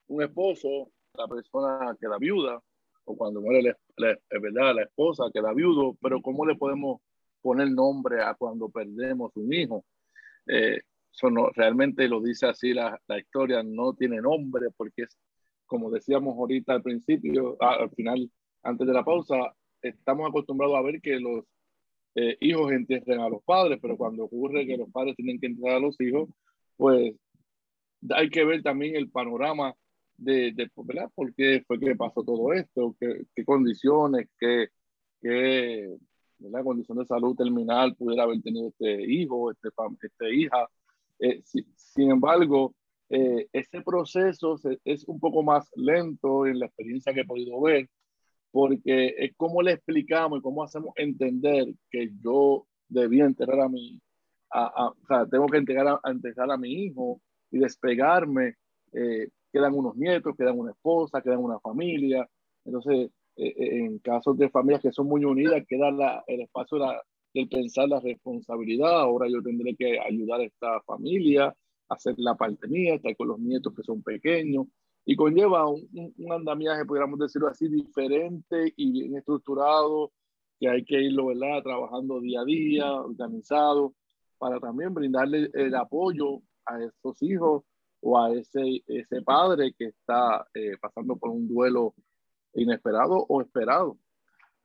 un 0.08 0.22
esposo, 0.22 0.90
la 1.14 1.26
persona 1.26 1.96
queda 2.00 2.18
viuda, 2.18 2.60
o 3.04 3.16
cuando 3.16 3.40
muere 3.40 3.74
la, 3.96 4.18
verdad, 4.40 4.74
la 4.74 4.82
esposa 4.82 5.24
queda 5.32 5.52
viudo, 5.54 5.96
pero 6.00 6.20
¿cómo 6.20 6.44
le 6.44 6.56
podemos 6.56 7.00
poner 7.40 7.70
nombre 7.70 8.22
a 8.22 8.34
cuando 8.34 8.68
perdemos 8.68 9.32
un 9.36 9.52
hijo? 9.52 9.84
Eh, 10.46 10.80
eso 11.12 11.30
no, 11.30 11.48
realmente 11.54 12.06
lo 12.08 12.20
dice 12.20 12.46
así 12.46 12.74
la, 12.74 13.00
la, 13.06 13.18
historia, 13.18 13.62
no 13.62 13.94
tiene 13.94 14.20
nombre 14.20 14.68
porque 14.76 15.02
es, 15.02 15.16
como 15.66 15.90
decíamos 15.90 16.36
ahorita 16.36 16.74
al 16.74 16.82
principio, 16.82 17.56
al 17.60 17.90
final, 17.90 18.30
antes 18.62 18.86
de 18.86 18.92
la 18.92 19.04
pausa, 19.04 19.54
estamos 19.82 20.28
acostumbrados 20.28 20.76
a 20.76 20.82
ver 20.82 21.00
que 21.00 21.18
los 21.18 21.44
eh, 22.14 22.36
hijos 22.40 22.72
entierran 22.72 23.20
a 23.20 23.28
los 23.28 23.42
padres, 23.42 23.78
pero 23.80 23.96
cuando 23.96 24.24
ocurre 24.24 24.66
que 24.66 24.76
los 24.76 24.90
padres 24.90 25.16
tienen 25.16 25.40
que 25.40 25.46
enterrar 25.46 25.76
a 25.76 25.80
los 25.80 26.00
hijos, 26.00 26.28
pues 26.76 27.14
hay 28.10 28.30
que 28.30 28.44
ver 28.44 28.62
también 28.62 28.96
el 28.96 29.10
panorama 29.10 29.74
de, 30.18 30.52
de 30.52 30.70
¿verdad? 30.76 31.10
¿Por 31.14 31.34
qué 31.34 31.62
fue 31.66 31.78
que 31.78 31.96
pasó 31.96 32.22
todo 32.22 32.52
esto? 32.52 32.94
¿Qué, 33.00 33.24
qué 33.34 33.44
condiciones, 33.44 34.28
qué, 34.38 34.68
qué 35.22 35.96
la 36.40 36.62
condición 36.62 36.98
de 36.98 37.06
salud 37.06 37.36
terminal 37.36 37.96
pudiera 37.96 38.24
haber 38.24 38.42
tenido 38.42 38.68
este 38.68 39.02
hijo, 39.10 39.50
este, 39.50 39.68
este 40.02 40.34
hija? 40.34 40.68
Eh, 41.20 41.42
sin 41.44 42.10
embargo, 42.10 42.74
eh, 43.10 43.48
ese 43.52 43.80
proceso 43.82 44.56
es 44.84 45.04
un 45.08 45.18
poco 45.20 45.42
más 45.42 45.70
lento 45.76 46.46
en 46.46 46.58
la 46.58 46.66
experiencia 46.66 47.14
que 47.14 47.20
he 47.20 47.24
podido 47.26 47.60
ver, 47.60 47.88
porque 48.50 49.14
es 49.18 49.32
cómo 49.36 49.62
le 49.62 49.72
explicamos 49.72 50.38
y 50.38 50.42
cómo 50.42 50.62
hacemos 50.62 50.92
entender 50.96 51.66
que 51.90 52.10
yo 52.22 52.66
debía 52.88 53.24
enterrar 53.24 53.60
a 53.60 53.68
mi, 53.68 54.00
a, 54.50 54.88
o 54.88 55.06
sea, 55.06 55.26
tengo 55.26 55.46
que 55.46 55.58
entregar 55.58 55.86
a, 55.88 56.10
enterrar 56.10 56.50
a 56.50 56.58
mi 56.58 56.72
hijo 56.84 57.20
y 57.50 57.58
despegarme. 57.58 58.56
Eh, 58.92 59.28
quedan 59.52 59.74
unos 59.74 59.96
nietos, 59.96 60.36
quedan 60.36 60.58
una 60.58 60.72
esposa, 60.72 61.22
quedan 61.22 61.38
una 61.38 61.58
familia. 61.60 62.28
Entonces, 62.64 63.10
eh, 63.36 63.54
eh, 63.56 63.78
en 63.84 63.98
casos 63.98 64.36
de 64.36 64.50
familias 64.50 64.82
que 64.82 64.92
son 64.92 65.06
muy 65.06 65.24
unidas, 65.24 65.64
queda 65.68 65.90
la, 65.90 66.24
el 66.26 66.42
espacio 66.42 66.78
de 66.78 66.86
del 67.34 67.48
pensar 67.48 67.88
la 67.88 68.00
responsabilidad. 68.00 69.00
Ahora 69.00 69.28
yo 69.28 69.42
tendré 69.42 69.74
que 69.76 69.98
ayudar 70.00 70.40
a 70.40 70.44
esta 70.44 70.80
familia, 70.82 71.54
hacer 71.88 72.14
la 72.18 72.34
parte 72.34 72.66
mía, 72.68 72.94
estar 72.94 73.14
con 73.16 73.28
los 73.28 73.38
nietos 73.38 73.74
que 73.74 73.82
son 73.82 74.02
pequeños. 74.02 74.66
Y 75.04 75.16
conlleva 75.16 75.66
un, 75.68 75.88
un, 76.18 76.32
andamiaje, 76.32 76.84
podríamos 76.84 77.18
decirlo 77.18 77.48
así, 77.48 77.68
diferente 77.68 78.72
y 78.76 78.92
bien 78.92 79.16
estructurado, 79.16 80.12
que 80.60 80.68
hay 80.68 80.84
que 80.84 81.00
irlo, 81.00 81.26
¿verdad? 81.26 81.62
Trabajando 81.62 82.20
día 82.20 82.42
a 82.42 82.44
día, 82.44 82.92
organizado, 82.92 83.94
para 84.38 84.60
también 84.60 84.92
brindarle 84.92 85.50
el 85.54 85.74
apoyo 85.74 86.42
a 86.66 86.82
estos 86.82 87.22
hijos 87.22 87.64
o 88.00 88.18
a 88.18 88.32
ese, 88.32 88.82
ese 88.86 89.22
padre 89.22 89.72
que 89.76 89.86
está 89.86 90.46
eh, 90.54 90.76
pasando 90.80 91.16
por 91.16 91.30
un 91.30 91.48
duelo 91.48 91.94
inesperado 92.54 93.26
o 93.28 93.40
esperado. 93.40 93.98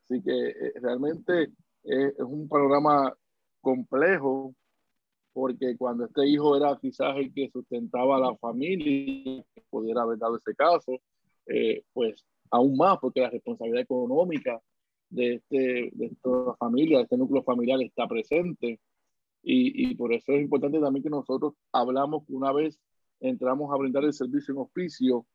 Así 0.04 0.22
que 0.22 0.50
eh, 0.50 0.74
realmente 0.82 1.52
es 1.84 2.20
un 2.20 2.48
programa 2.48 3.14
complejo 3.62 4.56
porque 5.34 5.76
cuando 5.78 6.06
este 6.06 6.28
hijo 6.28 6.56
era 6.56 6.78
quizás 6.80 7.18
el 7.18 7.34
que 7.34 7.50
sustentaba 7.50 8.18
a 8.18 8.20
la 8.20 8.38
familia, 8.38 9.44
pudiera 9.70 10.04
haber 10.04 10.20
dado 10.20 10.38
ese 10.38 10.56
caso, 10.56 11.00
eh, 11.48 11.84
pues 11.92 12.24
aún 12.52 12.78
más 12.78 13.00
porque 13.00 13.22
la 13.22 13.32
responsabilidad 13.32 13.82
económica 13.82 14.62
de, 15.10 15.36
este, 15.36 15.90
de 15.94 16.06
esta 16.06 16.56
familia, 16.60 16.98
de 16.98 17.04
este 17.04 17.18
núcleo 17.18 17.44
familiar 17.44 17.82
está 17.82 18.08
presente. 18.08 18.80
Y, 19.46 19.90
y, 19.92 19.96
por 19.96 20.14
eso 20.14 20.32
es 20.32 20.42
importante 20.42 20.80
también 20.80 21.04
que 21.04 21.10
nosotros 21.10 21.54
hablamos 21.74 22.26
que 22.26 22.34
una 22.34 22.54
vez 22.54 22.80
entramos 23.30 23.74
a 23.74 23.78
brindar 23.78 24.04
el 24.04 24.14
servicio 24.14 24.54
en 24.54 24.62
hospicio, 24.62 25.26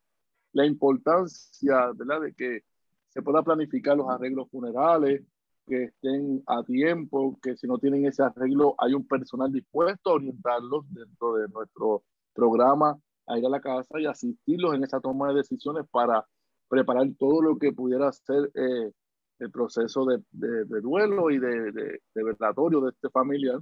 la 0.52 0.66
importancia 0.66 1.90
¿verdad? 1.94 2.20
de 2.20 2.34
que 2.34 2.60
se 3.08 3.22
pueda 3.22 3.42
planificar 3.42 3.96
los 3.96 4.08
arreglos 4.08 4.48
funerales, 4.50 5.22
que 5.66 5.84
estén 5.84 6.42
a 6.46 6.62
tiempo, 6.62 7.38
que 7.42 7.56
si 7.56 7.66
no 7.66 7.78
tienen 7.78 8.06
ese 8.06 8.22
arreglo 8.22 8.74
hay 8.78 8.94
un 8.94 9.06
personal 9.06 9.52
dispuesto 9.52 10.10
a 10.10 10.14
orientarlos 10.14 10.84
dentro 10.90 11.34
de 11.34 11.48
nuestro 11.48 12.04
programa 12.32 12.98
a 13.26 13.38
ir 13.38 13.44
a 13.44 13.50
la 13.50 13.60
casa 13.60 14.00
y 14.00 14.06
asistirlos 14.06 14.74
en 14.74 14.84
esa 14.84 15.00
toma 15.00 15.28
de 15.28 15.36
decisiones 15.36 15.86
para 15.90 16.26
preparar 16.68 17.06
todo 17.18 17.42
lo 17.42 17.58
que 17.58 17.72
pudiera 17.72 18.10
ser 18.12 18.50
eh, 18.54 18.92
el 19.38 19.50
proceso 19.50 20.06
de, 20.06 20.22
duelo 20.80 21.30
y 21.30 21.38
de, 21.38 21.72
de, 21.72 22.00
de 22.14 22.24
verdatorio 22.24 22.80
de 22.80 22.90
este 22.90 23.10
familiar. 23.10 23.60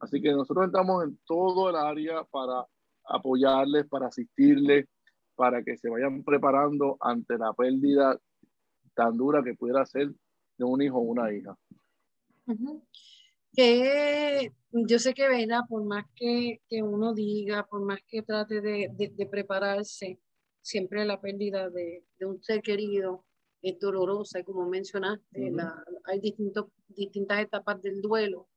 Así 0.00 0.20
que 0.20 0.32
nosotros 0.32 0.66
estamos 0.66 1.04
en 1.04 1.18
todo 1.26 1.70
el 1.70 1.76
área 1.76 2.22
para 2.24 2.66
apoyarles, 3.08 3.86
para 3.86 4.08
asistirles, 4.08 4.86
para 5.34 5.62
que 5.62 5.76
se 5.76 5.88
vayan 5.88 6.24
preparando 6.24 6.96
ante 7.00 7.36
la 7.38 7.52
pérdida 7.52 8.18
tan 8.94 9.16
dura 9.16 9.42
que 9.44 9.54
pudiera 9.54 9.84
ser 9.84 10.08
de 10.58 10.64
un 10.64 10.80
hijo 10.82 10.96
o 10.96 11.02
una 11.02 11.32
hija. 11.32 11.56
Que 13.52 14.52
yo 14.72 14.98
sé 14.98 15.14
que, 15.14 15.28
¿verdad? 15.28 15.60
Por 15.68 15.84
más 15.84 16.04
que, 16.14 16.60
que 16.68 16.82
uno 16.82 17.14
diga, 17.14 17.66
por 17.66 17.82
más 17.82 18.00
que 18.06 18.22
trate 18.22 18.60
de, 18.60 18.90
de, 18.92 19.26
prepararse, 19.26 20.18
siempre 20.62 21.04
la 21.04 21.20
pérdida 21.20 21.70
de, 21.70 22.04
de, 22.18 22.26
un 22.26 22.42
ser 22.42 22.62
querido 22.62 23.24
es 23.62 23.78
dolorosa 23.78 24.40
y 24.40 24.44
como 24.44 24.68
mencionaste, 24.68 25.50
la, 25.50 25.82
hay 26.04 26.20
distintos, 26.20 26.66
distintas 26.88 27.40
etapas 27.40 27.80
del 27.82 28.00
duelo 28.00 28.48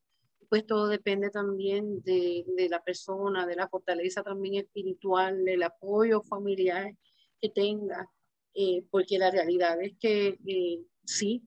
pues 0.49 0.65
todo 0.65 0.87
depende 0.87 1.29
también 1.29 2.01
de, 2.01 2.43
de, 2.57 2.69
la 2.69 2.83
persona, 2.83 3.45
de 3.45 3.55
la 3.55 3.69
fortaleza 3.69 4.23
también 4.23 4.55
espiritual, 4.55 5.45
del 5.45 5.63
apoyo 5.63 6.21
familiar 6.21 6.95
que 7.39 7.49
tenga, 7.49 8.09
eh, 8.55 8.83
porque 8.89 9.19
la 9.19 9.31
realidad 9.31 9.81
es 9.81 9.93
que 9.99 10.39
eh, 10.45 10.81
sí, 11.05 11.43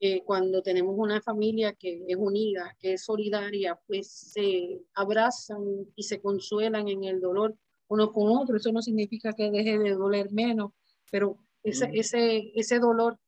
eh, 0.00 0.22
cuando 0.24 0.62
tenemos 0.62 0.94
una 0.96 1.20
familia 1.20 1.74
que 1.74 2.04
es 2.06 2.16
unida, 2.16 2.74
que 2.78 2.94
es 2.94 3.04
solidaria, 3.04 3.78
pues 3.86 4.10
se 4.10 4.80
abrazan 4.94 5.86
y 5.94 6.04
se 6.04 6.20
consuelan 6.20 6.88
en 6.88 7.04
el 7.04 7.20
dolor 7.20 7.56
uno 7.88 8.12
con 8.12 8.28
otro. 8.28 8.56
Eso 8.56 8.72
no 8.72 8.80
significa 8.80 9.32
que 9.32 9.50
deje 9.50 9.78
de 9.78 9.90
doler 9.90 10.30
menos, 10.30 10.72
pero 11.10 11.38
ese, 11.62 11.90
ese, 11.92 12.52
ese 12.54 12.78
dolor 12.78 13.18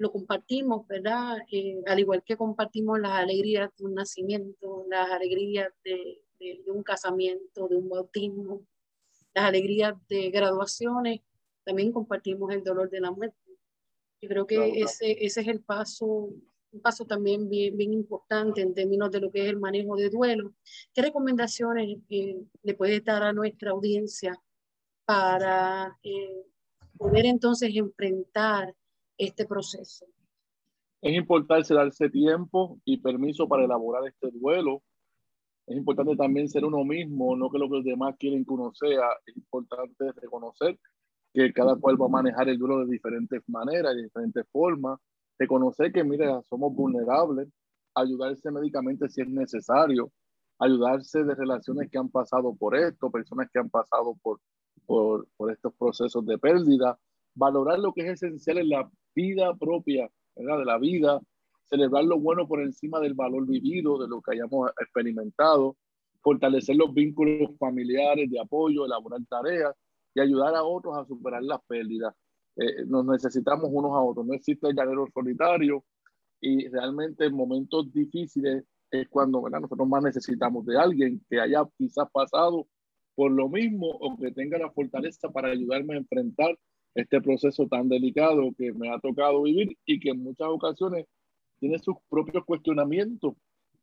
lo 0.00 0.10
compartimos, 0.10 0.88
¿verdad? 0.88 1.36
Eh, 1.52 1.82
al 1.86 2.00
igual 2.00 2.22
que 2.24 2.34
compartimos 2.34 2.98
las 2.98 3.12
alegrías 3.12 3.70
de 3.76 3.84
un 3.84 3.94
nacimiento, 3.94 4.86
las 4.88 5.10
alegrías 5.10 5.68
de, 5.84 6.22
de, 6.38 6.70
un 6.70 6.82
casamiento, 6.82 7.68
de 7.68 7.76
un 7.76 7.90
bautismo, 7.90 8.66
las 9.34 9.44
alegrías 9.44 9.94
de 10.08 10.30
graduaciones, 10.30 11.20
también 11.64 11.92
compartimos 11.92 12.50
el 12.50 12.64
dolor 12.64 12.88
de 12.88 13.00
la 13.00 13.10
muerte. 13.10 13.36
Yo 14.22 14.28
creo 14.30 14.46
que 14.46 14.80
ese, 14.80 15.22
ese 15.22 15.42
es 15.42 15.48
el 15.48 15.60
paso, 15.60 16.06
un 16.72 16.80
paso 16.80 17.04
también 17.04 17.50
bien, 17.50 17.76
bien 17.76 17.92
importante 17.92 18.62
en 18.62 18.72
términos 18.72 19.10
de 19.10 19.20
lo 19.20 19.30
que 19.30 19.42
es 19.42 19.50
el 19.50 19.60
manejo 19.60 19.96
de 19.96 20.08
duelo. 20.08 20.54
¿Qué 20.94 21.02
recomendaciones 21.02 21.98
eh, 22.08 22.42
le 22.62 22.74
puede 22.74 23.00
dar 23.00 23.22
a 23.22 23.34
nuestra 23.34 23.72
audiencia 23.72 24.32
para 25.04 25.98
eh, 26.02 26.46
poder 26.96 27.26
entonces 27.26 27.70
enfrentar 27.74 28.74
este 29.20 29.46
proceso. 29.46 30.06
Es 31.02 31.14
importante 31.14 31.74
darse 31.74 32.10
tiempo 32.10 32.78
y 32.84 32.98
permiso 32.98 33.48
para 33.48 33.64
elaborar 33.64 34.06
este 34.06 34.30
duelo. 34.30 34.82
Es 35.66 35.76
importante 35.76 36.16
también 36.16 36.48
ser 36.48 36.64
uno 36.64 36.84
mismo, 36.84 37.36
no 37.36 37.50
que 37.50 37.58
lo 37.58 37.68
que 37.68 37.76
los 37.76 37.84
demás 37.84 38.16
quieren 38.18 38.44
que 38.44 38.52
uno 38.52 38.72
sea. 38.74 39.06
Es 39.26 39.36
importante 39.36 40.12
reconocer 40.12 40.78
que 41.32 41.52
cada 41.52 41.76
cual 41.76 42.00
va 42.00 42.06
a 42.06 42.10
manejar 42.10 42.48
el 42.48 42.58
duelo 42.58 42.80
de 42.80 42.92
diferentes 42.92 43.42
maneras, 43.46 43.94
de 43.94 44.02
diferentes 44.02 44.44
formas. 44.50 44.98
Reconocer 45.38 45.92
que, 45.92 46.04
mira, 46.04 46.42
somos 46.48 46.74
vulnerables, 46.74 47.48
ayudarse 47.94 48.50
médicamente 48.50 49.08
si 49.08 49.22
es 49.22 49.28
necesario, 49.28 50.10
ayudarse 50.58 51.24
de 51.24 51.34
relaciones 51.34 51.90
que 51.90 51.98
han 51.98 52.10
pasado 52.10 52.54
por 52.54 52.76
esto, 52.76 53.10
personas 53.10 53.48
que 53.52 53.58
han 53.58 53.70
pasado 53.70 54.16
por, 54.22 54.40
por, 54.86 55.26
por 55.36 55.50
estos 55.50 55.72
procesos 55.74 56.26
de 56.26 56.36
pérdida, 56.36 56.98
valorar 57.34 57.78
lo 57.78 57.92
que 57.92 58.02
es 58.02 58.22
esencial 58.22 58.58
en 58.58 58.68
la 58.68 58.90
vida 59.14 59.54
propia, 59.56 60.10
¿verdad? 60.36 60.58
De 60.58 60.64
la 60.64 60.78
vida, 60.78 61.20
celebrar 61.64 62.04
lo 62.04 62.18
bueno 62.18 62.46
por 62.48 62.60
encima 62.60 63.00
del 63.00 63.14
valor 63.14 63.46
vivido, 63.46 63.98
de 63.98 64.08
lo 64.08 64.20
que 64.20 64.32
hayamos 64.34 64.70
experimentado, 64.80 65.76
fortalecer 66.22 66.76
los 66.76 66.92
vínculos 66.92 67.50
familiares 67.58 68.30
de 68.30 68.40
apoyo, 68.40 68.84
elaborar 68.84 69.20
tareas 69.28 69.74
y 70.14 70.20
ayudar 70.20 70.54
a 70.54 70.64
otros 70.64 70.96
a 70.98 71.06
superar 71.06 71.42
las 71.42 71.60
pérdidas. 71.66 72.14
Eh, 72.56 72.84
nos 72.86 73.06
necesitamos 73.06 73.68
unos 73.70 73.92
a 73.92 74.00
otros, 74.00 74.26
no 74.26 74.34
existe 74.34 74.68
el 74.68 74.74
llanero 74.74 75.06
solitario 75.14 75.84
y 76.40 76.68
realmente 76.68 77.26
en 77.26 77.34
momentos 77.34 77.92
difíciles 77.92 78.64
es 78.90 79.08
cuando 79.08 79.40
¿verdad? 79.40 79.60
nosotros 79.60 79.88
más 79.88 80.02
necesitamos 80.02 80.66
de 80.66 80.76
alguien 80.76 81.24
que 81.28 81.40
haya 81.40 81.64
quizás 81.78 82.10
pasado 82.10 82.66
por 83.14 83.30
lo 83.30 83.48
mismo 83.48 83.86
o 83.88 84.16
que 84.16 84.32
tenga 84.32 84.58
la 84.58 84.70
fortaleza 84.70 85.30
para 85.30 85.50
ayudarme 85.50 85.94
a 85.94 85.98
enfrentar 85.98 86.58
este 86.94 87.20
proceso 87.20 87.66
tan 87.66 87.88
delicado 87.88 88.50
que 88.56 88.72
me 88.72 88.90
ha 88.90 88.98
tocado 88.98 89.42
vivir 89.42 89.76
y 89.84 90.00
que 90.00 90.10
en 90.10 90.22
muchas 90.22 90.48
ocasiones 90.48 91.06
tiene 91.58 91.78
sus 91.78 91.96
propios 92.08 92.44
cuestionamientos 92.44 93.34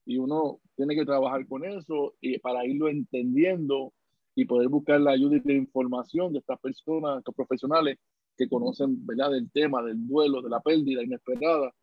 y 0.06 0.18
uno 0.18 0.60
tiene 0.76 0.96
que 0.96 1.06
trabajar 1.06 1.48
con 1.48 1.66
eso 1.66 2.16
y 2.22 2.40
para 2.40 2.66
irlo 2.66 2.90
entendiendo 2.90 3.94
y 4.36 4.46
poder 4.46 4.70
buscar 4.70 5.02
la 5.02 5.12
ayuda 5.12 5.38
y 5.38 5.48
la 5.48 5.54
información 5.54 6.32
de 6.34 6.40
estas 6.40 6.60
personas, 6.60 7.20
estos 7.20 7.36
profesionales 7.36 7.98
que 8.38 8.48
conocen 8.48 9.06
¿verdad? 9.06 9.32
del 9.32 9.52
tema, 9.52 9.82
del 9.84 10.08
duelo, 10.08 10.42
de 10.42 10.50
la 10.50 10.62
pérdida 10.62 11.04
inesperada, 11.04 11.74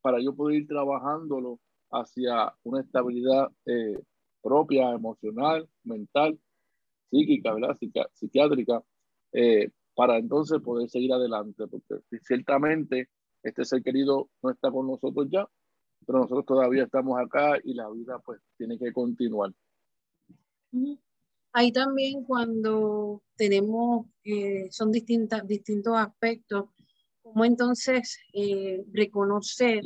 para 0.00 0.20
yo 0.20 0.34
poder 0.34 0.62
ir 0.62 0.66
trabajándolo 0.66 1.60
hacia 1.90 2.52
una 2.64 2.80
estabilidad 2.80 3.48
eh, 3.66 3.98
propia, 4.42 4.90
emocional, 4.90 5.68
mental, 5.84 6.38
psíquica, 7.10 7.54
¿verdad? 7.54 7.78
psiquiátrica, 8.12 8.82
eh, 9.32 9.70
para 9.94 10.18
entonces 10.18 10.60
poder 10.60 10.88
seguir 10.88 11.12
adelante, 11.12 11.66
porque 11.66 12.02
ciertamente 12.22 13.08
este 13.42 13.64
ser 13.64 13.82
querido 13.82 14.28
no 14.42 14.50
está 14.50 14.70
con 14.70 14.86
nosotros 14.86 15.26
ya, 15.30 15.48
pero 16.06 16.20
nosotros 16.20 16.46
todavía 16.46 16.84
estamos 16.84 17.18
acá 17.18 17.58
y 17.64 17.74
la 17.74 17.88
vida 17.90 18.18
pues 18.24 18.40
tiene 18.56 18.78
que 18.78 18.92
continuar. 18.92 19.52
Ahí 21.52 21.72
también 21.72 22.24
cuando 22.24 23.22
tenemos, 23.36 24.06
eh, 24.24 24.68
son 24.70 24.92
distintas, 24.92 25.46
distintos 25.46 25.94
aspectos, 25.96 26.66
como 27.22 27.44
entonces 27.44 28.18
eh, 28.32 28.84
reconocer 28.92 29.84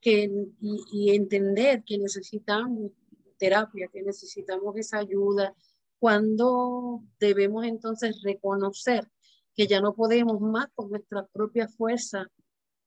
que, 0.00 0.30
y, 0.60 0.84
y, 0.92 1.14
entender 1.14 1.84
que 1.84 1.98
necesitamos 1.98 2.92
terapia, 3.38 3.88
que 3.92 4.02
necesitamos 4.02 4.76
esa 4.76 4.98
ayuda, 4.98 5.54
cuando 5.98 7.02
debemos 7.20 7.64
entonces 7.64 8.20
reconocer 8.22 9.08
que 9.54 9.66
ya 9.66 9.80
no 9.80 9.94
podemos 9.94 10.40
más 10.40 10.68
con 10.74 10.90
nuestra 10.90 11.26
propia 11.26 11.68
fuerza 11.68 12.26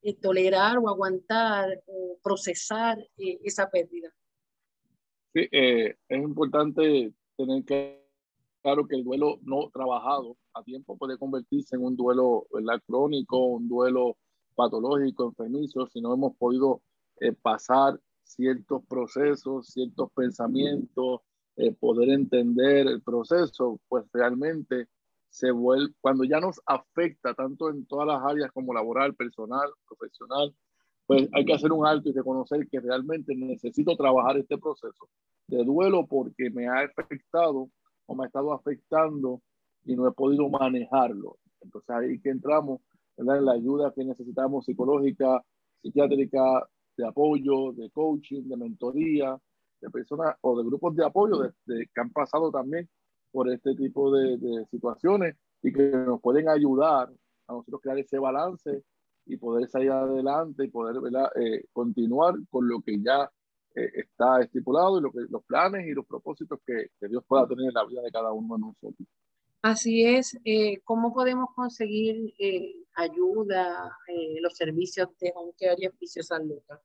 eh, 0.02 0.16
tolerar 0.16 0.78
o 0.78 0.90
aguantar 0.90 1.82
o 1.86 2.18
procesar 2.22 3.00
eh, 3.18 3.40
esa 3.44 3.70
pérdida. 3.70 4.14
Sí, 5.34 5.48
eh, 5.52 5.96
es 6.08 6.24
importante 6.24 7.14
tener 7.36 7.64
claro 8.62 8.88
que 8.88 8.96
el 8.96 9.04
duelo 9.04 9.40
no 9.44 9.70
trabajado 9.70 10.38
a 10.54 10.64
tiempo 10.64 10.98
puede 10.98 11.18
convertirse 11.18 11.76
en 11.76 11.84
un 11.84 11.96
duelo 11.96 12.48
¿verdad? 12.52 12.82
crónico, 12.88 13.46
un 13.46 13.68
duelo 13.68 14.18
patológico, 14.56 15.26
enfermizo, 15.26 15.86
si 15.88 16.02
no 16.02 16.14
hemos 16.14 16.36
podido 16.38 16.82
eh, 17.20 17.34
pasar 17.34 18.00
ciertos 18.24 18.84
procesos, 18.88 19.68
ciertos 19.68 20.10
pensamientos, 20.14 21.22
eh, 21.58 21.74
poder 21.74 22.10
entender 22.10 22.88
el 22.88 23.02
proceso, 23.02 23.80
pues 23.88 24.06
realmente 24.12 24.88
se 25.36 25.52
vuelve, 25.52 25.94
cuando 26.00 26.24
ya 26.24 26.40
nos 26.40 26.62
afecta 26.66 27.34
tanto 27.34 27.70
en 27.70 27.86
todas 27.88 28.08
las 28.08 28.24
áreas 28.24 28.54
como 28.54 28.74
laboral, 28.74 29.14
personal, 29.16 29.70
profesional, 29.86 30.56
pues 31.06 31.28
hay 31.34 31.44
que 31.44 31.54
hacer 31.54 31.74
un 31.74 31.86
alto 31.86 32.08
y 32.08 32.14
reconocer 32.14 32.66
que 32.70 32.80
realmente 32.80 33.36
necesito 33.36 33.98
trabajar 33.98 34.38
este 34.38 34.58
proceso. 34.58 35.10
De 35.48 35.62
duelo 35.66 36.08
porque 36.08 36.50
me 36.52 36.68
ha 36.68 36.90
afectado 36.98 37.70
o 38.06 38.16
me 38.16 38.24
ha 38.24 38.28
estado 38.28 38.54
afectando 38.54 39.42
y 39.84 39.98
no 39.98 40.08
he 40.08 40.14
podido 40.14 40.48
manejarlo. 40.48 41.38
Entonces 41.60 41.90
ahí 41.90 42.20
que 42.22 42.30
entramos 42.30 42.80
en 43.18 43.26
la 43.26 43.52
ayuda 43.52 43.92
que 43.94 44.06
necesitamos 44.06 44.64
psicológica, 44.64 45.44
psiquiátrica, 45.82 46.66
de 46.96 47.08
apoyo, 47.08 47.74
de 47.74 47.90
coaching, 47.92 48.44
de 48.44 48.56
mentoría, 48.56 49.38
de 49.82 49.90
personas 49.90 50.38
o 50.40 50.58
de 50.58 50.66
grupos 50.66 50.96
de 50.96 51.06
apoyo 51.06 51.52
que 51.68 52.02
han 52.02 52.12
pasado 52.12 52.52
también 52.52 52.90
por 53.36 53.52
este 53.52 53.76
tipo 53.76 54.10
de, 54.12 54.38
de, 54.38 54.66
situaciones 54.68 55.36
y 55.62 55.74
que 55.74 55.90
nos 55.90 56.22
pueden 56.22 56.48
ayudar 56.48 57.10
a 57.48 57.54
nosotros 57.54 57.82
crear 57.82 58.00
ese 58.00 58.18
balance 58.18 58.82
y 59.26 59.36
poder 59.36 59.68
salir 59.68 59.92
adelante 59.92 60.64
y 60.64 60.70
poder 60.70 60.96
eh, 61.36 61.66
continuar 61.74 62.36
con 62.50 62.70
lo 62.70 62.80
que 62.80 62.98
ya 63.02 63.30
eh, 63.76 63.92
está 63.96 64.42
estipulado 64.42 65.00
y 65.00 65.02
lo 65.02 65.12
que, 65.12 65.20
los 65.30 65.44
planes 65.44 65.86
y 65.86 65.92
los 65.92 66.06
propósitos 66.06 66.60
que, 66.66 66.92
que, 66.98 67.10
Dios 67.10 67.26
pueda 67.28 67.46
tener 67.46 67.66
en 67.66 67.74
la 67.74 67.86
vida 67.86 68.02
de 68.02 68.12
cada 68.12 68.32
uno 68.32 68.56
de 68.56 68.62
nosotros. 68.62 69.08
Así 69.64 70.06
es, 70.06 70.40
eh, 70.46 70.80
¿cómo 70.86 71.14
podemos 71.14 71.50
conseguir 71.54 72.34
ayuda, 72.96 73.98
los 74.42 74.56
servicios 74.56 75.10
de 75.20 75.34
Home 75.36 75.52
Care 75.60 75.76
y 75.80 75.88
Hospicio 75.88 76.24
San 76.24 76.48
Lucas? 76.48 76.80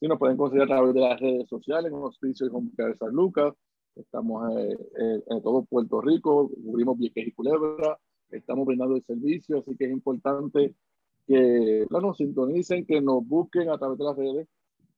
Sí, 0.00 0.08
nos 0.08 0.18
pueden 0.18 0.36
conseguir 0.36 0.64
a 0.64 0.66
través 0.66 0.94
de 0.94 1.00
las 1.00 1.20
redes 1.20 1.48
sociales 1.48 1.92
en 1.92 1.98
Hospicio 1.98 2.46
y 2.46 2.50
Home 2.50 2.70
Care 2.76 2.96
San 2.96 3.12
Lucas. 3.12 3.54
Estamos 3.96 4.50
en 4.96 5.42
todo 5.42 5.64
Puerto 5.64 6.00
Rico, 6.00 6.50
cubrimos 6.64 6.98
Vieques 6.98 7.28
y 7.28 7.32
Culebra, 7.32 7.98
estamos 8.30 8.66
brindando 8.66 8.96
el 8.96 9.04
servicio, 9.04 9.58
así 9.58 9.76
que 9.76 9.84
es 9.84 9.92
importante 9.92 10.74
que 11.26 11.86
nos 11.90 12.16
sintonicen, 12.16 12.84
que 12.84 13.00
nos 13.00 13.26
busquen 13.26 13.70
a 13.70 13.78
través 13.78 13.98
de 13.98 14.04
las 14.04 14.16
redes 14.16 14.48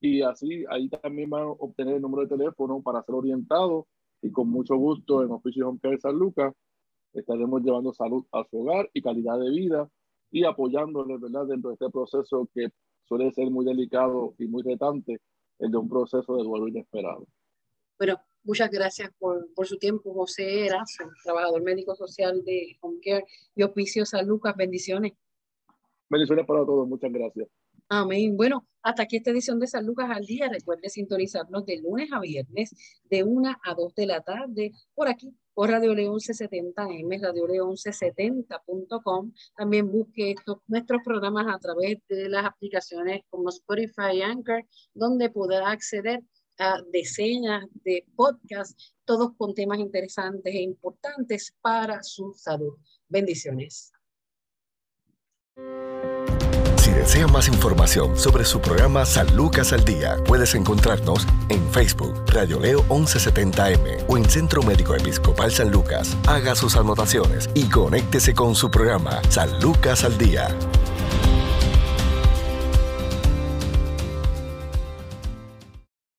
y 0.01 0.23
así 0.23 0.65
ahí 0.71 0.89
también 0.89 1.31
van 1.31 1.43
a 1.43 1.51
obtener 1.51 1.97
el 1.97 2.03
número 2.03 2.23
de 2.27 2.37
teléfono 2.37 2.83
para 2.83 3.03
ser 3.03 3.15
orientados 3.15 3.87
y 4.23 4.31
con 4.31 4.49
mucho 4.49 4.77
gusto 4.77 5.23
en 5.23 5.31
Oficio 5.31 5.69
Home 5.69 5.79
Care 5.81 5.99
San 5.99 6.19
Lucas 6.19 6.55
estaremos 7.13 7.63
llevando 7.63 7.93
salud 7.93 8.25
a 8.33 8.45
su 8.45 8.61
hogar 8.61 8.91
y 8.93 9.03
calidad 9.03 9.39
de 9.39 9.51
vida 9.51 9.89
y 10.31 10.45
apoyándoles 10.45 11.21
¿verdad? 11.21 11.47
dentro 11.47 11.71
de 11.71 11.75
este 11.75 11.91
proceso 11.91 12.49
que 12.53 12.69
suele 13.05 13.31
ser 13.33 13.51
muy 13.51 13.65
delicado 13.65 14.35
y 14.39 14.47
muy 14.47 14.63
retante, 14.63 15.21
el 15.59 15.71
de 15.71 15.77
un 15.77 15.89
proceso 15.89 16.37
de 16.37 16.43
duelo 16.43 16.69
inesperado. 16.69 17.27
Bueno, 17.99 18.19
muchas 18.47 18.71
gracias 18.71 19.11
por, 19.19 19.53
por 19.55 19.67
su 19.67 19.77
tiempo, 19.77 20.15
José 20.15 20.67
Erazo, 20.67 21.05
trabajador 21.23 21.63
médico 21.63 21.95
social 21.95 22.43
de 22.45 22.77
Home 22.81 22.99
Care 23.05 23.25
y 23.55 23.63
Oficio 23.63 24.07
San 24.07 24.27
Lucas. 24.27 24.55
Bendiciones. 24.57 25.13
Bendiciones 26.09 26.47
para 26.47 26.65
todos, 26.65 26.89
muchas 26.89 27.13
gracias. 27.13 27.49
Amén. 27.89 28.37
Bueno, 28.37 28.67
hasta 28.83 29.05
aquí 29.05 29.17
esta 29.17 29.31
edición 29.31 29.61
de 29.61 29.69
San 29.69 29.87
Lucas 29.87 30.11
al 30.11 30.25
Día. 30.25 30.49
Recuerde 30.49 30.89
sintonizarnos 30.89 31.65
de 31.67 31.81
lunes 31.81 32.09
a 32.13 32.19
viernes, 32.19 32.75
de 33.05 33.23
1 33.23 33.57
a 33.63 33.75
2 33.75 33.95
de 33.95 34.07
la 34.07 34.23
tarde, 34.23 34.73
por 34.95 35.07
aquí, 35.09 35.33
por 35.55 35.71
Radio 35.71 35.95
León 35.95 36.19
C70M, 36.19 37.23
Radio 37.23 37.47
León 37.47 37.77
C70.com. 37.77 39.33
También 39.57 39.91
busque 39.91 40.33
estos, 40.33 40.59
nuestros 40.67 41.01
programas 41.05 41.47
a 41.49 41.59
través 41.61 41.99
de 42.09 42.29
las 42.29 42.45
aplicaciones 42.45 43.23
como 43.31 43.51
Spotify 43.51 44.17
y 44.17 44.23
Anchor, 44.23 44.65
donde 44.93 45.31
podrá 45.31 45.71
acceder 45.71 46.19
a 46.19 46.23
decenas 46.91 47.65
de 47.85 48.05
podcasts, 48.15 48.95
todos 49.05 49.31
con 49.37 49.55
temas 49.55 49.79
interesantes 49.79 50.55
e 50.55 50.63
importantes 50.63 51.55
para 51.61 52.03
su 52.03 52.33
salud. 52.35 52.75
Bendiciones. 53.09 53.93
Si 56.77 56.93
desea 56.93 57.27
más 57.27 57.49
información 57.49 58.17
sobre 58.17 58.45
su 58.45 58.61
programa 58.61 59.05
San 59.05 59.35
Lucas 59.37 59.73
al 59.73 59.85
Día, 59.85 60.17
puedes 60.27 60.55
encontrarnos 60.55 61.27
en 61.49 61.69
Facebook, 61.73 62.15
Radio 62.29 62.61
Leo 62.61 62.83
1170M 62.85 64.05
o 64.09 64.17
en 64.17 64.25
Centro 64.25 64.63
Médico 64.63 64.95
Episcopal 64.95 65.51
San 65.51 65.71
Lucas. 65.71 66.17
Haga 66.29 66.55
sus 66.55 66.77
anotaciones 66.77 67.51
y 67.55 67.69
conéctese 67.69 68.35
con 68.35 68.55
su 68.55 68.71
programa 68.71 69.21
San 69.31 69.61
Lucas 69.61 70.05
al 70.05 70.17
Día. 70.17 70.49